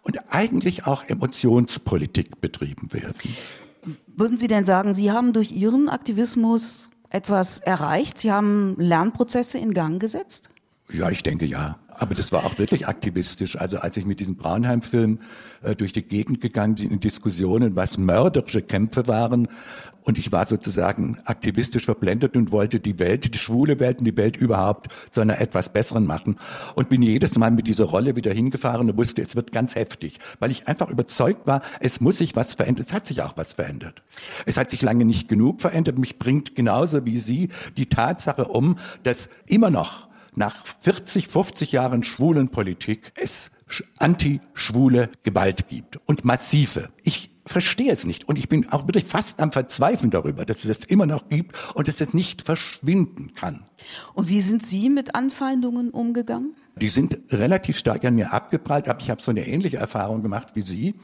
und 0.03 0.19
eigentlich 0.33 0.87
auch 0.87 1.03
Emotionspolitik 1.09 2.41
betrieben 2.41 2.93
werden. 2.93 3.35
Würden 4.07 4.39
Sie 4.39 4.49
denn 4.49 4.65
sagen, 4.65 4.93
Sie 4.93 5.11
haben 5.11 5.33
durch 5.33 5.51
Ihren 5.51 5.89
Aktivismus 5.89 6.91
etwas 7.11 7.59
erreicht? 7.59 8.19
Sie 8.19 8.31
haben 8.31 8.77
Lernprozesse 8.79 9.59
in 9.59 9.73
Gang 9.75 10.01
gesetzt? 10.01 10.51
Ja, 10.93 11.11
ich 11.11 11.23
denke 11.23 11.47
ja. 11.47 11.79
Aber 11.99 12.15
das 12.15 12.31
war 12.31 12.45
auch 12.45 12.59
wirklich 12.59 12.87
aktivistisch. 12.87 13.59
Also 13.59 13.79
als 13.79 13.97
ich 13.97 14.05
mit 14.05 14.21
diesem 14.21 14.37
Braunheim-Film 14.37 15.19
äh, 15.63 15.75
durch 15.75 15.93
die 15.93 16.03
Gegend 16.03 16.43
gegangen 16.43 16.75
bin 16.75 16.91
in 16.91 17.01
Diskussionen, 17.01 17.75
was 17.75 17.97
mörderische 17.97 18.61
Kämpfe 18.61 19.09
waren, 19.09 19.49
und 20.07 20.19
ich 20.19 20.31
war 20.31 20.47
sozusagen 20.47 21.19
aktivistisch 21.25 21.85
verblendet 21.85 22.37
und 22.37 22.53
wollte 22.53 22.79
die 22.79 23.01
Welt, 23.01 23.35
die 23.35 23.39
schwule 23.39 23.81
Welt 23.81 23.99
und 23.99 24.05
die 24.05 24.17
Welt 24.17 24.37
überhaupt 24.37 24.87
zu 25.11 25.21
einer 25.21 25.41
etwas 25.41 25.73
besseren 25.73 26.07
machen. 26.07 26.37
Und 26.77 26.89
bin 26.89 27.03
jedes 27.03 27.37
Mal 27.37 27.51
mit 27.51 27.67
dieser 27.67 27.87
Rolle 27.87 28.15
wieder 28.15 28.33
hingefahren 28.33 28.89
und 28.89 28.97
wusste, 28.97 29.21
es 29.21 29.35
wird 29.35 29.51
ganz 29.51 29.75
heftig, 29.75 30.21
weil 30.39 30.53
ich 30.53 30.69
einfach 30.69 30.91
überzeugt 30.91 31.49
war, 31.49 31.61
es 31.81 32.01
muss 32.01 32.19
sich 32.19 32.37
was 32.37 32.55
verändern. 32.55 32.87
Es 32.87 32.93
hat 32.93 33.05
sich 33.05 33.21
auch 33.21 33.37
was 33.37 33.55
verändert. 33.55 34.05
Es 34.45 34.57
hat 34.57 34.71
sich 34.71 34.81
lange 34.81 35.05
nicht 35.05 35.29
genug 35.29 35.61
verändert. 35.61 35.99
Mich 35.99 36.21
bringt 36.21 36.55
genauso 36.55 37.05
wie 37.05 37.19
Sie 37.19 37.49
die 37.77 37.87
Tatsache 37.87 38.45
um, 38.45 38.79
dass 39.03 39.29
immer 39.49 39.71
noch 39.71 40.06
nach 40.37 40.67
40, 40.81 41.29
50 41.29 41.73
Jahren 41.73 42.03
Schwulenpolitik 42.03 43.13
es 43.17 43.51
anti-schwule 43.99 45.11
Gewalt 45.23 45.69
gibt 45.69 45.99
und 46.07 46.25
massive. 46.25 46.91
Ich 47.03 47.31
verstehe 47.47 47.93
es 47.93 48.05
nicht 48.05 48.29
und 48.29 48.37
ich 48.37 48.49
bin 48.49 48.69
auch 48.71 48.87
wirklich 48.87 49.05
fast 49.05 49.41
am 49.41 49.53
Verzweifeln 49.53 50.11
darüber, 50.11 50.45
dass 50.45 50.65
es 50.65 50.79
das 50.79 50.89
immer 50.89 51.07
noch 51.07 51.29
gibt 51.29 51.57
und 51.75 51.89
dass 51.89 52.01
es 52.01 52.13
nicht 52.13 52.43
verschwinden 52.43 53.35
kann. 53.35 53.65
Und 54.15 54.29
wie 54.29 54.41
sind 54.41 54.63
Sie 54.63 54.91
mit 54.91 55.15
Anfeindungen 55.15 55.91
umgegangen? 55.91 56.55
Die 56.79 56.89
sind 56.89 57.19
relativ 57.31 57.79
stark 57.79 58.05
an 58.05 58.17
mir 58.17 58.33
abgeprallt, 58.33 58.89
aber 58.89 59.01
ich 59.01 59.11
habe 59.11 59.23
so 59.23 59.31
eine 59.31 59.47
ähnliche 59.47 59.79
Erfahrung 59.79 60.23
gemacht 60.23 60.49
wie 60.55 60.63
Sie. 60.63 60.95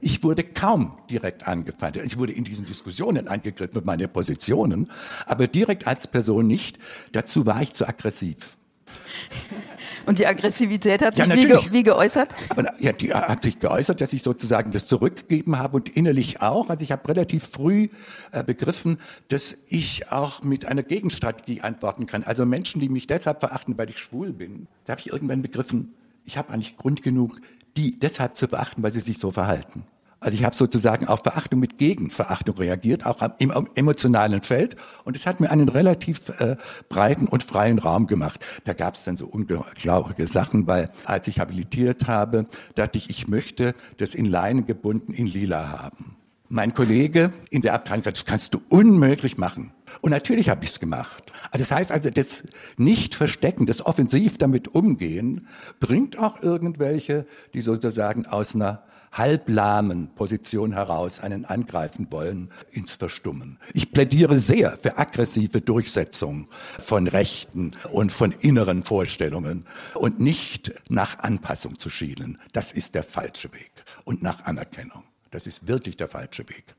Ich 0.00 0.22
wurde 0.22 0.44
kaum 0.44 0.98
direkt 1.10 1.48
angefeindet. 1.48 2.04
Ich 2.04 2.18
wurde 2.18 2.32
in 2.32 2.44
diesen 2.44 2.64
Diskussionen 2.64 3.26
angegriffen 3.26 3.74
mit 3.74 3.84
meinen 3.84 4.08
Positionen, 4.08 4.88
aber 5.26 5.48
direkt 5.48 5.86
als 5.86 6.06
Person 6.06 6.46
nicht. 6.46 6.78
Dazu 7.12 7.44
war 7.46 7.60
ich 7.60 7.72
zu 7.72 7.88
aggressiv. 7.88 8.56
Und 10.06 10.18
die 10.18 10.26
Aggressivität 10.26 11.02
hat 11.02 11.16
sich 11.16 11.26
ja, 11.26 11.34
wie, 11.34 11.46
ge 11.46 11.58
wie, 11.70 11.82
geäußert? 11.82 12.34
Ja, 12.78 12.92
die 12.92 13.12
hat 13.12 13.42
sich 13.42 13.58
geäußert, 13.58 14.00
dass 14.00 14.12
ich 14.12 14.22
sozusagen 14.22 14.70
das 14.70 14.86
zurückgegeben 14.86 15.58
habe 15.58 15.76
und 15.76 15.88
innerlich 15.88 16.42
auch. 16.42 16.68
Also 16.70 16.82
ich 16.82 16.92
habe 16.92 17.08
relativ 17.08 17.44
früh 17.44 17.88
äh, 18.32 18.44
begriffen, 18.44 18.98
dass 19.28 19.56
ich 19.66 20.10
auch 20.12 20.42
mit 20.42 20.66
einer 20.66 20.82
Gegenstrategie 20.82 21.62
antworten 21.62 22.06
kann. 22.06 22.22
Also 22.22 22.46
Menschen, 22.46 22.80
die 22.80 22.88
mich 22.88 23.06
deshalb 23.06 23.40
verachten, 23.40 23.76
weil 23.78 23.90
ich 23.90 23.98
schwul 23.98 24.32
bin, 24.32 24.68
da 24.84 24.92
habe 24.92 25.00
ich 25.00 25.12
irgendwann 25.12 25.42
begriffen, 25.42 25.94
ich 26.24 26.36
habe 26.36 26.52
eigentlich 26.52 26.76
Grund 26.76 27.02
genug, 27.02 27.40
die 27.76 27.98
deshalb 27.98 28.36
zu 28.36 28.48
verachten, 28.48 28.82
weil 28.82 28.92
sie 28.92 29.00
sich 29.00 29.18
so 29.18 29.30
verhalten. 29.30 29.84
Also 30.26 30.38
ich 30.38 30.44
habe 30.44 30.56
sozusagen 30.56 31.06
auf 31.06 31.22
Verachtung 31.22 31.60
mit 31.60 31.78
Gegenverachtung 31.78 32.56
reagiert, 32.56 33.06
auch 33.06 33.22
im 33.38 33.68
emotionalen 33.76 34.42
Feld. 34.42 34.74
Und 35.04 35.14
es 35.14 35.24
hat 35.24 35.38
mir 35.38 35.52
einen 35.52 35.68
relativ 35.68 36.30
äh, 36.40 36.56
breiten 36.88 37.28
und 37.28 37.44
freien 37.44 37.78
Raum 37.78 38.08
gemacht. 38.08 38.40
Da 38.64 38.72
gab 38.72 38.96
es 38.96 39.04
dann 39.04 39.16
so 39.16 39.26
unglaubliche 39.26 40.26
Sachen, 40.26 40.66
weil 40.66 40.90
als 41.04 41.28
ich 41.28 41.38
habilitiert 41.38 42.08
habe, 42.08 42.46
dachte 42.74 42.98
ich, 42.98 43.08
ich 43.08 43.28
möchte 43.28 43.72
das 43.98 44.16
in 44.16 44.24
Leinen 44.24 44.66
gebunden 44.66 45.12
in 45.12 45.28
lila 45.28 45.68
haben. 45.68 46.16
Mein 46.48 46.74
Kollege 46.74 47.32
in 47.50 47.62
der 47.62 47.74
Abteilung 47.74 48.04
hat, 48.04 48.16
das 48.16 48.24
kannst 48.24 48.54
du 48.54 48.60
unmöglich 48.68 49.36
machen. 49.38 49.72
Und 50.00 50.10
natürlich 50.10 50.48
habe 50.48 50.64
ich 50.64 50.70
es 50.70 50.80
gemacht. 50.80 51.32
Also 51.50 51.64
das 51.64 51.70
heißt 51.72 51.92
also, 51.92 52.10
das 52.10 52.44
Nicht-Verstecken, 52.76 53.66
das 53.66 53.84
offensiv 53.84 54.38
damit 54.38 54.68
umgehen, 54.68 55.48
bringt 55.80 56.18
auch 56.18 56.42
irgendwelche, 56.42 57.26
die 57.54 57.60
sozusagen 57.60 58.26
aus 58.26 58.54
einer 58.54 58.84
halblahmen 59.12 60.14
Position 60.14 60.72
heraus 60.72 61.20
einen 61.20 61.44
angreifen 61.44 62.08
wollen, 62.10 62.50
ins 62.70 62.92
Verstummen. 62.92 63.58
Ich 63.72 63.92
plädiere 63.92 64.38
sehr 64.38 64.76
für 64.76 64.98
aggressive 64.98 65.60
Durchsetzung 65.60 66.48
von 66.78 67.06
Rechten 67.06 67.72
und 67.92 68.12
von 68.12 68.32
inneren 68.32 68.82
Vorstellungen 68.82 69.64
und 69.94 70.20
nicht 70.20 70.72
nach 70.90 71.18
Anpassung 71.20 71.78
zu 71.78 71.88
schielen. 71.88 72.38
Das 72.52 72.72
ist 72.72 72.94
der 72.94 73.02
falsche 73.02 73.52
Weg. 73.52 73.72
Und 74.04 74.22
nach 74.22 74.44
Anerkennung. 74.44 75.02
Das 75.30 75.46
ist 75.46 75.66
wirklich 75.66 75.96
der 75.96 76.08
falsche 76.08 76.48
Weg. 76.48 76.74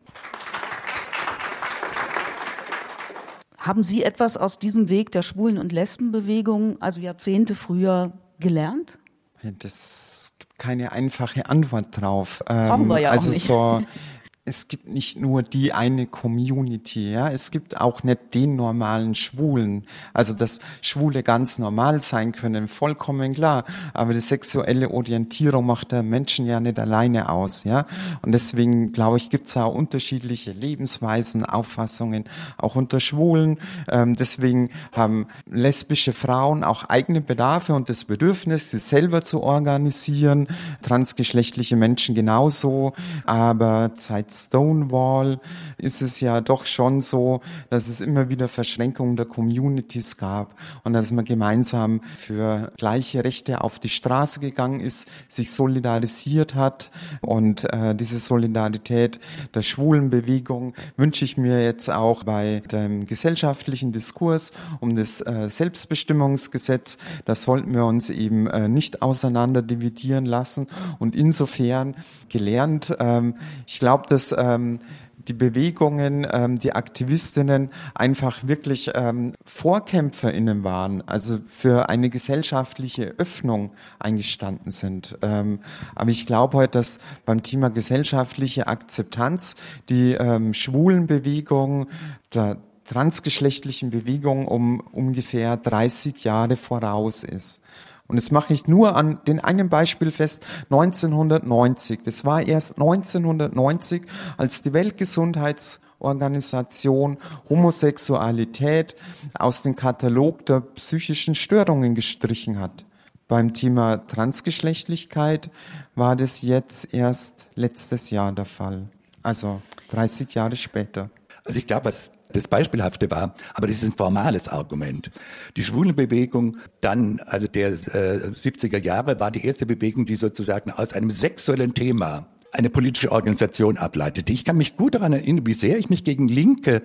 Haben 3.57 3.83
Sie 3.83 4.03
etwas 4.03 4.37
aus 4.37 4.59
diesem 4.59 4.87
Weg 4.87 5.11
der 5.11 5.21
Schwulen- 5.21 5.57
und 5.57 5.71
Lesbenbewegung, 5.71 6.81
also 6.81 7.01
Jahrzehnte 7.01 7.53
früher, 7.53 8.13
gelernt? 8.39 8.97
Das 9.43 10.33
gibt 10.39 10.57
keine 10.57 10.91
einfache 10.91 11.49
Antwort 11.49 11.87
drauf. 11.91 12.41
Brauchen 12.45 12.87
wir 12.87 12.99
ja 12.99 13.11
also 13.11 13.29
auch 13.29 13.33
nicht. 13.33 13.45
So, 13.45 13.81
es 14.47 14.69
gibt 14.69 14.87
nicht 14.87 15.19
nur 15.19 15.43
die 15.43 15.73
eine 15.73 16.07
Community, 16.07 17.11
ja, 17.11 17.29
es 17.29 17.51
gibt 17.51 17.79
auch 17.81 18.03
nicht 18.03 18.33
den 18.33 18.55
normalen 18.55 19.13
Schwulen. 19.13 19.83
Also 20.13 20.33
dass 20.33 20.59
Schwule 20.81 21.21
ganz 21.21 21.59
normal 21.59 21.99
sein 22.01 22.31
können, 22.31 22.69
vollkommen 22.69 23.33
klar. 23.33 23.65
Aber 23.93 24.13
die 24.13 24.21
sexuelle 24.21 24.89
Orientierung 24.91 25.65
macht 25.65 25.91
der 25.91 26.01
Menschen 26.01 26.45
ja 26.45 26.61
nicht 26.61 26.79
alleine 26.79 27.29
aus, 27.29 27.65
ja. 27.65 27.85
Und 28.21 28.31
deswegen 28.31 28.93
glaube 28.93 29.17
ich, 29.17 29.29
gibt 29.29 29.47
es 29.47 29.57
auch 29.57 29.73
unterschiedliche 29.73 30.51
Lebensweisen, 30.51 31.43
Auffassungen, 31.43 32.23
auch 32.57 32.75
unter 32.75 33.01
Schwulen. 33.01 33.57
Ähm, 33.89 34.15
deswegen 34.15 34.69
haben 34.93 35.27
lesbische 35.49 36.13
Frauen 36.13 36.63
auch 36.63 36.85
eigene 36.85 37.19
Bedarfe 37.19 37.73
und 37.73 37.89
das 37.89 38.05
Bedürfnis, 38.05 38.71
sie 38.71 38.79
selber 38.79 39.23
zu 39.23 39.43
organisieren. 39.43 40.47
Transgeschlechtliche 40.81 41.75
Menschen 41.75 42.15
genauso. 42.15 42.93
Aber 43.25 43.91
seit 43.97 44.36
Stonewall 44.45 45.39
ist 45.77 46.01
es 46.01 46.19
ja 46.21 46.41
doch 46.41 46.65
schon 46.65 47.01
so, 47.01 47.41
dass 47.69 47.87
es 47.87 48.01
immer 48.01 48.29
wieder 48.29 48.47
Verschränkungen 48.47 49.15
der 49.15 49.25
Communities 49.25 50.17
gab 50.17 50.55
und 50.83 50.93
dass 50.93 51.11
man 51.11 51.25
gemeinsam 51.25 52.01
für 52.15 52.71
gleiche 52.77 53.23
Rechte 53.23 53.61
auf 53.61 53.79
die 53.79 53.89
Straße 53.89 54.39
gegangen 54.39 54.79
ist, 54.79 55.07
sich 55.27 55.51
solidarisiert 55.51 56.55
hat 56.55 56.91
und 57.21 57.71
äh, 57.73 57.95
diese 57.95 58.17
Solidarität 58.17 59.19
der 59.53 59.61
schwulen 59.61 60.09
Bewegung 60.09 60.73
wünsche 60.95 61.25
ich 61.25 61.37
mir 61.37 61.63
jetzt 61.63 61.89
auch 61.89 62.23
bei 62.23 62.61
dem 62.71 63.05
gesellschaftlichen 63.05 63.91
Diskurs 63.91 64.51
um 64.79 64.95
das 64.95 65.21
äh, 65.21 65.49
Selbstbestimmungsgesetz. 65.49 66.97
Das 67.25 67.43
sollten 67.43 67.73
wir 67.73 67.85
uns 67.85 68.09
eben 68.09 68.47
äh, 68.47 68.67
nicht 68.67 69.01
auseinander 69.01 69.61
dividieren 69.61 70.25
lassen 70.25 70.67
und 70.99 71.15
insofern 71.15 71.95
gelernt. 72.29 72.95
Ähm, 72.99 73.35
ich 73.65 73.79
glaube, 73.79 74.03
dass 74.07 74.26
ähm, 74.37 74.79
die 75.27 75.33
Bewegungen, 75.33 76.25
ähm, 76.31 76.57
die 76.57 76.73
Aktivistinnen 76.73 77.69
einfach 77.93 78.47
wirklich 78.47 78.91
ähm, 78.95 79.33
VorkämpferInnen 79.45 80.63
waren, 80.63 81.01
also 81.07 81.39
für 81.45 81.89
eine 81.89 82.09
gesellschaftliche 82.09 83.15
Öffnung 83.17 83.71
eingestanden 83.99 84.71
sind. 84.71 85.17
Ähm, 85.21 85.59
aber 85.95 86.09
ich 86.09 86.25
glaube 86.25 86.57
heute, 86.57 86.77
dass 86.77 86.99
beim 87.25 87.43
Thema 87.43 87.69
gesellschaftliche 87.69 88.67
Akzeptanz 88.67 89.55
die 89.89 90.13
ähm, 90.13 90.53
schwulen 90.53 91.07
Bewegung, 91.07 91.87
der 92.33 92.57
transgeschlechtlichen 92.85 93.89
Bewegung 93.89 94.47
um 94.47 94.79
ungefähr 94.79 95.57
30 95.57 96.23
Jahre 96.23 96.55
voraus 96.55 97.23
ist. 97.23 97.61
Und 98.07 98.17
jetzt 98.17 98.31
mache 98.31 98.53
ich 98.53 98.67
nur 98.67 98.95
an 98.95 99.17
den 99.27 99.39
einen 99.39 99.69
Beispiel 99.69 100.11
fest, 100.11 100.45
1990. 100.69 102.01
Das 102.03 102.23
war 102.25 102.41
erst 102.41 102.77
1990, 102.77 104.03
als 104.37 104.61
die 104.61 104.73
Weltgesundheitsorganisation 104.73 107.17
Homosexualität 107.49 108.95
aus 109.37 109.63
dem 109.63 109.75
Katalog 109.75 110.45
der 110.45 110.61
psychischen 110.61 111.35
Störungen 111.35 111.95
gestrichen 111.95 112.59
hat. 112.59 112.85
Beim 113.27 113.53
Thema 113.53 114.07
Transgeschlechtlichkeit 114.07 115.51
war 115.95 116.15
das 116.15 116.43
jetzt 116.43 116.93
erst 116.93 117.47
letztes 117.55 118.09
Jahr 118.09 118.31
der 118.31 118.45
Fall. 118.45 118.87
Also 119.21 119.61
30 119.91 120.33
Jahre 120.33 120.55
später. 120.55 121.09
Also 121.43 121.59
ich 121.59 121.67
glaube, 121.67 121.85
was 121.85 122.11
das 122.33 122.47
Beispielhafte 122.47 123.09
war, 123.11 123.33
aber 123.53 123.67
das 123.67 123.77
ist 123.77 123.91
ein 123.91 123.97
formales 123.97 124.47
Argument. 124.47 125.11
Die 125.55 125.63
Schwulenbewegung 125.63 126.57
dann, 126.81 127.19
also 127.25 127.47
der 127.47 127.69
äh, 127.69 128.29
70er 128.29 128.81
Jahre, 128.83 129.19
war 129.19 129.31
die 129.31 129.45
erste 129.45 129.65
Bewegung, 129.65 130.05
die 130.05 130.15
sozusagen 130.15 130.71
aus 130.71 130.93
einem 130.93 131.09
sexuellen 131.09 131.73
Thema 131.73 132.27
eine 132.51 132.69
politische 132.69 133.11
Organisation 133.11 133.77
ableitete. 133.77 134.31
Ich 134.31 134.45
kann 134.45 134.57
mich 134.57 134.77
gut 134.77 134.95
daran 134.95 135.13
erinnern, 135.13 135.45
wie 135.45 135.53
sehr 135.53 135.77
ich 135.77 135.89
mich 135.89 136.03
gegen 136.03 136.27
linke 136.27 136.81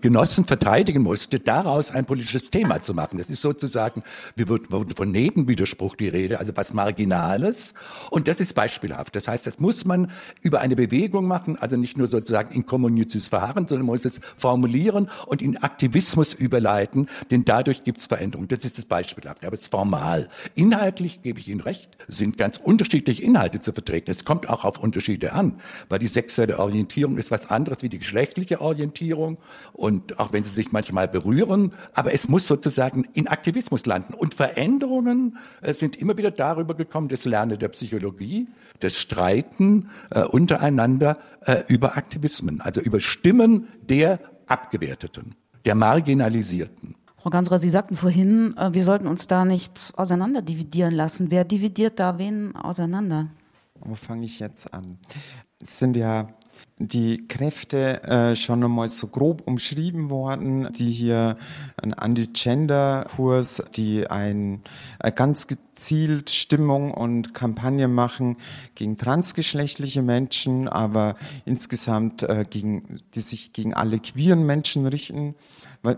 Genossen 0.00 0.44
verteidigen 0.44 1.02
musste, 1.02 1.38
daraus 1.38 1.90
ein 1.90 2.06
politisches 2.06 2.50
Thema 2.50 2.82
zu 2.82 2.94
machen. 2.94 3.18
Das 3.18 3.28
ist 3.28 3.42
sozusagen, 3.42 4.02
wir 4.36 4.48
wurden 4.48 4.94
von 4.94 5.10
Nebenwiderspruch 5.10 5.96
die 5.96 6.08
Rede, 6.08 6.38
also 6.38 6.52
was 6.56 6.72
Marginales. 6.72 7.74
Und 8.10 8.28
das 8.28 8.40
ist 8.40 8.54
beispielhaft. 8.54 9.14
Das 9.14 9.28
heißt, 9.28 9.46
das 9.46 9.58
muss 9.58 9.84
man 9.84 10.10
über 10.42 10.60
eine 10.60 10.76
Bewegung 10.76 11.26
machen, 11.26 11.56
also 11.56 11.76
nicht 11.76 11.98
nur 11.98 12.06
sozusagen 12.06 12.54
in 12.54 12.66
kommunizis 12.66 13.28
Verharren, 13.28 13.68
sondern 13.68 13.86
muss 13.86 14.04
es 14.04 14.20
formulieren 14.36 15.10
und 15.26 15.42
in 15.42 15.58
Aktivismus 15.58 16.34
überleiten, 16.34 17.08
denn 17.30 17.44
dadurch 17.44 17.84
gibt 17.84 18.00
es 18.00 18.06
Veränderungen. 18.06 18.48
Das 18.48 18.64
ist 18.64 18.78
das 18.78 18.84
Beispielhafte, 18.84 19.46
aber 19.46 19.54
es 19.54 19.62
ist 19.62 19.70
formal. 19.70 20.28
Inhaltlich, 20.54 21.22
gebe 21.22 21.38
ich 21.38 21.48
Ihnen 21.48 21.60
recht, 21.60 21.96
sind 22.08 22.38
ganz 22.38 22.58
unterschiedliche 22.58 23.22
Inhalte 23.22 23.60
zu 23.60 23.72
vertreten. 23.72 24.10
Es 24.10 24.24
kommt 24.24 24.48
auch 24.48 24.64
auf 24.64 24.78
Unterschiede 24.86 25.32
an, 25.32 25.58
weil 25.88 25.98
die 25.98 26.06
sexuelle 26.06 26.58
Orientierung 26.58 27.18
ist 27.18 27.30
was 27.32 27.50
anderes 27.50 27.82
wie 27.82 27.88
die 27.88 27.98
geschlechtliche 27.98 28.60
Orientierung 28.60 29.38
und 29.72 30.18
auch 30.20 30.32
wenn 30.32 30.44
sie 30.44 30.50
sich 30.50 30.70
manchmal 30.70 31.08
berühren, 31.08 31.72
aber 31.92 32.14
es 32.14 32.28
muss 32.28 32.46
sozusagen 32.46 33.04
in 33.14 33.26
Aktivismus 33.26 33.84
landen 33.84 34.14
und 34.14 34.34
Veränderungen 34.34 35.38
äh, 35.60 35.74
sind 35.74 35.96
immer 35.96 36.16
wieder 36.16 36.30
darüber 36.30 36.74
gekommen, 36.74 37.08
das 37.08 37.24
Lernen 37.24 37.58
der 37.58 37.68
Psychologie, 37.68 38.46
das 38.80 38.96
Streiten 38.96 39.90
äh, 40.10 40.22
untereinander 40.22 41.18
äh, 41.44 41.64
über 41.66 41.96
Aktivismen, 41.96 42.60
also 42.60 42.80
über 42.80 43.00
Stimmen 43.00 43.66
der 43.82 44.20
Abgewerteten, 44.46 45.34
der 45.64 45.74
Marginalisierten. 45.74 46.94
Frau 47.26 47.30
Gansra, 47.30 47.58
Sie 47.58 47.70
sagten 47.70 47.96
vorhin, 47.96 48.56
äh, 48.56 48.72
wir 48.72 48.84
sollten 48.84 49.08
uns 49.08 49.26
da 49.26 49.44
nicht 49.44 49.92
auseinander 49.96 50.42
dividieren 50.42 50.94
lassen. 50.94 51.32
Wer 51.32 51.44
dividiert 51.44 51.98
da 51.98 52.18
wen 52.18 52.54
auseinander? 52.54 53.26
Wo 53.86 53.94
fange 53.94 54.26
ich 54.26 54.40
jetzt 54.40 54.74
an? 54.74 54.98
Es 55.62 55.78
sind 55.78 55.96
ja 55.96 56.28
die 56.78 57.28
Kräfte 57.28 58.02
äh, 58.02 58.34
schon 58.34 58.64
einmal 58.64 58.88
so 58.88 59.06
grob 59.06 59.46
umschrieben 59.46 60.10
worden, 60.10 60.72
die 60.72 60.90
hier 60.90 61.36
ein 61.80 61.94
Anti-Gender-Kurs, 61.94 63.62
die 63.76 64.10
ein, 64.10 64.62
ein 64.98 65.14
ganz 65.14 65.46
gezielt 65.46 66.30
Stimmung 66.30 66.92
und 66.92 67.32
Kampagne 67.32 67.86
machen 67.86 68.38
gegen 68.74 68.98
transgeschlechtliche 68.98 70.02
Menschen, 70.02 70.66
aber 70.66 71.14
insgesamt 71.44 72.24
äh, 72.24 72.44
gegen, 72.48 72.98
die 73.14 73.20
sich 73.20 73.52
gegen 73.52 73.72
alle 73.72 74.00
queeren 74.00 74.44
Menschen 74.44 74.86
richten. 74.86 75.36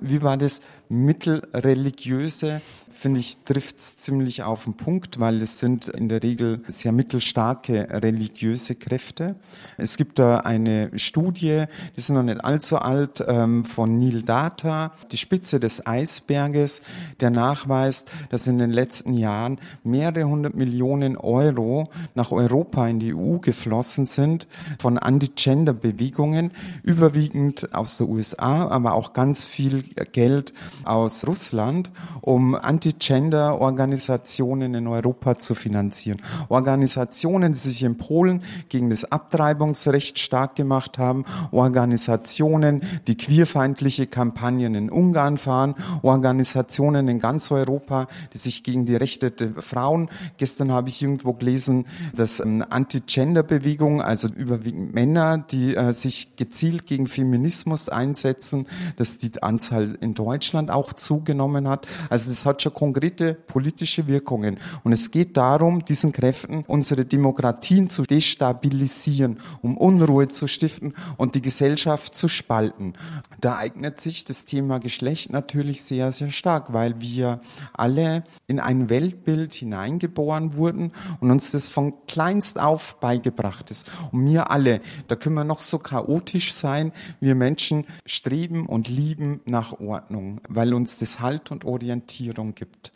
Wie 0.01 0.23
war 0.23 0.37
das? 0.37 0.61
Mittelreligiöse, 0.89 2.63
finde 2.91 3.21
ich, 3.21 3.37
trifft 3.45 3.79
es 3.79 3.99
ziemlich 3.99 4.43
auf 4.43 4.65
den 4.65 4.75
Punkt, 4.75 5.21
weil 5.21 5.43
es 5.43 5.59
sind 5.59 5.89
in 5.89 6.09
der 6.09 6.23
Regel 6.23 6.63
sehr 6.67 6.93
mittelstarke 6.93 7.89
religiöse 7.91 8.75
Kräfte. 8.75 9.37
Es 9.77 9.99
gibt 9.99 10.19
da 10.19 10.39
eine 10.39 10.91
Studie, 10.99 11.65
die 11.95 11.99
ist 11.99 12.09
noch 12.09 12.23
nicht 12.23 12.43
allzu 12.43 12.79
alt, 12.79 13.23
ähm, 13.27 13.65
von 13.65 13.99
Neil 13.99 14.23
Data, 14.23 14.93
die 15.13 15.19
Spitze 15.19 15.61
des 15.61 15.87
Eisberges, 15.87 16.81
der 17.21 17.31
nachweist, 17.31 18.11
dass 18.31 18.47
in 18.47 18.59
den 18.59 18.71
letzten 18.71 19.13
Jahren 19.13 19.61
mehrere 19.85 20.25
hundert 20.25 20.55
Millionen 20.55 21.17
Euro 21.17 21.91
nach 22.15 22.33
Europa 22.33 22.89
in 22.89 22.99
die 22.99 23.15
EU 23.15 23.39
geflossen 23.39 24.07
sind 24.07 24.49
von 24.79 24.99
Anti-Gender-Bewegungen, 24.99 26.51
überwiegend 26.83 27.75
aus 27.75 27.99
der 27.99 28.09
USA, 28.09 28.69
aber 28.69 28.95
auch 28.95 29.13
ganz 29.13 29.45
viel 29.45 29.78
Geld 30.13 30.53
aus 30.85 31.27
Russland, 31.27 31.91
um 32.21 32.55
Anti-Gender-Organisationen 32.55 34.75
in 34.75 34.87
Europa 34.87 35.39
zu 35.39 35.55
finanzieren. 35.55 36.21
Organisationen, 36.49 37.53
die 37.53 37.59
sich 37.59 37.83
in 37.83 37.97
Polen 37.97 38.43
gegen 38.69 38.91
das 38.91 39.05
Abtreibungsrecht 39.05 40.19
stark 40.19 40.57
gemacht 40.57 40.99
haben, 40.99 41.25
Organisationen, 41.51 42.83
die 43.07 43.17
queerfeindliche 43.17 44.07
Kampagnen 44.07 44.75
in 44.75 44.91
Ungarn 44.91 45.39
fahren, 45.39 45.75
Organisationen 46.03 47.09
in 47.09 47.19
ganz 47.19 47.51
Europa, 47.51 48.07
die 48.33 48.39
sich 48.39 48.63
gegen 48.63 48.87
die 48.87 48.97
Rechte 48.97 49.31
der 49.31 49.63
Frauen, 49.63 50.09
gestern 50.37 50.73
habe 50.73 50.89
ich 50.89 51.03
irgendwo 51.03 51.33
gelesen, 51.33 51.87
dass 52.15 52.41
ähm, 52.41 52.65
Anti-Gender-Bewegung, 52.69 54.03
also 54.03 54.29
überwiegend 54.29 54.95
Männer, 54.95 55.39
die 55.39 55.75
äh, 55.75 55.93
sich 55.93 56.37
gezielt 56.37 56.87
gegen 56.87 57.07
Feminismus 57.07 57.89
einsetzen, 57.89 58.67
dass 58.97 59.19
die 59.19 59.43
Anzahl 59.43 59.68
in 59.71 60.15
Deutschland 60.15 60.71
auch 60.71 60.93
zugenommen 60.93 61.69
hat. 61.69 61.87
Also 62.11 62.31
das 62.31 62.47
hat 62.47 62.63
schon 62.63 62.75
konkrete 62.75 63.35
politische 63.35 64.07
Wirkungen. 64.07 64.59
Und 64.85 64.93
es 64.93 65.11
geht 65.11 65.37
darum, 65.37 65.85
diesen 65.85 66.13
Kräften 66.13 66.65
unsere 66.67 67.05
Demokratien 67.05 67.91
zu 67.91 68.03
destabilisieren, 68.03 69.39
um 69.63 69.77
Unruhe 69.77 70.29
zu 70.29 70.47
stiften 70.47 70.95
und 71.17 71.35
die 71.35 71.43
Gesellschaft 71.43 72.15
zu 72.15 72.29
spalten. 72.29 72.95
Da 73.41 73.57
eignet 73.57 74.01
sich 74.01 74.25
das 74.25 74.45
Thema 74.45 74.79
Geschlecht 74.79 75.33
natürlich 75.33 75.83
sehr, 75.83 76.13
sehr 76.13 76.31
stark, 76.31 76.73
weil 76.73 77.01
wir 77.01 77.41
alle 77.73 78.25
in 78.47 78.61
ein 78.61 78.89
Weltbild 78.89 79.55
hineingeboren 79.55 80.55
wurden 80.55 80.93
und 81.21 81.31
uns 81.31 81.51
das 81.53 81.69
von 81.69 81.95
kleinst 82.07 82.59
auf 82.59 82.99
beigebracht 83.01 83.71
ist. 83.71 83.91
Und 84.13 84.27
wir 84.27 84.51
alle, 84.51 84.81
da 85.07 85.17
können 85.17 85.35
wir 85.35 85.45
noch 85.45 85.63
so 85.63 85.79
chaotisch 85.79 86.53
sein, 86.53 86.93
wir 87.21 87.35
Menschen 87.35 87.85
streben 88.07 88.67
und 88.67 88.89
lieben 88.89 89.41
nach 89.49 89.81
Ordnung, 89.81 90.41
weil 90.49 90.75
uns 90.75 90.99
das 90.99 91.21
Halt 91.21 91.51
und 91.51 91.65
Orientierung 91.65 92.55
gibt. 92.55 92.93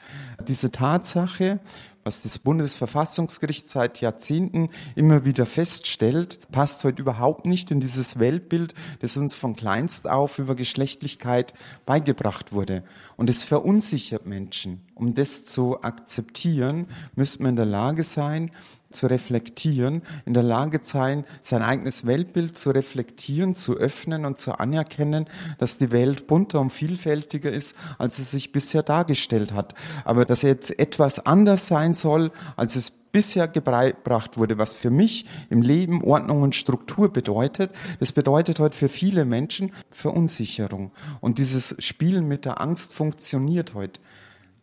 Diese 0.46 0.70
Tatsache, 0.70 1.60
was 2.04 2.22
das 2.22 2.38
Bundesverfassungsgericht 2.38 3.68
seit 3.68 4.00
Jahrzehnten 4.00 4.68
immer 4.96 5.24
wieder 5.24 5.46
feststellt, 5.46 6.40
passt 6.50 6.84
heute 6.84 7.00
überhaupt 7.00 7.46
nicht 7.46 7.70
in 7.70 7.80
dieses 7.80 8.18
Weltbild, 8.18 8.74
das 9.00 9.16
uns 9.16 9.34
von 9.34 9.54
kleinst 9.54 10.08
auf 10.08 10.38
über 10.38 10.54
Geschlechtlichkeit 10.54 11.54
beigebracht 11.86 12.52
wurde. 12.52 12.82
Und 13.16 13.30
es 13.30 13.44
verunsichert 13.44 14.26
Menschen. 14.26 14.80
Um 14.94 15.14
das 15.14 15.44
zu 15.44 15.82
akzeptieren, 15.82 16.86
müsste 17.14 17.42
man 17.42 17.50
in 17.50 17.56
der 17.56 17.66
Lage 17.66 18.02
sein, 18.02 18.50
zu 18.92 19.06
reflektieren, 19.06 20.02
in 20.26 20.34
der 20.34 20.42
Lage 20.42 20.80
sein, 20.82 21.24
sein 21.40 21.62
eigenes 21.62 22.06
Weltbild 22.06 22.56
zu 22.56 22.70
reflektieren, 22.70 23.54
zu 23.54 23.76
öffnen 23.76 24.24
und 24.24 24.38
zu 24.38 24.58
anerkennen, 24.58 25.26
dass 25.58 25.78
die 25.78 25.90
Welt 25.90 26.26
bunter 26.26 26.60
und 26.60 26.70
vielfältiger 26.70 27.50
ist, 27.50 27.76
als 27.98 28.18
es 28.18 28.30
sich 28.30 28.52
bisher 28.52 28.82
dargestellt 28.82 29.52
hat. 29.52 29.74
Aber 30.04 30.24
dass 30.24 30.42
jetzt 30.42 30.78
etwas 30.78 31.24
anders 31.26 31.66
sein 31.66 31.94
soll, 31.94 32.30
als 32.56 32.76
es 32.76 32.90
bisher 32.90 33.46
gebracht 33.46 34.38
wurde, 34.38 34.58
was 34.58 34.74
für 34.74 34.90
mich 34.90 35.26
im 35.50 35.62
Leben 35.62 36.02
Ordnung 36.02 36.42
und 36.42 36.54
Struktur 36.56 37.12
bedeutet, 37.12 37.70
das 38.00 38.12
bedeutet 38.12 38.58
heute 38.58 38.76
für 38.76 38.88
viele 38.88 39.24
Menschen 39.24 39.72
Verunsicherung. 39.90 40.90
Und 41.20 41.38
dieses 41.38 41.76
Spielen 41.78 42.26
mit 42.26 42.46
der 42.46 42.60
Angst 42.60 42.92
funktioniert 42.92 43.74
heute. 43.74 44.00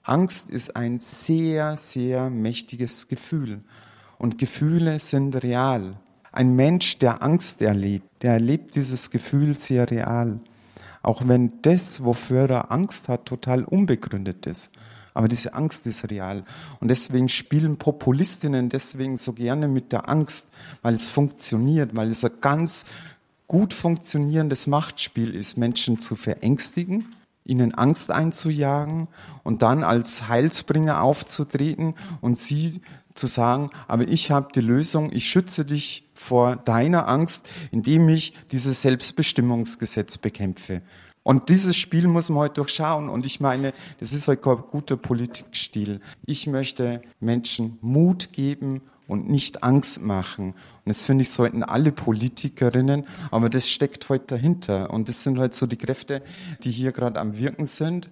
Angst 0.01 0.49
ist 0.49 0.75
ein 0.75 0.99
sehr, 0.99 1.77
sehr 1.77 2.29
mächtiges 2.29 3.07
Gefühl 3.07 3.61
und 4.19 4.37
Gefühle 4.37 4.99
sind 4.99 5.43
real. 5.43 5.95
Ein 6.31 6.55
Mensch, 6.55 6.99
der 6.99 7.23
Angst 7.23 7.63
erlebt, 7.63 8.05
der 8.21 8.33
erlebt 8.33 8.75
dieses 8.75 9.09
Gefühl 9.09 9.57
sehr 9.57 9.89
real. 9.89 10.39
Auch 11.01 11.27
wenn 11.27 11.53
das, 11.63 12.03
wofür 12.03 12.47
er 12.49 12.71
Angst 12.71 13.07
hat, 13.07 13.25
total 13.25 13.63
unbegründet 13.63 14.45
ist. 14.45 14.71
Aber 15.15 15.27
diese 15.27 15.53
Angst 15.53 15.87
ist 15.87 16.09
real. 16.11 16.43
Und 16.79 16.89
deswegen 16.89 17.29
spielen 17.29 17.77
Populistinnen 17.77 18.69
deswegen 18.69 19.17
so 19.17 19.33
gerne 19.33 19.67
mit 19.67 19.91
der 19.91 20.07
Angst, 20.07 20.49
weil 20.81 20.93
es 20.93 21.09
funktioniert, 21.09 21.95
weil 21.95 22.09
es 22.09 22.23
ein 22.23 22.31
ganz 22.41 22.85
gut 23.47 23.73
funktionierendes 23.73 24.67
Machtspiel 24.67 25.33
ist, 25.33 25.57
Menschen 25.57 25.99
zu 25.99 26.15
verängstigen, 26.15 27.09
ihnen 27.45 27.73
Angst 27.73 28.11
einzujagen 28.11 29.07
und 29.43 29.63
dann 29.63 29.83
als 29.83 30.27
Heilsbringer 30.27 31.01
aufzutreten 31.01 31.95
und 32.21 32.37
sie 32.37 32.81
zu 33.15 33.27
sagen, 33.27 33.69
aber 33.87 34.07
ich 34.07 34.31
habe 34.31 34.49
die 34.53 34.61
Lösung, 34.61 35.11
ich 35.11 35.29
schütze 35.29 35.65
dich 35.65 36.09
vor 36.13 36.55
deiner 36.55 37.07
Angst, 37.07 37.49
indem 37.71 38.09
ich 38.09 38.33
dieses 38.51 38.81
Selbstbestimmungsgesetz 38.81 40.17
bekämpfe. 40.17 40.81
Und 41.23 41.49
dieses 41.49 41.75
Spiel 41.77 42.07
muss 42.07 42.29
man 42.29 42.39
heute 42.39 42.55
durchschauen. 42.55 43.09
Und 43.09 43.25
ich 43.25 43.39
meine, 43.39 43.73
das 43.99 44.13
ist 44.13 44.27
heute 44.27 44.49
ein 44.49 44.63
guter 44.71 44.97
Politikstil. 44.97 45.99
Ich 46.25 46.47
möchte 46.47 47.01
Menschen 47.19 47.77
Mut 47.81 48.31
geben 48.31 48.81
und 49.09 49.27
nicht 49.27 49.63
Angst 49.63 50.01
machen. 50.01 50.49
Und 50.49 50.55
das 50.85 51.03
finde 51.03 51.23
ich, 51.23 51.31
sollten 51.31 51.63
alle 51.63 51.91
Politikerinnen, 51.91 53.05
aber 53.31 53.49
das 53.49 53.67
steckt 53.67 54.07
heute 54.07 54.35
dahinter. 54.35 54.91
Und 54.91 55.09
das 55.09 55.23
sind 55.23 55.39
halt 55.39 55.55
so 55.55 55.65
die 55.65 55.77
Kräfte, 55.77 56.21
die 56.63 56.71
hier 56.71 56.91
gerade 56.91 57.19
am 57.19 57.37
Wirken 57.37 57.65
sind. 57.65 58.09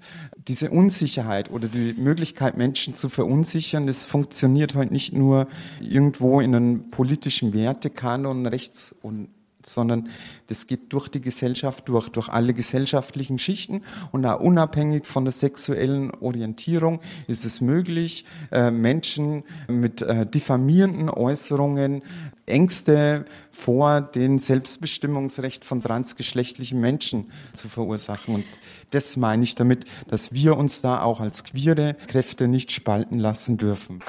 Diese 0.47 0.71
Unsicherheit 0.71 1.51
oder 1.51 1.67
die 1.67 1.93
Möglichkeit, 1.93 2.57
Menschen 2.57 2.95
zu 2.95 3.09
verunsichern, 3.09 3.87
das 3.87 4.05
funktioniert 4.05 4.75
heute 4.75 4.91
nicht 4.91 5.13
nur 5.13 5.47
irgendwo 5.79 6.41
in 6.41 6.55
einem 6.55 6.89
politischen 6.89 7.53
Wertekanon 7.53 8.45
rechts 8.47 8.95
und 9.01 9.29
sondern 9.69 10.09
das 10.47 10.67
geht 10.67 10.93
durch 10.93 11.09
die 11.09 11.21
Gesellschaft 11.21 11.87
durch, 11.89 12.09
durch 12.09 12.29
alle 12.29 12.53
gesellschaftlichen 12.53 13.39
Schichten 13.39 13.81
und 14.11 14.25
auch 14.25 14.39
unabhängig 14.39 15.05
von 15.05 15.25
der 15.25 15.31
sexuellen 15.31 16.11
Orientierung 16.15 16.99
ist 17.27 17.45
es 17.45 17.61
möglich, 17.61 18.25
äh, 18.51 18.71
Menschen 18.71 19.43
mit 19.67 20.01
äh, 20.01 20.25
diffamierenden 20.25 21.09
Äußerungen 21.09 22.01
Ängste 22.45 23.25
vor 23.51 24.01
dem 24.01 24.39
Selbstbestimmungsrecht 24.39 25.65
von 25.65 25.83
transgeschlechtlichen 25.83 26.79
Menschen 26.79 27.29
zu 27.53 27.67
verursachen. 27.67 28.35
Und 28.35 28.45
das 28.91 29.17
meine 29.17 29.43
ich 29.43 29.55
damit, 29.55 29.85
dass 30.07 30.31
wir 30.31 30.57
uns 30.57 30.81
da 30.81 31.01
auch 31.01 31.19
als 31.19 31.43
queere 31.43 31.95
Kräfte 32.07 32.47
nicht 32.47 32.71
spalten 32.71 33.19
lassen 33.19 33.57
dürfen. 33.57 34.01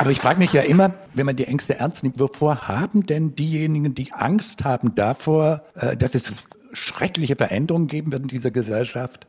Aber 0.00 0.10
ich 0.10 0.18
frage 0.18 0.38
mich 0.38 0.54
ja 0.54 0.62
immer, 0.62 0.94
wenn 1.12 1.26
man 1.26 1.36
die 1.36 1.44
Ängste 1.44 1.78
ernst 1.78 2.02
nimmt, 2.04 2.18
wovor 2.18 2.66
haben 2.68 3.04
denn 3.04 3.36
diejenigen, 3.36 3.94
die 3.94 4.14
Angst 4.14 4.64
haben 4.64 4.94
davor, 4.94 5.62
äh, 5.74 5.94
dass 5.94 6.14
es 6.14 6.32
schreckliche 6.72 7.36
Veränderungen 7.36 7.86
geben 7.86 8.10
wird 8.10 8.22
in 8.22 8.28
dieser 8.28 8.50
Gesellschaft, 8.50 9.26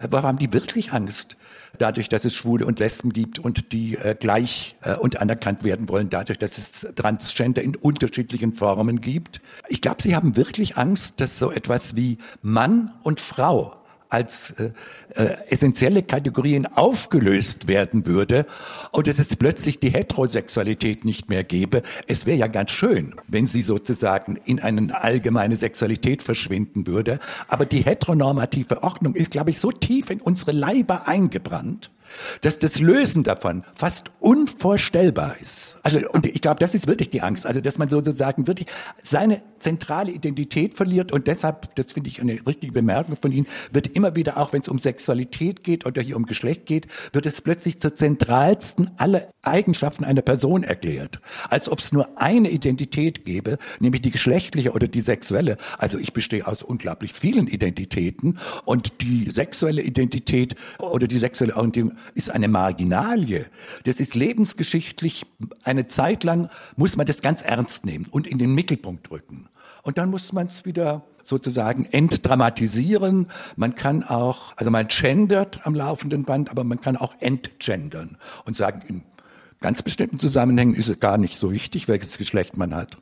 äh, 0.00 0.04
wovor 0.04 0.22
haben 0.22 0.38
die 0.38 0.54
wirklich 0.54 0.94
Angst? 0.94 1.36
Dadurch, 1.76 2.08
dass 2.08 2.24
es 2.24 2.34
Schwule 2.34 2.64
und 2.64 2.78
Lesben 2.78 3.12
gibt 3.12 3.38
und 3.38 3.72
die 3.72 3.96
äh, 3.96 4.16
gleich 4.18 4.76
äh, 4.80 4.94
und 4.94 5.20
anerkannt 5.20 5.64
werden 5.64 5.90
wollen, 5.90 6.08
dadurch, 6.08 6.38
dass 6.38 6.56
es 6.56 6.86
Transgender 6.94 7.60
in 7.60 7.76
unterschiedlichen 7.76 8.52
Formen 8.52 9.02
gibt. 9.02 9.42
Ich 9.68 9.82
glaube, 9.82 10.02
sie 10.02 10.16
haben 10.16 10.34
wirklich 10.34 10.78
Angst, 10.78 11.20
dass 11.20 11.38
so 11.38 11.50
etwas 11.52 11.94
wie 11.94 12.16
Mann 12.40 12.90
und 13.02 13.20
Frau 13.20 13.76
als 14.08 14.52
äh, 14.52 14.70
äh, 15.14 15.36
essentielle 15.48 16.02
Kategorien 16.02 16.66
aufgelöst 16.66 17.68
werden 17.68 18.06
würde 18.06 18.46
und 18.92 19.08
es 19.08 19.36
plötzlich 19.36 19.80
die 19.80 19.90
Heterosexualität 19.90 21.04
nicht 21.04 21.28
mehr 21.28 21.44
gäbe. 21.44 21.82
Es 22.06 22.26
wäre 22.26 22.38
ja 22.38 22.46
ganz 22.46 22.70
schön, 22.70 23.14
wenn 23.28 23.46
sie 23.46 23.62
sozusagen 23.62 24.36
in 24.44 24.60
eine 24.60 25.02
allgemeine 25.02 25.56
Sexualität 25.56 26.22
verschwinden 26.22 26.86
würde. 26.86 27.18
Aber 27.48 27.66
die 27.66 27.84
heteronormative 27.84 28.82
Ordnung 28.82 29.14
ist, 29.14 29.30
glaube 29.30 29.50
ich, 29.50 29.58
so 29.58 29.72
tief 29.72 30.10
in 30.10 30.20
unsere 30.20 30.52
Leiber 30.52 31.08
eingebrannt, 31.08 31.90
dass 32.40 32.58
das 32.58 32.80
Lösen 32.80 33.22
davon 33.22 33.64
fast 33.74 34.10
unvorstellbar 34.20 35.36
ist. 35.40 35.76
Also, 35.82 36.00
und 36.10 36.26
ich 36.26 36.40
glaube, 36.40 36.60
das 36.60 36.74
ist 36.74 36.86
wirklich 36.86 37.10
die 37.10 37.22
Angst. 37.22 37.46
Also, 37.46 37.60
dass 37.60 37.78
man 37.78 37.88
sozusagen 37.88 38.46
wirklich 38.46 38.68
seine 39.02 39.42
zentrale 39.58 40.10
Identität 40.10 40.74
verliert 40.74 41.12
und 41.12 41.26
deshalb, 41.26 41.74
das 41.74 41.92
finde 41.92 42.08
ich 42.08 42.20
eine 42.20 42.46
richtige 42.46 42.72
Bemerkung 42.72 43.16
von 43.20 43.32
Ihnen, 43.32 43.46
wird 43.72 43.88
immer 43.88 44.16
wieder, 44.16 44.36
auch 44.36 44.52
wenn 44.52 44.60
es 44.60 44.68
um 44.68 44.78
Sexualität 44.78 45.64
geht 45.64 45.86
oder 45.86 46.02
hier 46.02 46.16
um 46.16 46.26
Geschlecht 46.26 46.66
geht, 46.66 46.86
wird 47.12 47.26
es 47.26 47.40
plötzlich 47.40 47.80
zur 47.80 47.94
zentralsten 47.94 48.90
aller 48.96 49.28
Eigenschaften 49.42 50.04
einer 50.04 50.22
Person 50.22 50.62
erklärt. 50.62 51.20
Als 51.48 51.68
ob 51.68 51.78
es 51.78 51.92
nur 51.92 52.20
eine 52.20 52.50
Identität 52.50 53.24
gäbe, 53.24 53.58
nämlich 53.80 54.02
die 54.02 54.10
geschlechtliche 54.10 54.72
oder 54.72 54.88
die 54.88 55.00
sexuelle. 55.00 55.56
Also 55.78 55.98
ich 55.98 56.12
bestehe 56.12 56.46
aus 56.46 56.62
unglaublich 56.62 57.12
vielen 57.12 57.46
Identitäten 57.46 58.38
und 58.64 59.00
die 59.00 59.30
sexuelle 59.30 59.82
Identität 59.82 60.54
oder 60.78 61.06
die 61.06 61.18
sexuelle 61.18 61.56
Orientierung 61.56 61.95
ist 62.14 62.30
eine 62.30 62.48
Marginalie. 62.48 63.46
Das 63.84 64.00
ist 64.00 64.14
lebensgeschichtlich, 64.14 65.26
eine 65.62 65.86
Zeit 65.86 66.24
lang 66.24 66.48
muss 66.76 66.96
man 66.96 67.06
das 67.06 67.22
ganz 67.22 67.42
ernst 67.42 67.84
nehmen 67.84 68.06
und 68.10 68.26
in 68.26 68.38
den 68.38 68.54
Mittelpunkt 68.54 69.10
rücken. 69.10 69.48
Und 69.82 69.98
dann 69.98 70.10
muss 70.10 70.32
man 70.32 70.48
es 70.48 70.64
wieder 70.64 71.04
sozusagen 71.22 71.84
entdramatisieren. 71.84 73.28
Man 73.56 73.74
kann 73.74 74.02
auch, 74.02 74.56
also 74.56 74.70
man 74.70 74.88
gendert 74.88 75.64
am 75.64 75.74
laufenden 75.74 76.24
Band, 76.24 76.50
aber 76.50 76.64
man 76.64 76.80
kann 76.80 76.96
auch 76.96 77.14
entgendern 77.20 78.16
und 78.44 78.56
sagen, 78.56 78.82
in 78.88 79.02
ganz 79.60 79.82
bestimmten 79.82 80.18
Zusammenhängen 80.18 80.74
ist 80.74 80.88
es 80.88 81.00
gar 81.00 81.18
nicht 81.18 81.38
so 81.38 81.52
wichtig, 81.52 81.88
welches 81.88 82.18
Geschlecht 82.18 82.56
man 82.56 82.74
hat. 82.74 82.98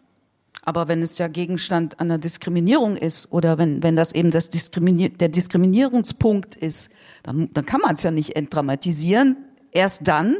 Aber 0.65 0.89
wenn 0.89 1.03
es 1.03 1.19
ja 1.19 1.29
Gegenstand 1.29 2.01
einer 2.01 2.19
Diskriminierung 2.19 2.97
ist 2.97 3.31
oder 3.31 3.59
wenn, 3.59 3.83
wenn 3.83 3.97
das 3.97 4.15
eben 4.15 4.31
das 4.31 4.49
Diskriminier 4.49 5.11
der 5.11 5.29
Diskriminierungspunkt 5.29 6.55
ist, 6.55 6.89
dann, 7.23 7.53
dann 7.53 7.67
kann 7.67 7.81
man 7.83 7.95
es 7.95 8.03
ja 8.03 8.11
nicht 8.11 8.35
entdramatisieren. 8.35 9.37
Erst 9.73 10.09
dann, 10.09 10.39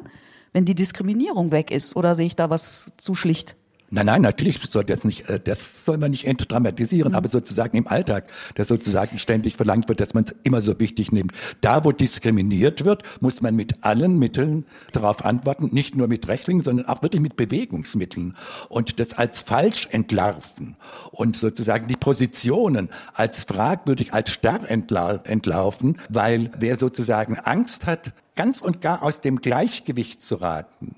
wenn 0.55 0.65
die 0.65 0.75
Diskriminierung 0.75 1.53
weg 1.53 1.71
ist. 1.71 1.95
Oder 1.95 2.15
sehe 2.15 2.27
ich 2.27 2.37
da 2.37 2.49
was 2.49 2.93
zu 2.97 3.15
schlicht? 3.15 3.57
Nein, 3.91 4.07
nein, 4.07 4.23
natürlich 4.23 4.59
soll 4.71 4.85
das 4.85 5.05
nicht, 5.05 5.29
äh, 5.29 5.39
das 5.39 5.85
soll 5.85 5.99
man 5.99 6.11
nicht 6.11 6.27
entdramatisieren, 6.27 7.13
mhm. 7.13 7.17
aber 7.17 7.29
sozusagen 7.29 7.77
im 7.77 7.87
Alltag, 7.87 8.29
dass 8.55 8.69
sozusagen 8.69 9.19
ständig 9.19 9.57
verlangt 9.57 9.89
wird, 9.89 10.01
dass 10.01 10.15
man 10.15 10.25
es 10.25 10.35
immer 10.43 10.61
so 10.63 10.81
wichtig 10.81 11.13
nimmt. 11.13 11.33
Da, 11.61 11.85
wo 11.85 11.93
diskriminiert 11.93 12.85
wird, 12.85 13.03
muss 13.21 13.43
man 13.43 13.55
mit 13.55 13.85
allen 13.85 14.19
Mitteln 14.19 14.65
darauf 14.93 15.25
antworten, 15.25 15.69
nicht 15.73 15.95
nur 15.97 16.09
mit 16.09 16.27
rechtlichen, 16.29 16.63
sondern 16.63 16.87
auch 16.87 17.03
wirklich 17.03 17.23
mit 17.23 17.37
Bewegungsmitteln 17.37 18.37
und 18.69 18.99
das 18.99 19.15
als 19.15 19.41
falsch 19.41 19.87
entlarven 19.91 20.77
und 21.13 21.37
sozusagen 21.37 21.87
die 21.87 21.97
Positionen 21.97 22.89
als 23.13 23.45
fragwürdig, 23.45 24.13
als 24.15 24.31
starr 24.31 24.69
entlarven, 24.69 26.01
weil 26.09 26.51
wer 26.59 26.77
sozusagen 26.77 27.39
Angst 27.39 27.87
hat, 27.87 28.13
ganz 28.35 28.61
und 28.61 28.81
gar 28.81 29.03
aus 29.03 29.21
dem 29.21 29.41
Gleichgewicht 29.41 30.23
zu 30.23 30.37
raten, 30.37 30.97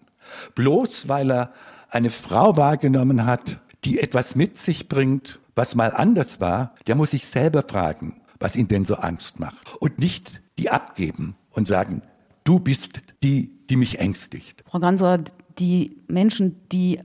bloß 0.54 1.08
weil 1.08 1.30
er 1.30 1.52
eine 1.90 2.10
Frau 2.10 2.56
wahrgenommen 2.56 3.26
hat, 3.26 3.60
die 3.84 4.00
etwas 4.00 4.36
mit 4.36 4.58
sich 4.58 4.88
bringt, 4.88 5.40
was 5.54 5.74
mal 5.74 5.92
anders 5.92 6.40
war, 6.40 6.74
der 6.86 6.94
muss 6.94 7.12
sich 7.12 7.26
selber 7.26 7.62
fragen, 7.62 8.20
was 8.38 8.56
ihn 8.56 8.68
denn 8.68 8.84
so 8.84 8.96
Angst 8.96 9.40
macht. 9.40 9.74
Und 9.80 9.98
nicht 9.98 10.42
die 10.58 10.70
abgeben 10.70 11.36
und 11.50 11.66
sagen, 11.66 12.02
du 12.44 12.58
bist 12.58 13.00
die, 13.22 13.50
die 13.68 13.76
mich 13.76 13.98
ängstigt. 13.98 14.62
Frau 14.66 14.78
Ganser, 14.78 15.22
die 15.58 16.02
Menschen, 16.08 16.60
die 16.70 17.00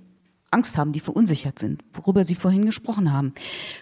Angst 0.52 0.76
haben, 0.76 0.92
die 0.92 1.00
verunsichert 1.00 1.60
sind, 1.60 1.82
worüber 1.94 2.26
Sie 2.26 2.36
vorhin 2.36 2.66
gesprochen 2.66 3.14
haben. 3.14 3.34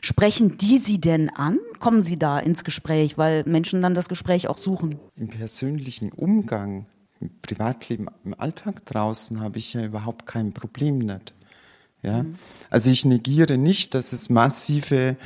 Sprechen 0.02 0.58
die 0.58 0.78
Sie 0.78 1.02
denn 1.02 1.30
an? 1.30 1.58
Kommen 1.80 2.04
Sie 2.04 2.20
da 2.20 2.38
ins 2.38 2.64
Gespräch, 2.64 3.18
weil 3.18 3.44
Menschen 3.46 3.82
dann 3.82 3.96
das 3.96 4.08
Gespräch 4.08 4.48
auch 4.48 4.58
suchen? 4.58 5.00
Im 5.16 5.30
persönlichen 5.30 6.12
Umgang 6.12 6.86
im 7.20 7.32
Privatleben, 7.42 8.08
im 8.24 8.40
Alltag 8.40 8.86
draußen 8.86 9.40
habe 9.40 9.58
ich 9.58 9.74
ja 9.74 9.84
überhaupt 9.86 10.26
kein 10.26 10.54
Problem 10.54 11.00
nicht. 11.00 11.34
Ja? 12.02 12.24
Mhm. 12.24 12.36
Also 12.70 12.90
ich 12.92 13.06
negiere 13.06 13.58
nicht, 13.58 13.94
dass 13.94 14.14
es 14.14 14.30
massive 14.30 15.18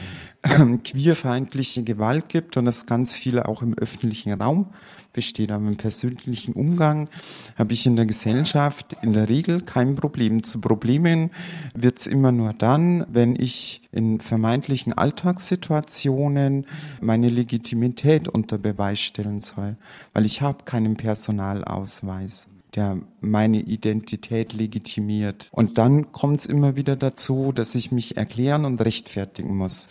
queerfeindliche 0.83 1.83
Gewalt 1.83 2.27
gibt 2.27 2.57
und 2.57 2.65
dass 2.65 2.85
ganz 2.85 3.13
viele 3.13 3.47
auch 3.47 3.61
im 3.61 3.73
öffentlichen 3.75 4.33
Raum 4.33 4.67
besteht. 5.13 5.51
Aber 5.51 5.65
im 5.65 5.77
persönlichen 5.77 6.53
Umgang 6.53 7.09
habe 7.55 7.73
ich 7.73 7.85
in 7.85 7.95
der 7.95 8.05
Gesellschaft 8.05 8.97
in 9.01 9.13
der 9.13 9.29
Regel 9.29 9.61
kein 9.61 9.95
Problem. 9.95 10.43
Zu 10.43 10.59
Problemen 10.59 11.31
wird 11.73 11.99
es 11.99 12.07
immer 12.07 12.31
nur 12.31 12.51
dann, 12.51 13.05
wenn 13.09 13.35
ich 13.35 13.81
in 13.91 14.19
vermeintlichen 14.19 14.91
Alltagssituationen 14.91 16.65
meine 16.99 17.29
Legitimität 17.29 18.27
unter 18.27 18.57
Beweis 18.57 18.99
stellen 18.99 19.39
soll, 19.39 19.77
weil 20.13 20.25
ich 20.25 20.41
habe 20.41 20.65
keinen 20.65 20.97
Personalausweis 20.97 22.47
der 22.75 22.97
meine 23.21 23.59
Identität 23.59 24.53
legitimiert. 24.53 25.47
Und 25.51 25.77
dann 25.77 26.11
kommt 26.11 26.41
es 26.41 26.45
immer 26.45 26.75
wieder 26.75 26.95
dazu, 26.95 27.51
dass 27.51 27.75
ich 27.75 27.91
mich 27.91 28.17
erklären 28.17 28.65
und 28.65 28.81
rechtfertigen 28.81 29.55
muss. 29.55 29.89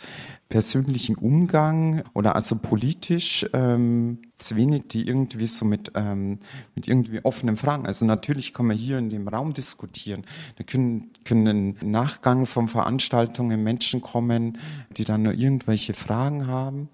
Persönlichen 0.53 1.14
Umgang 1.14 2.03
oder 2.12 2.36
also 2.36 2.57
politisch 2.57 3.46
ähm, 3.55 4.18
wenig, 4.50 4.88
die 4.88 5.07
irgendwie 5.09 5.46
so 5.46 5.64
mit, 5.64 5.92
ähm, 5.94 6.40
mit 6.74 6.88
irgendwie 6.88 7.24
offenen 7.24 7.57
Fragen. 7.57 7.86
Also 7.86 8.05
natürlich 8.05 8.53
kann 8.53 8.66
man 8.66 8.76
hier 8.76 8.98
in 8.98 9.09
dem 9.09 9.28
Raum 9.28 9.55
diskutieren. 9.55 10.24
Da 10.57 10.64
können, 10.64 11.11
können 11.24 11.76
im 11.80 11.90
Nachgang 11.90 12.44
von 12.44 12.68
Veranstaltungen 12.68 13.62
Menschen 13.62 14.03
kommen, 14.03 14.59
die 14.98 15.05
dann 15.05 15.22
nur 15.22 15.32
irgendwelche 15.32 15.94
Fragen 15.94 16.46
haben. 16.48 16.90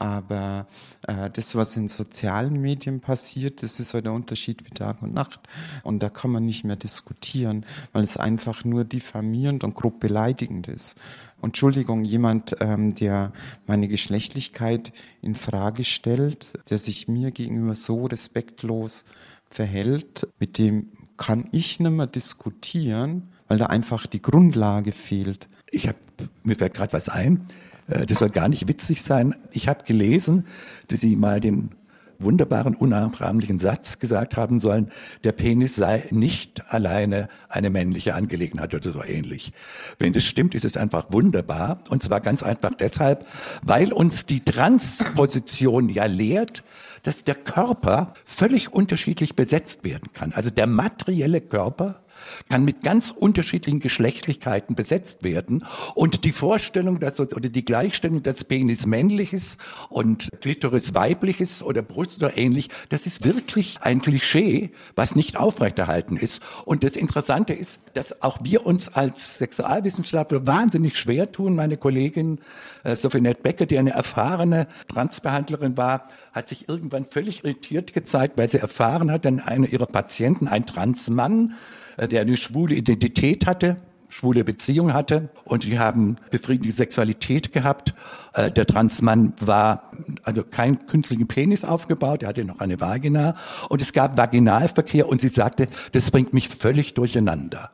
Aber 0.00 0.66
äh, 1.06 1.30
das, 1.30 1.54
was 1.54 1.76
in 1.76 1.86
sozialen 1.86 2.60
Medien 2.60 3.00
passiert, 3.00 3.62
das 3.62 3.78
ist 3.78 3.90
so 3.90 4.00
der 4.00 4.12
Unterschied 4.12 4.64
wie 4.64 4.70
Tag 4.70 5.00
und 5.02 5.14
Nacht. 5.14 5.40
Und 5.84 6.02
da 6.02 6.08
kann 6.08 6.32
man 6.32 6.44
nicht 6.44 6.64
mehr 6.64 6.76
diskutieren, 6.76 7.64
weil 7.92 8.02
es 8.02 8.16
einfach 8.16 8.64
nur 8.64 8.84
diffamierend 8.84 9.62
und 9.62 9.76
grob 9.76 10.00
beleidigend 10.00 10.66
ist. 10.66 10.96
Entschuldigung, 11.42 12.04
jemand, 12.04 12.56
ähm, 12.60 12.94
der 12.94 13.32
meine 13.66 13.88
Geschlechtlichkeit 13.88 14.92
in 15.22 15.34
Frage 15.34 15.84
stellt, 15.84 16.52
der 16.70 16.78
sich 16.78 17.08
mir 17.08 17.30
gegenüber 17.30 17.74
so 17.74 18.06
respektlos 18.06 19.04
verhält, 19.50 20.28
mit 20.38 20.58
dem 20.58 20.88
kann 21.16 21.48
ich 21.52 21.80
nicht 21.80 21.90
mehr 21.90 22.06
diskutieren, 22.06 23.28
weil 23.48 23.58
da 23.58 23.66
einfach 23.66 24.06
die 24.06 24.22
Grundlage 24.22 24.92
fehlt. 24.92 25.48
Ich 25.70 25.88
habe 25.88 25.98
mir 26.42 26.56
fällt 26.56 26.74
gerade 26.74 26.92
was 26.92 27.08
ein. 27.08 27.46
Äh, 27.88 28.06
das 28.06 28.18
soll 28.18 28.30
gar 28.30 28.48
nicht 28.48 28.68
witzig 28.68 29.02
sein. 29.02 29.34
Ich 29.52 29.68
habe 29.68 29.84
gelesen, 29.84 30.46
dass 30.88 31.00
Sie 31.00 31.16
mal 31.16 31.40
den 31.40 31.70
wunderbaren, 32.18 32.74
unnachahmlichen 32.74 33.58
Satz 33.58 33.98
gesagt 33.98 34.36
haben 34.36 34.60
sollen, 34.60 34.90
der 35.24 35.32
Penis 35.32 35.76
sei 35.76 36.04
nicht 36.10 36.72
alleine 36.72 37.28
eine 37.48 37.70
männliche 37.70 38.14
Angelegenheit 38.14 38.74
oder 38.74 38.90
so 38.90 39.02
ähnlich. 39.02 39.52
Wenn 39.98 40.12
das 40.12 40.24
stimmt, 40.24 40.54
ist 40.54 40.64
es 40.64 40.76
einfach 40.76 41.12
wunderbar. 41.12 41.78
Und 41.88 42.02
zwar 42.02 42.20
ganz 42.20 42.42
einfach 42.42 42.72
deshalb, 42.72 43.26
weil 43.62 43.92
uns 43.92 44.26
die 44.26 44.40
Transposition 44.40 45.88
ja 45.88 46.06
lehrt, 46.06 46.64
dass 47.02 47.24
der 47.24 47.36
Körper 47.36 48.14
völlig 48.24 48.72
unterschiedlich 48.72 49.36
besetzt 49.36 49.84
werden 49.84 50.12
kann. 50.12 50.32
Also 50.32 50.50
der 50.50 50.66
materielle 50.66 51.40
Körper 51.40 52.00
kann 52.48 52.64
mit 52.64 52.82
ganz 52.82 53.10
unterschiedlichen 53.10 53.80
Geschlechtlichkeiten 53.80 54.74
besetzt 54.74 55.24
werden 55.24 55.64
und 55.94 56.24
die 56.24 56.32
Vorstellung, 56.32 57.00
dass 57.00 57.20
oder 57.20 57.48
die 57.48 57.64
Gleichstellung, 57.64 58.22
dass 58.22 58.44
Penis 58.44 58.86
männliches 58.86 59.58
und 59.88 60.28
Klitoris 60.40 60.94
weibliches 60.94 61.62
oder 61.62 61.82
Brust 61.82 62.22
oder 62.22 62.36
ähnlich, 62.36 62.68
das 62.88 63.06
ist 63.06 63.24
wirklich 63.24 63.78
ein 63.82 64.00
Klischee, 64.00 64.70
was 64.94 65.16
nicht 65.16 65.36
aufrechterhalten 65.36 66.16
ist. 66.16 66.42
Und 66.64 66.84
das 66.84 66.96
Interessante 66.96 67.54
ist, 67.54 67.80
dass 67.94 68.22
auch 68.22 68.38
wir 68.42 68.66
uns 68.66 68.88
als 68.88 69.38
Sexualwissenschaftler 69.38 70.46
wahnsinnig 70.46 70.96
schwer 70.96 71.32
tun. 71.32 71.54
Meine 71.54 71.76
Kollegin 71.76 72.38
äh, 72.84 72.96
Sophie 72.96 73.20
Nett 73.20 73.42
Becker, 73.42 73.66
die 73.66 73.78
eine 73.78 73.90
erfahrene 73.90 74.68
Transbehandlerin 74.88 75.76
war, 75.76 76.08
hat 76.32 76.48
sich 76.48 76.68
irgendwann 76.68 77.06
völlig 77.06 77.44
irritiert 77.44 77.92
gezeigt, 77.92 78.38
weil 78.38 78.48
sie 78.48 78.58
erfahren 78.58 79.10
hat, 79.10 79.24
dass 79.24 79.38
einer 79.40 79.68
ihrer 79.68 79.86
Patienten, 79.86 80.48
ein 80.48 80.66
Transmann, 80.66 81.54
der 81.98 82.22
eine 82.22 82.36
schwule 82.36 82.74
Identität 82.74 83.46
hatte, 83.46 83.76
schwule 84.08 84.44
Beziehung 84.44 84.92
hatte 84.94 85.28
und 85.44 85.64
die 85.64 85.78
haben 85.78 86.16
befriedigende 86.30 86.74
Sexualität 86.74 87.52
gehabt. 87.52 87.94
Äh, 88.34 88.50
der 88.50 88.66
Transmann 88.66 89.32
war 89.40 89.90
also 90.22 90.42
kein 90.42 90.86
künstlichen 90.86 91.26
Penis 91.26 91.64
aufgebaut, 91.64 92.22
er 92.22 92.30
hatte 92.30 92.44
noch 92.44 92.60
eine 92.60 92.80
Vagina 92.80 93.36
und 93.68 93.80
es 93.80 93.92
gab 93.92 94.16
Vaginalverkehr 94.16 95.08
und 95.08 95.20
sie 95.20 95.28
sagte, 95.28 95.68
das 95.92 96.10
bringt 96.10 96.32
mich 96.32 96.48
völlig 96.48 96.94
durcheinander. 96.94 97.70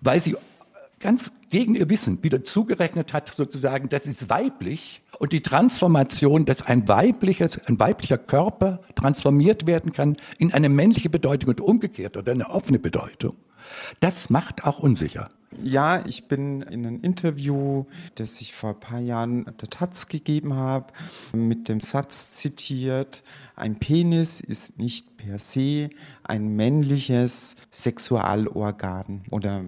Weil 0.00 0.20
sie 0.20 0.36
ganz 1.02 1.30
gegen 1.50 1.74
ihr 1.74 1.90
Wissen 1.90 2.22
wieder 2.22 2.42
zugerechnet 2.42 3.12
hat, 3.12 3.34
sozusagen, 3.34 3.88
das 3.88 4.06
ist 4.06 4.30
weiblich 4.30 5.02
und 5.18 5.32
die 5.32 5.42
Transformation, 5.42 6.46
dass 6.46 6.62
ein 6.62 6.88
weibliches, 6.88 7.60
ein 7.66 7.78
weiblicher 7.78 8.18
Körper 8.18 8.80
transformiert 8.94 9.66
werden 9.66 9.92
kann 9.92 10.16
in 10.38 10.52
eine 10.52 10.68
männliche 10.68 11.10
Bedeutung 11.10 11.50
und 11.50 11.60
umgekehrt 11.60 12.16
oder 12.16 12.32
eine 12.32 12.48
offene 12.48 12.78
Bedeutung. 12.78 13.36
Das 14.00 14.30
macht 14.30 14.64
auch 14.64 14.78
unsicher. 14.78 15.28
Ja, 15.62 16.04
ich 16.06 16.28
bin 16.28 16.62
in 16.62 16.86
einem 16.86 17.00
Interview, 17.02 17.84
das 18.14 18.40
ich 18.40 18.52
vor 18.52 18.70
ein 18.70 18.80
paar 18.80 19.00
Jahren 19.00 19.44
der 19.44 19.68
Taz 19.68 20.08
gegeben 20.08 20.54
habe, 20.54 20.86
mit 21.32 21.68
dem 21.68 21.80
Satz 21.80 22.32
zitiert, 22.32 23.22
ein 23.54 23.76
Penis 23.76 24.40
ist 24.40 24.78
nicht 24.78 25.16
per 25.16 25.38
se 25.38 25.90
ein 26.24 26.56
männliches 26.56 27.56
Sexualorgan. 27.70 29.22
Oder 29.30 29.64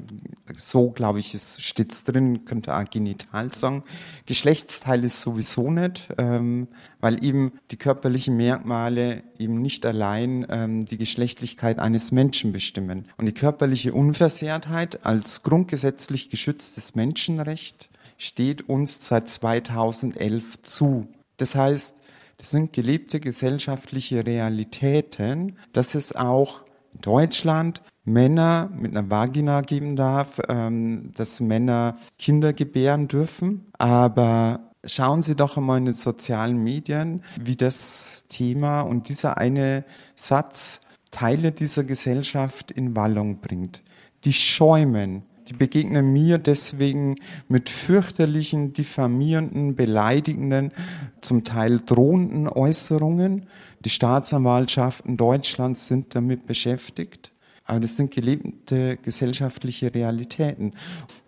so, 0.55 0.91
glaube 0.91 1.21
ich, 1.21 1.35
es 1.35 1.61
steht 1.61 1.93
drin, 2.09 2.45
könnte 2.45 2.75
auch 2.75 2.89
genital 2.89 3.53
sagen. 3.53 3.85
Geschlechtsteil 4.27 5.05
ist 5.05 5.21
sowieso 5.21 5.71
nicht, 5.71 6.09
ähm, 6.19 6.69
weil 7.01 7.23
eben 7.25 7.53
die 7.71 7.77
körperlichen 7.77 8.37
Merkmale 8.37 9.23
eben 9.39 9.61
nicht 9.61 9.85
allein 9.87 10.47
ähm, 10.49 10.87
die 10.87 10.97
Geschlechtlichkeit 10.97 11.79
eines 11.79 12.11
Menschen 12.11 12.53
bestimmen. 12.53 13.07
Und 13.17 13.27
die 13.27 13.35
körperliche 13.35 13.93
Unversehrtheit 13.93 15.05
als 15.07 15.43
grundgesetzlich 15.75 16.31
geschütztes 16.31 16.95
Menschenrecht 16.95 17.91
steht 18.17 18.69
uns 18.69 19.05
seit 19.05 19.29
2011 19.29 20.63
zu. 20.63 21.09
Das 21.37 21.57
heißt, 21.57 22.01
das 22.37 22.51
sind 22.51 22.73
gelebte 22.73 23.19
gesellschaftliche 23.19 24.25
Realitäten, 24.25 25.57
dass 25.73 25.97
es 25.97 26.15
auch 26.15 26.63
in 26.95 27.01
Deutschland 27.01 27.83
Männer 28.05 28.71
mit 28.73 28.97
einer 28.97 29.11
Vagina 29.11 29.63
geben 29.63 29.97
darf, 29.97 30.41
ähm, 30.49 31.11
dass 31.17 31.41
Männer 31.41 31.97
Kinder 32.21 32.53
gebären 32.53 33.09
dürfen. 33.09 33.67
Aber 33.77 34.71
schauen 34.85 35.23
Sie 35.23 35.35
doch 35.35 35.57
einmal 35.57 35.79
in 35.79 35.87
den 35.87 35.95
sozialen 35.95 36.63
Medien, 36.63 37.25
wie 37.41 37.57
das 37.57 38.27
Thema 38.29 38.83
und 38.83 39.09
dieser 39.09 39.39
eine 39.39 39.85
Satz 40.15 40.81
Teile 41.11 41.51
dieser 41.51 41.83
Gesellschaft 41.83 42.71
in 42.71 42.95
Wallung 42.95 43.41
bringt. 43.41 43.83
Die 44.25 44.33
schäumen 44.33 45.25
die 45.49 45.55
begegnen 45.55 46.13
mir 46.13 46.39
deswegen 46.39 47.17
mit 47.49 47.69
fürchterlichen, 47.69 48.73
diffamierenden, 48.73 49.77
beleidigenden, 49.77 50.73
zum 51.21 51.45
Teil 51.45 51.81
drohenden 51.85 52.49
Äußerungen. 52.49 53.47
Die 53.85 53.91
Staatsanwaltschaften 53.91 55.17
Deutschlands 55.17 55.87
sind 55.87 56.15
damit 56.15 56.47
beschäftigt. 56.47 57.31
Aber 57.67 57.81
das 57.81 57.97
sind 57.97 58.11
gelebte 58.11 58.99
gesellschaftliche 58.99 59.95
Realitäten. 59.95 60.75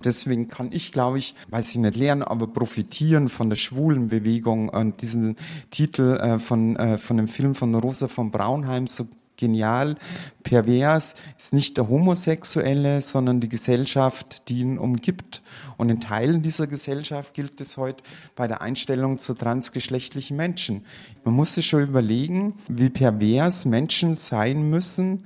Deswegen 0.05 0.49
kann 0.49 0.71
ich, 0.71 0.93
glaube 0.93 1.19
ich, 1.19 1.35
weiß 1.49 1.71
ich 1.71 1.77
nicht 1.79 1.97
lernen, 1.97 2.23
aber 2.23 2.47
profitieren 2.47 3.31
von 3.31 3.49
der 3.49 3.57
schwulen 3.57 4.09
Bewegung 4.09 4.69
und 4.69 5.01
diesen 5.01 5.37
Titel 5.71 6.17
äh, 6.17 6.39
von, 6.39 6.77
äh, 6.77 6.99
von 6.99 7.17
dem 7.17 7.29
Film 7.29 7.55
von 7.55 7.75
Rosa 7.75 8.07
von 8.07 8.31
Braunheim 8.31 8.87
so 8.87 9.07
genial, 9.37 9.97
pervers 10.43 11.15
ist 11.39 11.53
nicht 11.53 11.77
der 11.77 11.89
Homosexuelle, 11.89 13.01
sondern 13.01 13.41
die 13.41 13.49
Gesellschaft, 13.49 14.49
die 14.49 14.61
ihn 14.61 14.79
umgibt. 14.79 15.43
Und 15.77 15.91
in 15.91 16.01
Teilen 16.01 16.43
dieser 16.43 16.67
Gesellschaft 16.67 17.35
gilt 17.35 17.61
es 17.61 17.77
heute 17.77 18.03
bei 18.35 18.47
der 18.47 18.61
Einstellung 18.61 19.19
zu 19.19 19.35
transgeschlechtlichen 19.35 20.37
Menschen. 20.37 20.85
Man 21.25 21.35
muss 21.35 21.55
sich 21.55 21.67
schon 21.67 21.83
überlegen, 21.83 22.55
wie 22.69 22.91
pervers 22.91 23.65
Menschen 23.65 24.15
sein 24.15 24.71
müssen, 24.71 25.25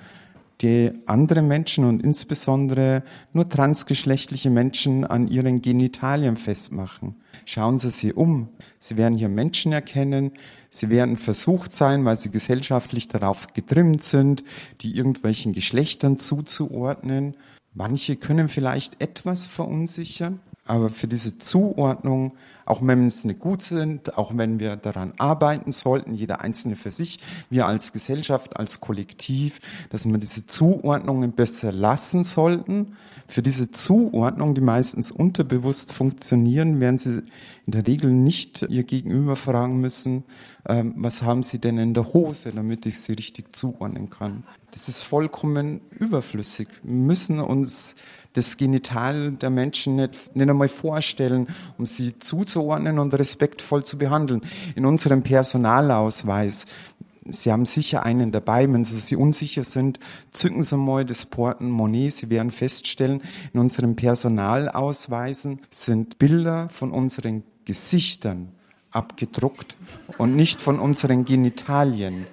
die 0.61 0.93
andere 1.07 1.43
Menschen 1.43 1.85
und 1.85 2.03
insbesondere 2.03 3.03
nur 3.33 3.49
transgeschlechtliche 3.49 4.51
Menschen 4.51 5.05
an 5.05 5.29
ihren 5.29 5.63
Genitalien 5.63 6.37
festmachen. 6.37 7.17
Schauen 7.47 7.79
Sie 7.79 7.91
sich 7.91 8.17
um. 8.17 8.49
Sie 8.79 8.97
werden 8.97 9.17
hier 9.17 9.29
Menschen 9.29 9.73
erkennen. 9.73 10.33
Sie 10.69 10.91
werden 10.91 11.17
versucht 11.17 11.73
sein, 11.73 12.05
weil 12.05 12.17
sie 12.17 12.31
gesellschaftlich 12.31 13.09
darauf 13.09 13.53
getrimmt 13.55 14.05
sind, 14.05 14.45
die 14.83 14.97
irgendwelchen 14.97 15.53
Geschlechtern 15.53 16.19
zuzuordnen. 16.19 17.37
Manche 17.73 18.17
können 18.17 18.49
vielleicht 18.49 19.01
etwas 19.03 19.47
verunsichern, 19.47 20.41
aber 20.71 20.89
für 20.89 21.09
diese 21.09 21.37
Zuordnung, 21.37 22.35
auch 22.65 22.81
wenn 22.87 23.09
es 23.09 23.25
nicht 23.25 23.41
gut 23.41 23.61
sind, 23.61 24.17
auch 24.17 24.37
wenn 24.37 24.61
wir 24.61 24.77
daran 24.77 25.13
arbeiten 25.19 25.73
sollten, 25.73 26.15
jeder 26.15 26.43
Einzelne 26.43 26.77
für 26.77 26.93
sich, 26.93 27.19
wir 27.51 27.67
als 27.67 27.93
Gesellschaft, 27.93 28.57
als 28.57 28.79
Kollektiv, 28.79 29.59
dass 29.91 30.07
wir 30.07 30.17
diese 30.19 30.47
Zuordnungen 30.47 31.33
besser 31.33 31.73
lassen 31.73 32.23
sollten. 32.23 32.97
Für 33.27 33.43
diese 33.43 33.73
Zuordnung, 33.73 34.55
die 34.55 34.61
meistens 34.61 35.11
unterbewusst 35.11 35.93
funktionieren, 35.93 36.79
werden 36.79 36.99
Sie 36.99 37.25
in 37.67 37.73
der 37.73 37.89
Regel 37.89 38.13
nicht 38.13 38.63
Ihr 38.69 38.85
Gegenüber 38.85 39.35
fragen 39.35 39.81
müssen, 39.81 40.23
ähm, 40.69 40.95
was 40.97 41.23
haben 41.23 41.43
Sie 41.43 41.59
denn 41.59 41.79
in 41.79 41.95
der 41.95 42.13
Hose, 42.13 42.53
damit 42.53 42.87
ich 42.87 43.01
Sie 43.01 43.15
richtig 43.15 43.57
zuordnen 43.57 44.09
kann. 44.09 44.45
Das 44.71 44.89
ist 44.89 45.03
vollkommen 45.03 45.81
überflüssig. 45.99 46.69
Wir 46.85 46.95
müssen 46.95 47.41
uns 47.41 47.97
das 48.33 48.57
Genital 48.57 49.33
der 49.33 49.51
Menschen 49.51 49.97
nicht, 49.97 50.35
nicht 50.37 50.49
einmal 50.49 50.69
vorstellen, 50.69 51.49
um 51.79 51.87
sie 51.87 52.19
zuzuordnen 52.19 52.99
und 52.99 53.15
respektvoll 53.15 53.85
zu 53.85 53.99
behandeln. 53.99 54.41
In 54.77 54.87
unserem 54.87 55.23
Personalausweis 55.23 56.67
Sie 57.33 57.53
haben 57.53 57.67
sicher 57.67 58.05
einen 58.05 58.33
dabei. 58.33 58.71
Wenn 58.73 58.85
Sie 58.85 58.99
sich 58.99 59.17
unsicher 59.17 59.63
sind, 59.65 59.99
zücken 60.33 60.63
Sie 60.63 60.77
mal 60.77 61.05
das 61.05 61.27
Portemonnaie. 61.27 62.11
Sie 62.11 62.31
werden 62.31 62.51
feststellen, 62.51 63.23
in 63.53 63.61
unseren 63.61 63.95
Personalausweisen 63.95 65.61
sind 65.71 66.19
Bilder 66.19 66.69
von 66.71 66.91
unseren 66.91 67.45
Gesichtern 67.65 68.49
abgedruckt 68.91 69.77
und 70.19 70.35
nicht 70.35 70.61
von 70.61 70.81
unseren 70.81 71.25
Genitalien 71.25 72.27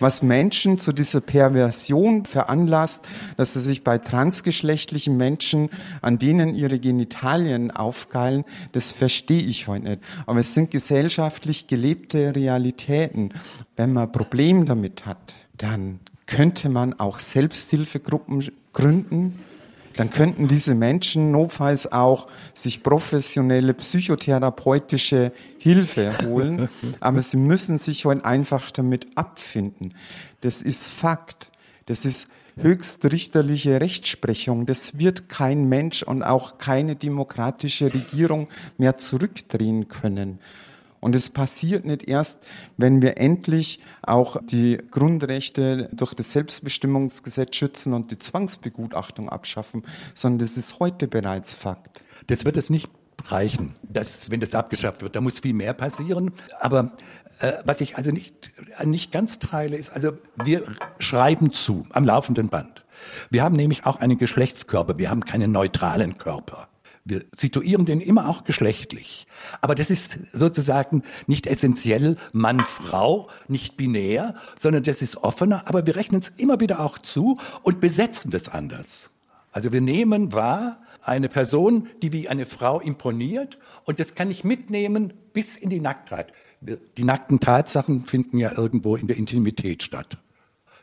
was 0.00 0.22
Menschen 0.22 0.78
zu 0.78 0.92
dieser 0.92 1.20
Perversion 1.20 2.24
veranlasst, 2.26 3.06
dass 3.36 3.54
sie 3.54 3.60
sich 3.60 3.84
bei 3.84 3.98
transgeschlechtlichen 3.98 5.16
Menschen, 5.16 5.68
an 6.02 6.18
denen 6.18 6.54
ihre 6.54 6.78
Genitalien 6.78 7.70
aufgeilen, 7.70 8.44
das 8.72 8.90
verstehe 8.90 9.42
ich 9.42 9.68
heute 9.68 9.84
nicht. 9.84 10.00
Aber 10.26 10.40
es 10.40 10.54
sind 10.54 10.70
gesellschaftlich 10.70 11.66
gelebte 11.66 12.34
Realitäten. 12.34 13.32
Wenn 13.76 13.92
man 13.92 14.04
ein 14.04 14.12
Problem 14.12 14.64
damit 14.64 15.06
hat, 15.06 15.34
dann 15.56 16.00
könnte 16.26 16.68
man 16.68 16.98
auch 16.98 17.18
Selbsthilfegruppen 17.18 18.48
gründen, 18.72 19.40
dann 19.96 20.10
könnten 20.10 20.48
diese 20.48 20.74
Menschen 20.74 21.30
notfalls 21.30 21.90
auch 21.90 22.26
sich 22.52 22.82
professionelle 22.82 23.74
psychotherapeutische 23.74 25.32
Hilfe 25.58 26.18
holen, 26.22 26.68
aber 27.00 27.22
sie 27.22 27.36
müssen 27.36 27.78
sich 27.78 28.04
heute 28.04 28.24
einfach 28.24 28.70
damit 28.70 29.06
abfinden. 29.14 29.94
Das 30.40 30.62
ist 30.62 30.86
Fakt. 30.86 31.50
Das 31.86 32.04
ist 32.04 32.28
höchstrichterliche 32.56 33.80
Rechtsprechung. 33.80 34.66
Das 34.66 34.98
wird 34.98 35.28
kein 35.28 35.68
Mensch 35.68 36.02
und 36.02 36.22
auch 36.22 36.58
keine 36.58 36.96
demokratische 36.96 37.92
Regierung 37.92 38.48
mehr 38.78 38.96
zurückdrehen 38.96 39.88
können. 39.88 40.38
Und 41.04 41.14
es 41.14 41.28
passiert 41.28 41.84
nicht 41.84 42.08
erst, 42.08 42.40
wenn 42.78 43.02
wir 43.02 43.18
endlich 43.18 43.78
auch 44.00 44.38
die 44.42 44.78
Grundrechte 44.90 45.90
durch 45.92 46.14
das 46.14 46.32
Selbstbestimmungsgesetz 46.32 47.56
schützen 47.56 47.92
und 47.92 48.10
die 48.10 48.18
Zwangsbegutachtung 48.18 49.28
abschaffen, 49.28 49.82
sondern 50.14 50.38
das 50.38 50.56
ist 50.56 50.80
heute 50.80 51.06
bereits 51.06 51.54
Fakt. 51.54 52.02
Das 52.28 52.46
wird 52.46 52.56
es 52.56 52.70
nicht 52.70 52.88
reichen, 53.26 53.74
dass, 53.82 54.30
wenn 54.30 54.40
das 54.40 54.54
abgeschafft 54.54 55.02
wird. 55.02 55.14
Da 55.14 55.20
muss 55.20 55.40
viel 55.40 55.52
mehr 55.52 55.74
passieren. 55.74 56.32
Aber 56.58 56.92
äh, 57.40 57.52
was 57.66 57.82
ich 57.82 57.98
also 57.98 58.10
nicht, 58.10 58.34
nicht 58.82 59.12
ganz 59.12 59.38
teile, 59.38 59.76
ist, 59.76 59.90
also 59.90 60.12
wir 60.42 60.62
schreiben 61.00 61.52
zu 61.52 61.82
am 61.90 62.06
laufenden 62.06 62.48
Band. 62.48 62.82
Wir 63.28 63.42
haben 63.42 63.56
nämlich 63.56 63.84
auch 63.84 63.96
einen 63.96 64.16
Geschlechtskörper. 64.16 64.96
Wir 64.96 65.10
haben 65.10 65.26
keinen 65.26 65.52
neutralen 65.52 66.16
Körper. 66.16 66.68
Wir 67.06 67.26
situieren 67.36 67.84
den 67.84 68.00
immer 68.00 68.30
auch 68.30 68.44
geschlechtlich. 68.44 69.26
Aber 69.60 69.74
das 69.74 69.90
ist 69.90 70.18
sozusagen 70.32 71.02
nicht 71.26 71.46
essentiell 71.46 72.16
Mann, 72.32 72.60
Frau, 72.60 73.28
nicht 73.46 73.76
binär, 73.76 74.34
sondern 74.58 74.84
das 74.84 75.02
ist 75.02 75.18
offener. 75.18 75.68
Aber 75.68 75.86
wir 75.86 75.96
rechnen 75.96 76.22
es 76.22 76.30
immer 76.30 76.60
wieder 76.60 76.80
auch 76.80 76.96
zu 76.98 77.38
und 77.62 77.80
besetzen 77.80 78.30
das 78.30 78.48
anders. 78.48 79.10
Also 79.52 79.70
wir 79.70 79.82
nehmen 79.82 80.32
wahr 80.32 80.80
eine 81.02 81.28
Person, 81.28 81.88
die 82.02 82.12
wie 82.12 82.28
eine 82.28 82.46
Frau 82.46 82.80
imponiert 82.80 83.58
und 83.84 84.00
das 84.00 84.14
kann 84.14 84.30
ich 84.30 84.42
mitnehmen 84.42 85.12
bis 85.34 85.58
in 85.58 85.68
die 85.68 85.80
Nacktheit. 85.80 86.32
Die 86.60 87.04
nackten 87.04 87.38
Tatsachen 87.38 88.06
finden 88.06 88.38
ja 88.38 88.50
irgendwo 88.56 88.96
in 88.96 89.06
der 89.08 89.18
Intimität 89.18 89.82
statt. 89.82 90.16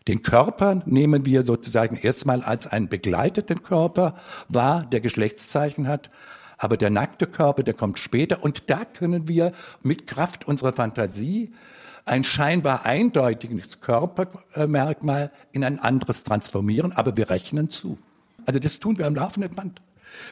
Den 0.08 0.24
Körper 0.24 0.82
nehmen 0.86 1.26
wir 1.26 1.44
sozusagen 1.44 1.96
erstmal 1.96 2.42
als 2.42 2.68
einen 2.68 2.90
begleiteten 2.90 3.62
Körper 3.62 4.16
wahr, 4.50 4.84
der 4.86 5.00
Geschlechtszeichen 5.00 5.88
hat. 5.88 6.10
Aber 6.58 6.78
der 6.78 6.90
nackte 6.90 7.28
Körper, 7.28 7.64
der 7.64 7.74
kommt 7.74 8.00
später. 8.00 8.44
Und 8.44 8.70
da 8.70 8.86
können 8.86 9.28
wir 9.28 9.52
mit 9.84 10.08
Kraft 10.08 10.48
unserer 10.48 10.74
Fantasie 10.74 11.52
ein 12.06 12.24
scheinbar 12.24 12.86
eindeutiges 12.86 13.82
Körpermerkmal 13.82 15.32
in 15.52 15.64
ein 15.64 15.80
anderes 15.80 16.24
transformieren. 16.24 16.92
Aber 16.94 17.16
wir 17.16 17.30
rechnen 17.30 17.70
zu. 17.70 17.98
Also 18.46 18.60
das 18.60 18.80
tun 18.80 18.98
wir 18.98 19.06
am 19.06 19.16
laufenden 19.16 19.54
Band. 19.54 19.82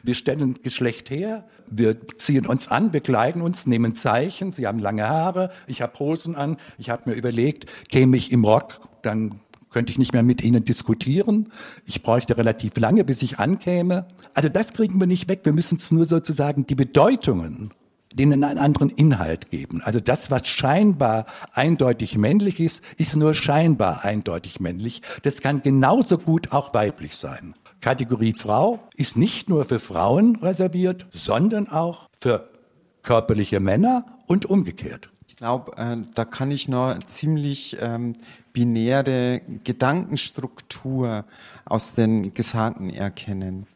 Wir 0.02 0.14
stellen 0.14 0.58
Geschlecht 0.62 1.08
her, 1.08 1.44
wir 1.66 1.96
ziehen 2.18 2.46
uns 2.46 2.68
an, 2.68 2.92
wir 2.92 3.00
kleiden 3.00 3.40
uns, 3.40 3.66
nehmen 3.66 3.94
Zeichen. 3.94 4.52
Sie 4.52 4.66
haben 4.66 4.78
lange 4.78 5.08
Haare, 5.08 5.50
ich 5.66 5.80
habe 5.80 5.98
Hosen 5.98 6.34
an. 6.34 6.58
Ich 6.76 6.90
habe 6.90 7.08
mir 7.08 7.16
überlegt, 7.16 7.66
käme 7.88 8.16
ich 8.16 8.30
im 8.30 8.44
Rock, 8.44 8.80
dann 9.02 9.40
könnte 9.70 9.92
ich 9.92 9.98
nicht 9.98 10.12
mehr 10.12 10.22
mit 10.22 10.42
ihnen 10.42 10.64
diskutieren. 10.64 11.52
Ich 11.86 12.02
bräuchte 12.02 12.36
relativ 12.36 12.76
lange, 12.76 13.04
bis 13.04 13.22
ich 13.22 13.38
ankäme. 13.38 14.06
Also 14.34 14.48
das 14.48 14.72
kriegen 14.72 15.00
wir 15.00 15.06
nicht 15.06 15.28
weg. 15.28 15.40
Wir 15.44 15.52
müssen 15.52 15.78
es 15.78 15.90
nur 15.90 16.04
sozusagen 16.06 16.66
die 16.66 16.74
Bedeutungen 16.74 17.70
denen 18.12 18.42
einen 18.42 18.58
anderen 18.58 18.90
Inhalt 18.90 19.50
geben. 19.50 19.82
Also 19.82 20.00
das, 20.00 20.30
was 20.30 20.48
scheinbar 20.48 21.26
eindeutig 21.52 22.18
männlich 22.18 22.58
ist, 22.58 22.82
ist 22.96 23.14
nur 23.14 23.34
scheinbar 23.34 24.04
eindeutig 24.04 24.58
männlich. 24.58 25.02
Das 25.22 25.40
kann 25.40 25.62
genauso 25.62 26.18
gut 26.18 26.52
auch 26.52 26.74
weiblich 26.74 27.16
sein. 27.16 27.54
Kategorie 27.80 28.32
Frau 28.32 28.80
ist 28.96 29.16
nicht 29.16 29.48
nur 29.48 29.64
für 29.64 29.78
Frauen 29.78 30.36
reserviert, 30.36 31.06
sondern 31.12 31.68
auch 31.68 32.08
für 32.20 32.50
körperliche 33.02 33.60
Männer 33.60 34.06
und 34.26 34.44
umgekehrt 34.44 35.08
glaube, 35.40 35.72
äh, 35.78 35.96
da 36.14 36.24
kann 36.24 36.50
ich 36.50 36.68
noch 36.68 36.98
ziemlich 37.04 37.76
ähm, 37.80 38.12
binäre 38.52 39.42
Gedankenstruktur 39.64 41.24
aus 41.64 41.94
den 41.94 42.34
Gesagten 42.34 42.90
erkennen. 42.90 43.66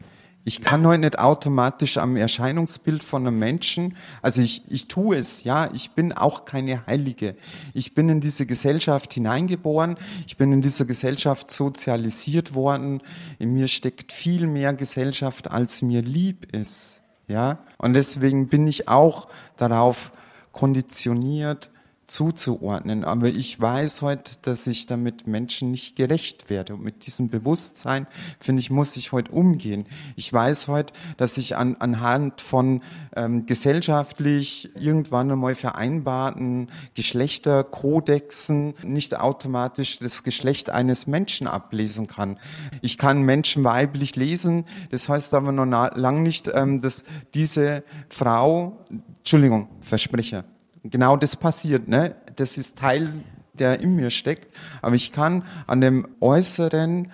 Ich 0.47 0.61
kann 0.61 0.87
heute 0.87 1.01
nicht 1.01 1.19
automatisch 1.19 1.97
am 1.97 2.17
Erscheinungsbild 2.17 3.03
von 3.03 3.27
einem 3.27 3.39
Menschen, 3.39 3.97
also 4.21 4.43
ich, 4.43 4.63
ich 4.69 4.89
tue 4.89 5.17
es, 5.17 5.43
ja, 5.45 5.71
ich 5.73 5.93
bin 5.93 6.13
auch 6.13 6.45
keine 6.45 6.87
Heilige. 6.87 7.35
Ich 7.73 7.95
bin 7.95 8.11
in 8.11 8.21
diese 8.21 8.45
Gesellschaft 8.45 9.15
hineingeboren, 9.15 9.97
ich 10.27 10.37
bin 10.37 10.53
in 10.53 10.61
dieser 10.61 10.85
Gesellschaft 10.85 11.51
sozialisiert 11.51 12.55
worden. 12.55 13.01
In 13.39 13.55
mir 13.55 13.69
steckt 13.69 14.13
viel 14.13 14.47
mehr 14.47 14.75
Gesellschaft, 14.75 15.51
als 15.51 15.81
mir 15.81 16.03
lieb 16.03 16.55
ist, 16.55 17.01
ja. 17.27 17.59
Und 17.79 17.95
deswegen 17.95 18.49
bin 18.49 18.69
ich 18.69 18.87
auch 18.87 19.29
darauf 19.57 20.13
konditioniert 20.53 21.71
zuzuordnen. 22.07 23.05
Aber 23.05 23.29
ich 23.29 23.61
weiß 23.61 24.03
heute, 24.03 24.33
dass 24.43 24.67
ich 24.67 24.87
damit 24.87 25.27
Menschen 25.27 25.71
nicht 25.71 25.97
gerecht 25.97 26.51
werde. 26.51 26.75
Und 26.75 26.83
mit 26.83 27.07
diesem 27.07 27.29
Bewusstsein, 27.29 28.07
finde 28.41 28.61
ich, 28.61 28.71
muss 28.71 28.97
ich 28.97 29.13
heute 29.13 29.33
umgehen. 29.33 29.87
Ich 30.17 30.33
weiß 30.33 30.69
heute, 30.69 30.93
dass 31.17 31.39
ich 31.39 31.57
an, 31.57 31.77
anhand 31.79 32.41
von 32.41 32.83
ähm, 33.17 33.47
gesellschaftlich 33.47 34.71
irgendwann 34.79 35.31
einmal 35.31 35.55
vereinbarten 35.55 36.69
Geschlechterkodexen 36.95 38.75
nicht 38.85 39.19
automatisch 39.19 39.99
das 39.99 40.23
Geschlecht 40.23 40.71
eines 40.71 41.07
Menschen 41.07 41.47
ablesen 41.47 42.07
kann. 42.07 42.39
Ich 42.83 42.99
kann 42.99 43.23
Menschen 43.23 43.65
weiblich 43.65 44.17
lesen, 44.17 44.65
das 44.91 45.09
heißt 45.09 45.35
aber 45.35 45.53
noch 45.53 45.65
lang 45.65 46.23
nicht, 46.23 46.51
ähm, 46.53 46.81
dass 46.81 47.05
diese 47.35 47.85
Frau 48.09 48.79
Entschuldigung, 49.25 49.69
Versprecher. 49.81 50.45
Genau 50.85 51.17
das 51.17 51.37
passiert, 51.37 51.89
ne? 51.89 52.15
Das 52.37 52.59
ist 52.59 52.77
Teil, 52.77 53.11
der 53.55 53.81
in 53.81 53.97
mir 53.97 54.11
steckt. 54.11 54.55
Aber 54.83 54.95
ich 54.95 55.13
kann 55.13 55.45
an 55.67 55.81
dem 55.81 56.07
Äußeren 56.21 57.11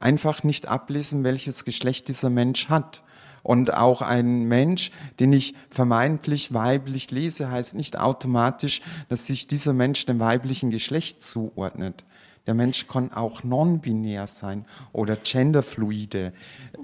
einfach 0.00 0.42
nicht 0.42 0.66
ablesen, 0.66 1.22
welches 1.22 1.64
Geschlecht 1.64 2.08
dieser 2.08 2.30
Mensch 2.30 2.68
hat. 2.68 3.04
Und 3.44 3.74
auch 3.74 4.02
ein 4.02 4.44
Mensch, 4.44 4.90
den 5.18 5.32
ich 5.32 5.54
vermeintlich 5.70 6.52
weiblich 6.52 7.10
lese, 7.10 7.50
heißt 7.50 7.74
nicht 7.74 7.98
automatisch, 7.98 8.82
dass 9.08 9.26
sich 9.26 9.46
dieser 9.46 9.72
Mensch 9.72 10.04
dem 10.06 10.20
weiblichen 10.20 10.70
Geschlecht 10.70 11.22
zuordnet. 11.22 12.04
Der 12.46 12.54
Mensch 12.54 12.88
kann 12.88 13.12
auch 13.12 13.44
non-binär 13.44 14.26
sein 14.26 14.64
oder 14.92 15.14
genderfluide. 15.14 16.32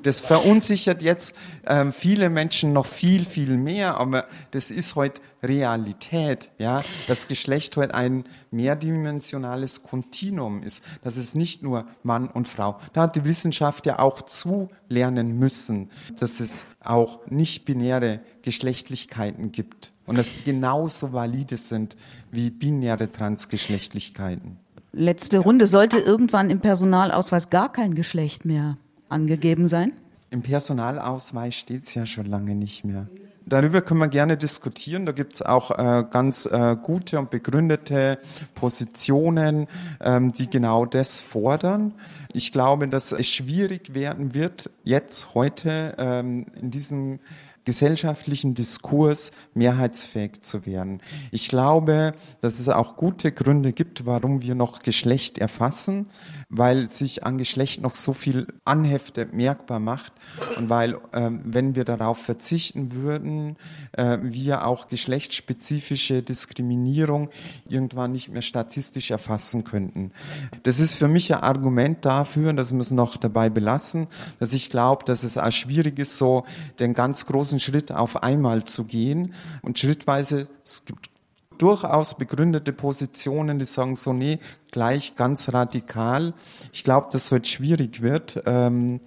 Das 0.02 0.20
verunsichert 0.20 1.02
jetzt 1.02 1.34
ähm, 1.66 1.92
viele 1.92 2.30
Menschen 2.30 2.72
noch 2.72 2.86
viel, 2.86 3.24
viel 3.24 3.56
mehr, 3.56 3.96
aber 3.96 4.26
das 4.52 4.70
ist 4.70 4.94
heute 4.94 5.20
Realität, 5.42 6.50
ja, 6.58 6.82
dass 7.08 7.26
Geschlecht 7.26 7.76
heute 7.76 7.94
ein 7.94 8.24
mehrdimensionales 8.52 9.82
Kontinuum 9.82 10.62
ist, 10.62 10.84
dass 11.02 11.16
es 11.16 11.34
nicht 11.34 11.62
nur 11.62 11.86
Mann 12.04 12.28
und 12.28 12.46
Frau. 12.46 12.78
Da 12.92 13.02
hat 13.02 13.16
die 13.16 13.24
Wissenschaft 13.24 13.86
ja 13.86 13.98
auch 13.98 14.22
zulernen 14.22 15.38
müssen, 15.38 15.90
dass 16.18 16.38
es 16.38 16.66
auch 16.80 17.26
nicht 17.26 17.64
binäre 17.64 18.20
Geschlechtlichkeiten 18.42 19.50
gibt 19.50 19.92
und 20.06 20.16
dass 20.16 20.34
die 20.34 20.44
genauso 20.44 21.12
valide 21.12 21.56
sind 21.56 21.96
wie 22.30 22.50
binäre 22.50 23.10
Transgeschlechtlichkeiten 23.10 24.58
letzte 24.98 25.38
Runde. 25.38 25.66
Sollte 25.66 25.98
irgendwann 25.98 26.50
im 26.50 26.60
Personalausweis 26.60 27.50
gar 27.50 27.72
kein 27.72 27.94
Geschlecht 27.94 28.44
mehr 28.44 28.76
angegeben 29.08 29.68
sein? 29.68 29.92
Im 30.30 30.42
Personalausweis 30.42 31.54
steht 31.54 31.84
es 31.84 31.94
ja 31.94 32.04
schon 32.04 32.26
lange 32.26 32.54
nicht 32.54 32.84
mehr. 32.84 33.08
Darüber 33.48 33.80
können 33.80 34.00
wir 34.00 34.08
gerne 34.08 34.36
diskutieren. 34.36 35.06
Da 35.06 35.12
gibt 35.12 35.34
es 35.34 35.42
auch 35.42 35.70
äh, 35.70 36.04
ganz 36.10 36.46
äh, 36.46 36.76
gute 36.80 37.18
und 37.18 37.30
begründete 37.30 38.18
Positionen, 38.54 39.66
ähm, 40.00 40.32
die 40.32 40.50
genau 40.50 40.84
das 40.84 41.20
fordern. 41.20 41.94
Ich 42.34 42.52
glaube, 42.52 42.88
dass 42.88 43.12
es 43.12 43.26
schwierig 43.26 43.94
werden 43.94 44.34
wird, 44.34 44.70
jetzt 44.84 45.34
heute 45.34 45.94
ähm, 45.98 46.46
in 46.60 46.70
diesem 46.70 47.20
gesellschaftlichen 47.68 48.54
Diskurs 48.54 49.30
mehrheitsfähig 49.52 50.40
zu 50.40 50.64
werden. 50.64 51.02
Ich 51.32 51.50
glaube, 51.50 52.14
dass 52.40 52.60
es 52.60 52.70
auch 52.70 52.96
gute 52.96 53.30
Gründe 53.30 53.74
gibt, 53.74 54.06
warum 54.06 54.40
wir 54.40 54.54
noch 54.54 54.80
Geschlecht 54.80 55.36
erfassen, 55.36 56.06
weil 56.48 56.88
sich 56.88 57.26
an 57.26 57.36
Geschlecht 57.36 57.82
noch 57.82 57.94
so 57.94 58.14
viel 58.14 58.46
Anhefte 58.64 59.26
merkbar 59.32 59.80
macht 59.80 60.14
und 60.56 60.70
weil, 60.70 60.96
ähm, 61.12 61.42
wenn 61.44 61.76
wir 61.76 61.84
darauf 61.84 62.16
verzichten 62.16 62.94
würden, 62.94 63.37
äh, 63.92 64.18
wir 64.22 64.66
auch 64.66 64.88
geschlechtsspezifische 64.88 66.22
Diskriminierung 66.22 67.30
irgendwann 67.68 68.12
nicht 68.12 68.28
mehr 68.28 68.42
statistisch 68.42 69.10
erfassen 69.10 69.64
könnten. 69.64 70.12
Das 70.62 70.80
ist 70.80 70.94
für 70.94 71.08
mich 71.08 71.34
ein 71.34 71.42
Argument 71.42 72.04
dafür, 72.04 72.52
dass 72.52 72.72
wir 72.72 72.80
es 72.80 72.90
noch 72.90 73.16
dabei 73.16 73.50
belassen, 73.50 74.06
dass 74.38 74.52
ich 74.52 74.70
glaube, 74.70 75.04
dass 75.04 75.22
es 75.22 75.38
auch 75.38 75.52
schwierig 75.52 75.98
ist, 75.98 76.18
so 76.18 76.44
den 76.80 76.94
ganz 76.94 77.26
großen 77.26 77.60
Schritt 77.60 77.92
auf 77.92 78.22
einmal 78.22 78.64
zu 78.64 78.84
gehen 78.84 79.34
und 79.62 79.78
schrittweise, 79.78 80.48
es 80.64 80.84
gibt 80.84 81.10
durchaus 81.58 82.16
begründete 82.16 82.72
Positionen, 82.72 83.58
die 83.58 83.64
sagen 83.64 83.96
so, 83.96 84.12
nee, 84.12 84.38
gleich 84.70 85.16
ganz 85.16 85.52
radikal. 85.52 86.34
Ich 86.72 86.84
glaube, 86.84 87.08
dass 87.10 87.30
heute 87.30 87.48
schwierig 87.48 88.00
wird, 88.00 88.42
ähm, 88.46 89.00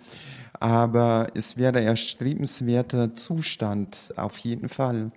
aber 0.61 1.29
es 1.33 1.57
wäre 1.57 1.79
ein 1.79 1.85
erstrebenswerter 1.85 3.15
Zustand, 3.15 4.13
auf 4.15 4.37
jeden 4.37 4.69
Fall. 4.69 5.11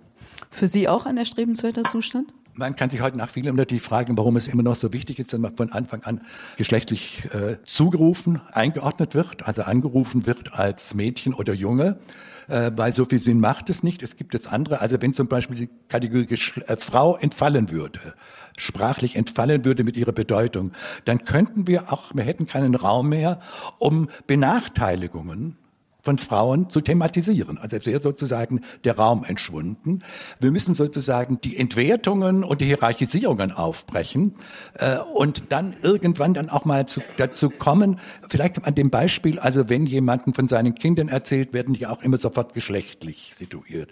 Für 0.49 0.67
Sie 0.67 0.89
auch 0.89 1.05
ein 1.05 1.17
erstrebenswerter 1.17 1.83
Zustand? 1.83 2.33
Man 2.53 2.75
kann 2.75 2.89
sich 2.89 3.01
heute 3.01 3.17
nach 3.17 3.29
vielem 3.29 3.55
natürlich 3.55 3.83
fragen, 3.83 4.17
warum 4.17 4.37
es 4.37 4.47
immer 4.47 4.63
noch 4.63 4.75
so 4.75 4.91
wichtig 4.91 5.19
ist, 5.19 5.33
dass 5.33 5.39
man 5.39 5.55
von 5.55 5.71
Anfang 5.71 6.03
an 6.03 6.21
geschlechtlich 6.57 7.25
äh, 7.33 7.57
zugerufen, 7.65 8.41
eingeordnet 8.51 9.13
wird, 9.13 9.45
also 9.45 9.63
angerufen 9.63 10.25
wird 10.25 10.53
als 10.53 10.95
Mädchen 10.95 11.33
oder 11.33 11.53
Junge 11.53 11.99
äh, 12.47 12.71
weil 12.75 12.93
so 12.93 13.05
viel 13.05 13.19
Sinn 13.19 13.39
macht 13.39 13.69
es 13.69 13.83
nicht. 13.83 14.03
Es 14.03 14.15
gibt 14.15 14.33
jetzt 14.33 14.51
andere, 14.51 14.81
also 14.81 15.01
wenn 15.01 15.13
zum 15.13 15.27
Beispiel 15.27 15.55
die 15.55 15.69
Kategorie 15.89 16.25
Geschle 16.25 16.67
äh, 16.67 16.77
Frau 16.77 17.17
entfallen 17.17 17.71
würde, 17.71 18.13
sprachlich 18.57 19.15
entfallen 19.15 19.65
würde 19.65 19.83
mit 19.83 19.97
ihrer 19.97 20.11
Bedeutung, 20.11 20.71
dann 21.05 21.25
könnten 21.25 21.67
wir 21.67 21.91
auch, 21.91 22.13
wir 22.13 22.23
hätten 22.23 22.47
keinen 22.47 22.75
Raum 22.75 23.09
mehr, 23.09 23.39
um 23.79 24.09
Benachteiligungen 24.27 25.57
von 26.05 26.19
Frauen 26.19 26.69
zu 26.69 26.81
thematisieren. 26.81 27.57
Also 27.57 27.75
es 27.75 27.85
wäre 27.87 27.99
sozusagen 27.99 28.61
der 28.83 28.95
Raum 28.95 29.23
entschwunden. 29.23 30.03
Wir 30.39 30.51
müssen 30.51 30.75
sozusagen 30.75 31.41
die 31.41 31.57
Entwertungen 31.57 32.43
und 32.43 32.61
die 32.61 32.65
Hierarchisierungen 32.65 33.51
aufbrechen 33.51 34.35
äh, 34.75 34.99
und 34.99 35.51
dann 35.51 35.75
irgendwann 35.81 36.35
dann 36.35 36.49
auch 36.49 36.63
mal 36.63 36.85
zu, 36.85 37.01
dazu 37.17 37.49
kommen, 37.49 37.99
vielleicht 38.29 38.63
an 38.63 38.75
dem 38.75 38.91
Beispiel, 38.91 39.39
also 39.39 39.67
wenn 39.67 39.87
jemanden 39.87 40.33
von 40.33 40.47
seinen 40.47 40.75
Kindern 40.75 41.09
erzählt, 41.09 41.53
werden 41.53 41.73
die 41.73 41.87
auch 41.87 42.03
immer 42.03 42.17
sofort 42.17 42.53
geschlechtlich 42.53 43.33
situiert. 43.35 43.91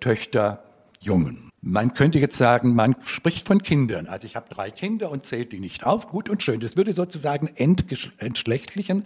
Töchter, 0.00 0.64
Jungen. 1.00 1.45
Man 1.68 1.94
könnte 1.94 2.20
jetzt 2.20 2.38
sagen, 2.38 2.76
man 2.76 2.94
spricht 3.04 3.44
von 3.44 3.60
Kindern. 3.60 4.06
Also 4.06 4.24
ich 4.24 4.36
habe 4.36 4.48
drei 4.48 4.70
Kinder 4.70 5.10
und 5.10 5.26
zählt 5.26 5.50
die 5.50 5.58
nicht 5.58 5.84
auf. 5.84 6.06
Gut 6.06 6.28
und 6.28 6.40
schön. 6.40 6.60
Das 6.60 6.76
würde 6.76 6.92
sozusagen 6.92 7.48
entschlechtlichen. 7.56 9.04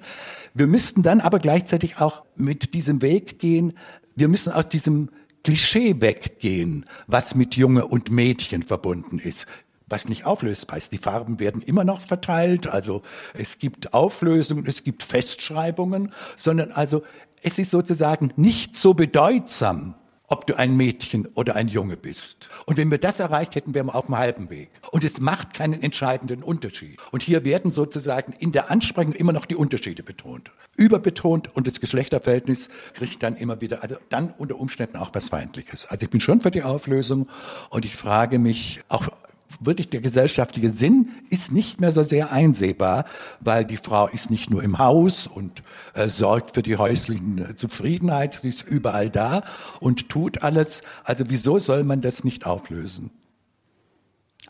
Wir 0.52 0.66
müssten 0.66 1.02
dann 1.02 1.22
aber 1.22 1.38
gleichzeitig 1.38 2.02
auch 2.02 2.22
mit 2.36 2.74
diesem 2.74 3.00
Weg 3.00 3.38
gehen. 3.38 3.72
Wir 4.14 4.28
müssen 4.28 4.52
aus 4.52 4.68
diesem 4.68 5.08
Klischee 5.42 6.02
weggehen, 6.02 6.84
was 7.06 7.34
mit 7.34 7.56
Junge 7.56 7.86
und 7.86 8.10
Mädchen 8.10 8.62
verbunden 8.62 9.18
ist 9.18 9.46
was 9.92 10.08
nicht 10.08 10.24
auflösbar 10.24 10.76
ist. 10.76 10.92
Die 10.92 10.98
Farben 10.98 11.40
werden 11.40 11.62
immer 11.62 11.82
noch 11.82 12.00
verteilt, 12.00 12.68
also 12.68 13.02
es 13.34 13.58
gibt 13.58 13.92
Auflösungen, 13.92 14.64
es 14.66 14.84
gibt 14.84 15.02
Festschreibungen, 15.02 16.12
sondern 16.36 16.70
also 16.70 17.02
es 17.42 17.58
ist 17.58 17.72
sozusagen 17.72 18.32
nicht 18.36 18.76
so 18.76 18.94
bedeutsam, 18.94 19.96
ob 20.30 20.46
du 20.46 20.56
ein 20.56 20.76
Mädchen 20.76 21.26
oder 21.34 21.56
ein 21.56 21.68
Junge 21.68 21.96
bist. 21.96 22.48
Und 22.64 22.76
wenn 22.76 22.90
wir 22.90 22.98
das 22.98 23.18
erreicht 23.18 23.56
hätten, 23.56 23.74
wären 23.74 23.88
wir 23.88 23.96
auf 23.96 24.06
dem 24.06 24.16
halben 24.16 24.48
Weg. 24.48 24.70
Und 24.92 25.02
es 25.02 25.20
macht 25.20 25.54
keinen 25.54 25.82
entscheidenden 25.82 26.42
Unterschied. 26.42 26.98
Und 27.10 27.22
hier 27.22 27.44
werden 27.44 27.72
sozusagen 27.72 28.32
in 28.38 28.52
der 28.52 28.70
Ansprechung 28.70 29.12
immer 29.12 29.32
noch 29.32 29.44
die 29.44 29.56
Unterschiede 29.56 30.04
betont. 30.04 30.52
Überbetont 30.76 31.54
und 31.54 31.66
das 31.66 31.80
Geschlechterverhältnis 31.80 32.68
kriegt 32.94 33.22
dann 33.24 33.36
immer 33.36 33.60
wieder, 33.60 33.82
also 33.82 33.96
dann 34.08 34.30
unter 34.38 34.58
Umständen 34.58 34.96
auch 34.96 35.10
was 35.12 35.30
Feindliches. 35.30 35.86
Also 35.86 36.04
ich 36.04 36.10
bin 36.10 36.20
schon 36.20 36.40
für 36.40 36.52
die 36.52 36.62
Auflösung 36.62 37.28
und 37.70 37.84
ich 37.84 37.96
frage 37.96 38.38
mich 38.38 38.80
auch 38.88 39.08
wirklich 39.60 39.90
der 39.90 40.00
gesellschaftliche 40.00 40.70
Sinn 40.70 41.08
ist 41.28 41.52
nicht 41.52 41.80
mehr 41.80 41.90
so 41.90 42.02
sehr 42.02 42.32
einsehbar, 42.32 43.04
weil 43.40 43.64
die 43.64 43.76
Frau 43.76 44.08
ist 44.08 44.30
nicht 44.30 44.50
nur 44.50 44.62
im 44.62 44.78
Haus 44.78 45.26
und 45.26 45.62
äh, 45.94 46.08
sorgt 46.08 46.54
für 46.54 46.62
die 46.62 46.76
häuslichen 46.76 47.50
äh, 47.50 47.56
Zufriedenheit, 47.56 48.40
sie 48.40 48.48
ist 48.48 48.66
überall 48.66 49.10
da 49.10 49.42
und 49.80 50.08
tut 50.08 50.42
alles. 50.42 50.82
Also 51.04 51.24
wieso 51.28 51.58
soll 51.58 51.84
man 51.84 52.00
das 52.00 52.24
nicht 52.24 52.46
auflösen? 52.46 53.10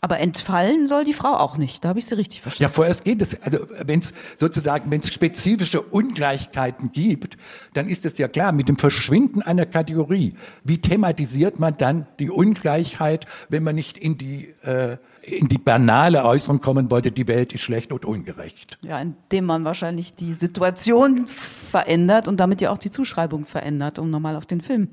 Aber 0.03 0.19
entfallen 0.19 0.87
soll 0.87 1.03
die 1.03 1.13
Frau 1.13 1.35
auch 1.37 1.57
nicht. 1.57 1.85
Da 1.85 1.89
habe 1.89 1.99
ich 1.99 2.07
sie 2.07 2.17
richtig 2.17 2.41
verstanden. 2.41 2.71
Ja, 2.71 2.75
vorerst 2.75 3.03
geht 3.03 3.21
es. 3.21 3.39
Also 3.43 3.59
wenn 3.85 3.99
es 3.99 4.15
sozusagen, 4.35 4.89
wenn 4.89 4.99
es 4.99 5.13
spezifische 5.13 5.79
Ungleichheiten 5.79 6.91
gibt, 6.91 7.37
dann 7.75 7.87
ist 7.87 8.03
es 8.05 8.17
ja 8.17 8.27
klar, 8.27 8.51
mit 8.51 8.67
dem 8.67 8.77
Verschwinden 8.77 9.43
einer 9.43 9.67
Kategorie, 9.67 10.33
wie 10.63 10.79
thematisiert 10.79 11.59
man 11.59 11.77
dann 11.77 12.07
die 12.17 12.31
Ungleichheit, 12.31 13.27
wenn 13.49 13.61
man 13.61 13.75
nicht 13.75 13.95
in 13.95 14.17
die 14.17 14.47
äh, 14.63 14.97
in 15.23 15.47
die 15.47 15.59
banale 15.59 16.25
Äußerung 16.25 16.61
kommen 16.61 16.89
wollte, 16.89 17.11
die 17.11 17.27
Welt 17.27 17.53
ist 17.53 17.61
schlecht 17.61 17.91
und 17.91 18.05
ungerecht. 18.05 18.79
Ja, 18.81 18.99
indem 18.99 19.45
man 19.45 19.65
wahrscheinlich 19.65 20.15
die 20.15 20.33
Situation 20.33 21.27
verändert 21.27 22.27
und 22.27 22.39
damit 22.39 22.59
ja 22.61 22.71
auch 22.71 22.79
die 22.79 22.89
Zuschreibung 22.89 23.45
verändert, 23.45 23.99
um 23.99 24.09
nochmal 24.09 24.35
auf 24.35 24.47
den 24.47 24.61
Film 24.61 24.89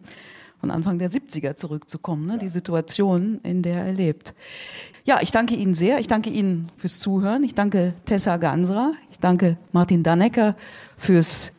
von 0.61 0.71
Anfang 0.71 0.99
der 0.99 1.09
70er 1.09 1.57
zurückzukommen, 1.57 2.27
ne? 2.27 2.39
die 2.39 2.49
Situation, 2.49 3.41
in 3.43 3.63
der 3.63 3.85
er 3.85 3.93
lebt. 3.93 4.35
Ja, 5.05 5.21
ich 5.23 5.31
danke 5.31 5.55
Ihnen 5.55 5.75
sehr. 5.75 6.01
Ich 6.01 6.09
danke 6.09 6.31
Ihnen 6.31 6.71
fürs 6.77 7.01
Zuhören. 7.01 7.45
Ich 7.45 7.55
danke 7.55 7.95
Tessa 8.05 8.37
Gansra. 8.37 8.93
Ich 9.11 9.21
danke 9.21 9.57
Martin 9.73 10.03
Dannecker 10.03 10.57
fürs 10.97 11.53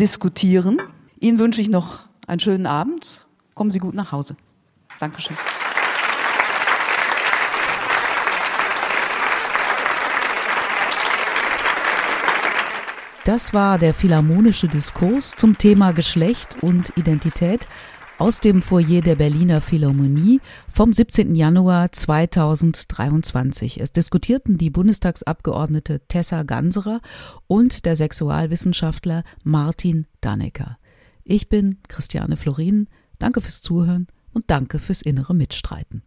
Diskutieren. 0.00 0.80
Ihnen 1.20 1.38
wünsche 1.38 1.60
ich 1.60 1.68
noch 1.68 2.06
einen 2.26 2.40
schönen 2.40 2.66
Abend. 2.66 3.26
Kommen 3.54 3.70
Sie 3.70 3.78
gut 3.78 3.94
nach 3.94 4.12
Hause. 4.12 4.36
Dankeschön. 5.00 5.36
Das 13.24 13.54
war 13.54 13.78
der 13.78 13.94
Philharmonische 13.94 14.68
Diskurs 14.68 15.30
zum 15.30 15.56
Thema 15.56 15.92
Geschlecht 15.92 16.58
und 16.60 16.92
Identität 16.98 17.64
aus 18.18 18.40
dem 18.40 18.62
Foyer 18.62 19.00
der 19.00 19.16
Berliner 19.16 19.60
Philharmonie 19.60 20.40
vom 20.72 20.92
17. 20.92 21.34
Januar 21.34 21.90
2023. 21.90 23.80
Es 23.80 23.92
diskutierten 23.92 24.56
die 24.56 24.70
Bundestagsabgeordnete 24.70 26.00
Tessa 26.06 26.44
Ganserer 26.44 27.00
und 27.46 27.84
der 27.84 27.96
Sexualwissenschaftler 27.96 29.24
Martin 29.42 30.06
Dannecker. 30.20 30.78
Ich 31.24 31.48
bin 31.48 31.78
Christiane 31.88 32.36
Florin. 32.36 32.88
Danke 33.18 33.40
fürs 33.40 33.62
Zuhören 33.62 34.06
und 34.32 34.44
danke 34.48 34.78
fürs 34.78 35.02
innere 35.02 35.34
Mitstreiten. 35.34 36.02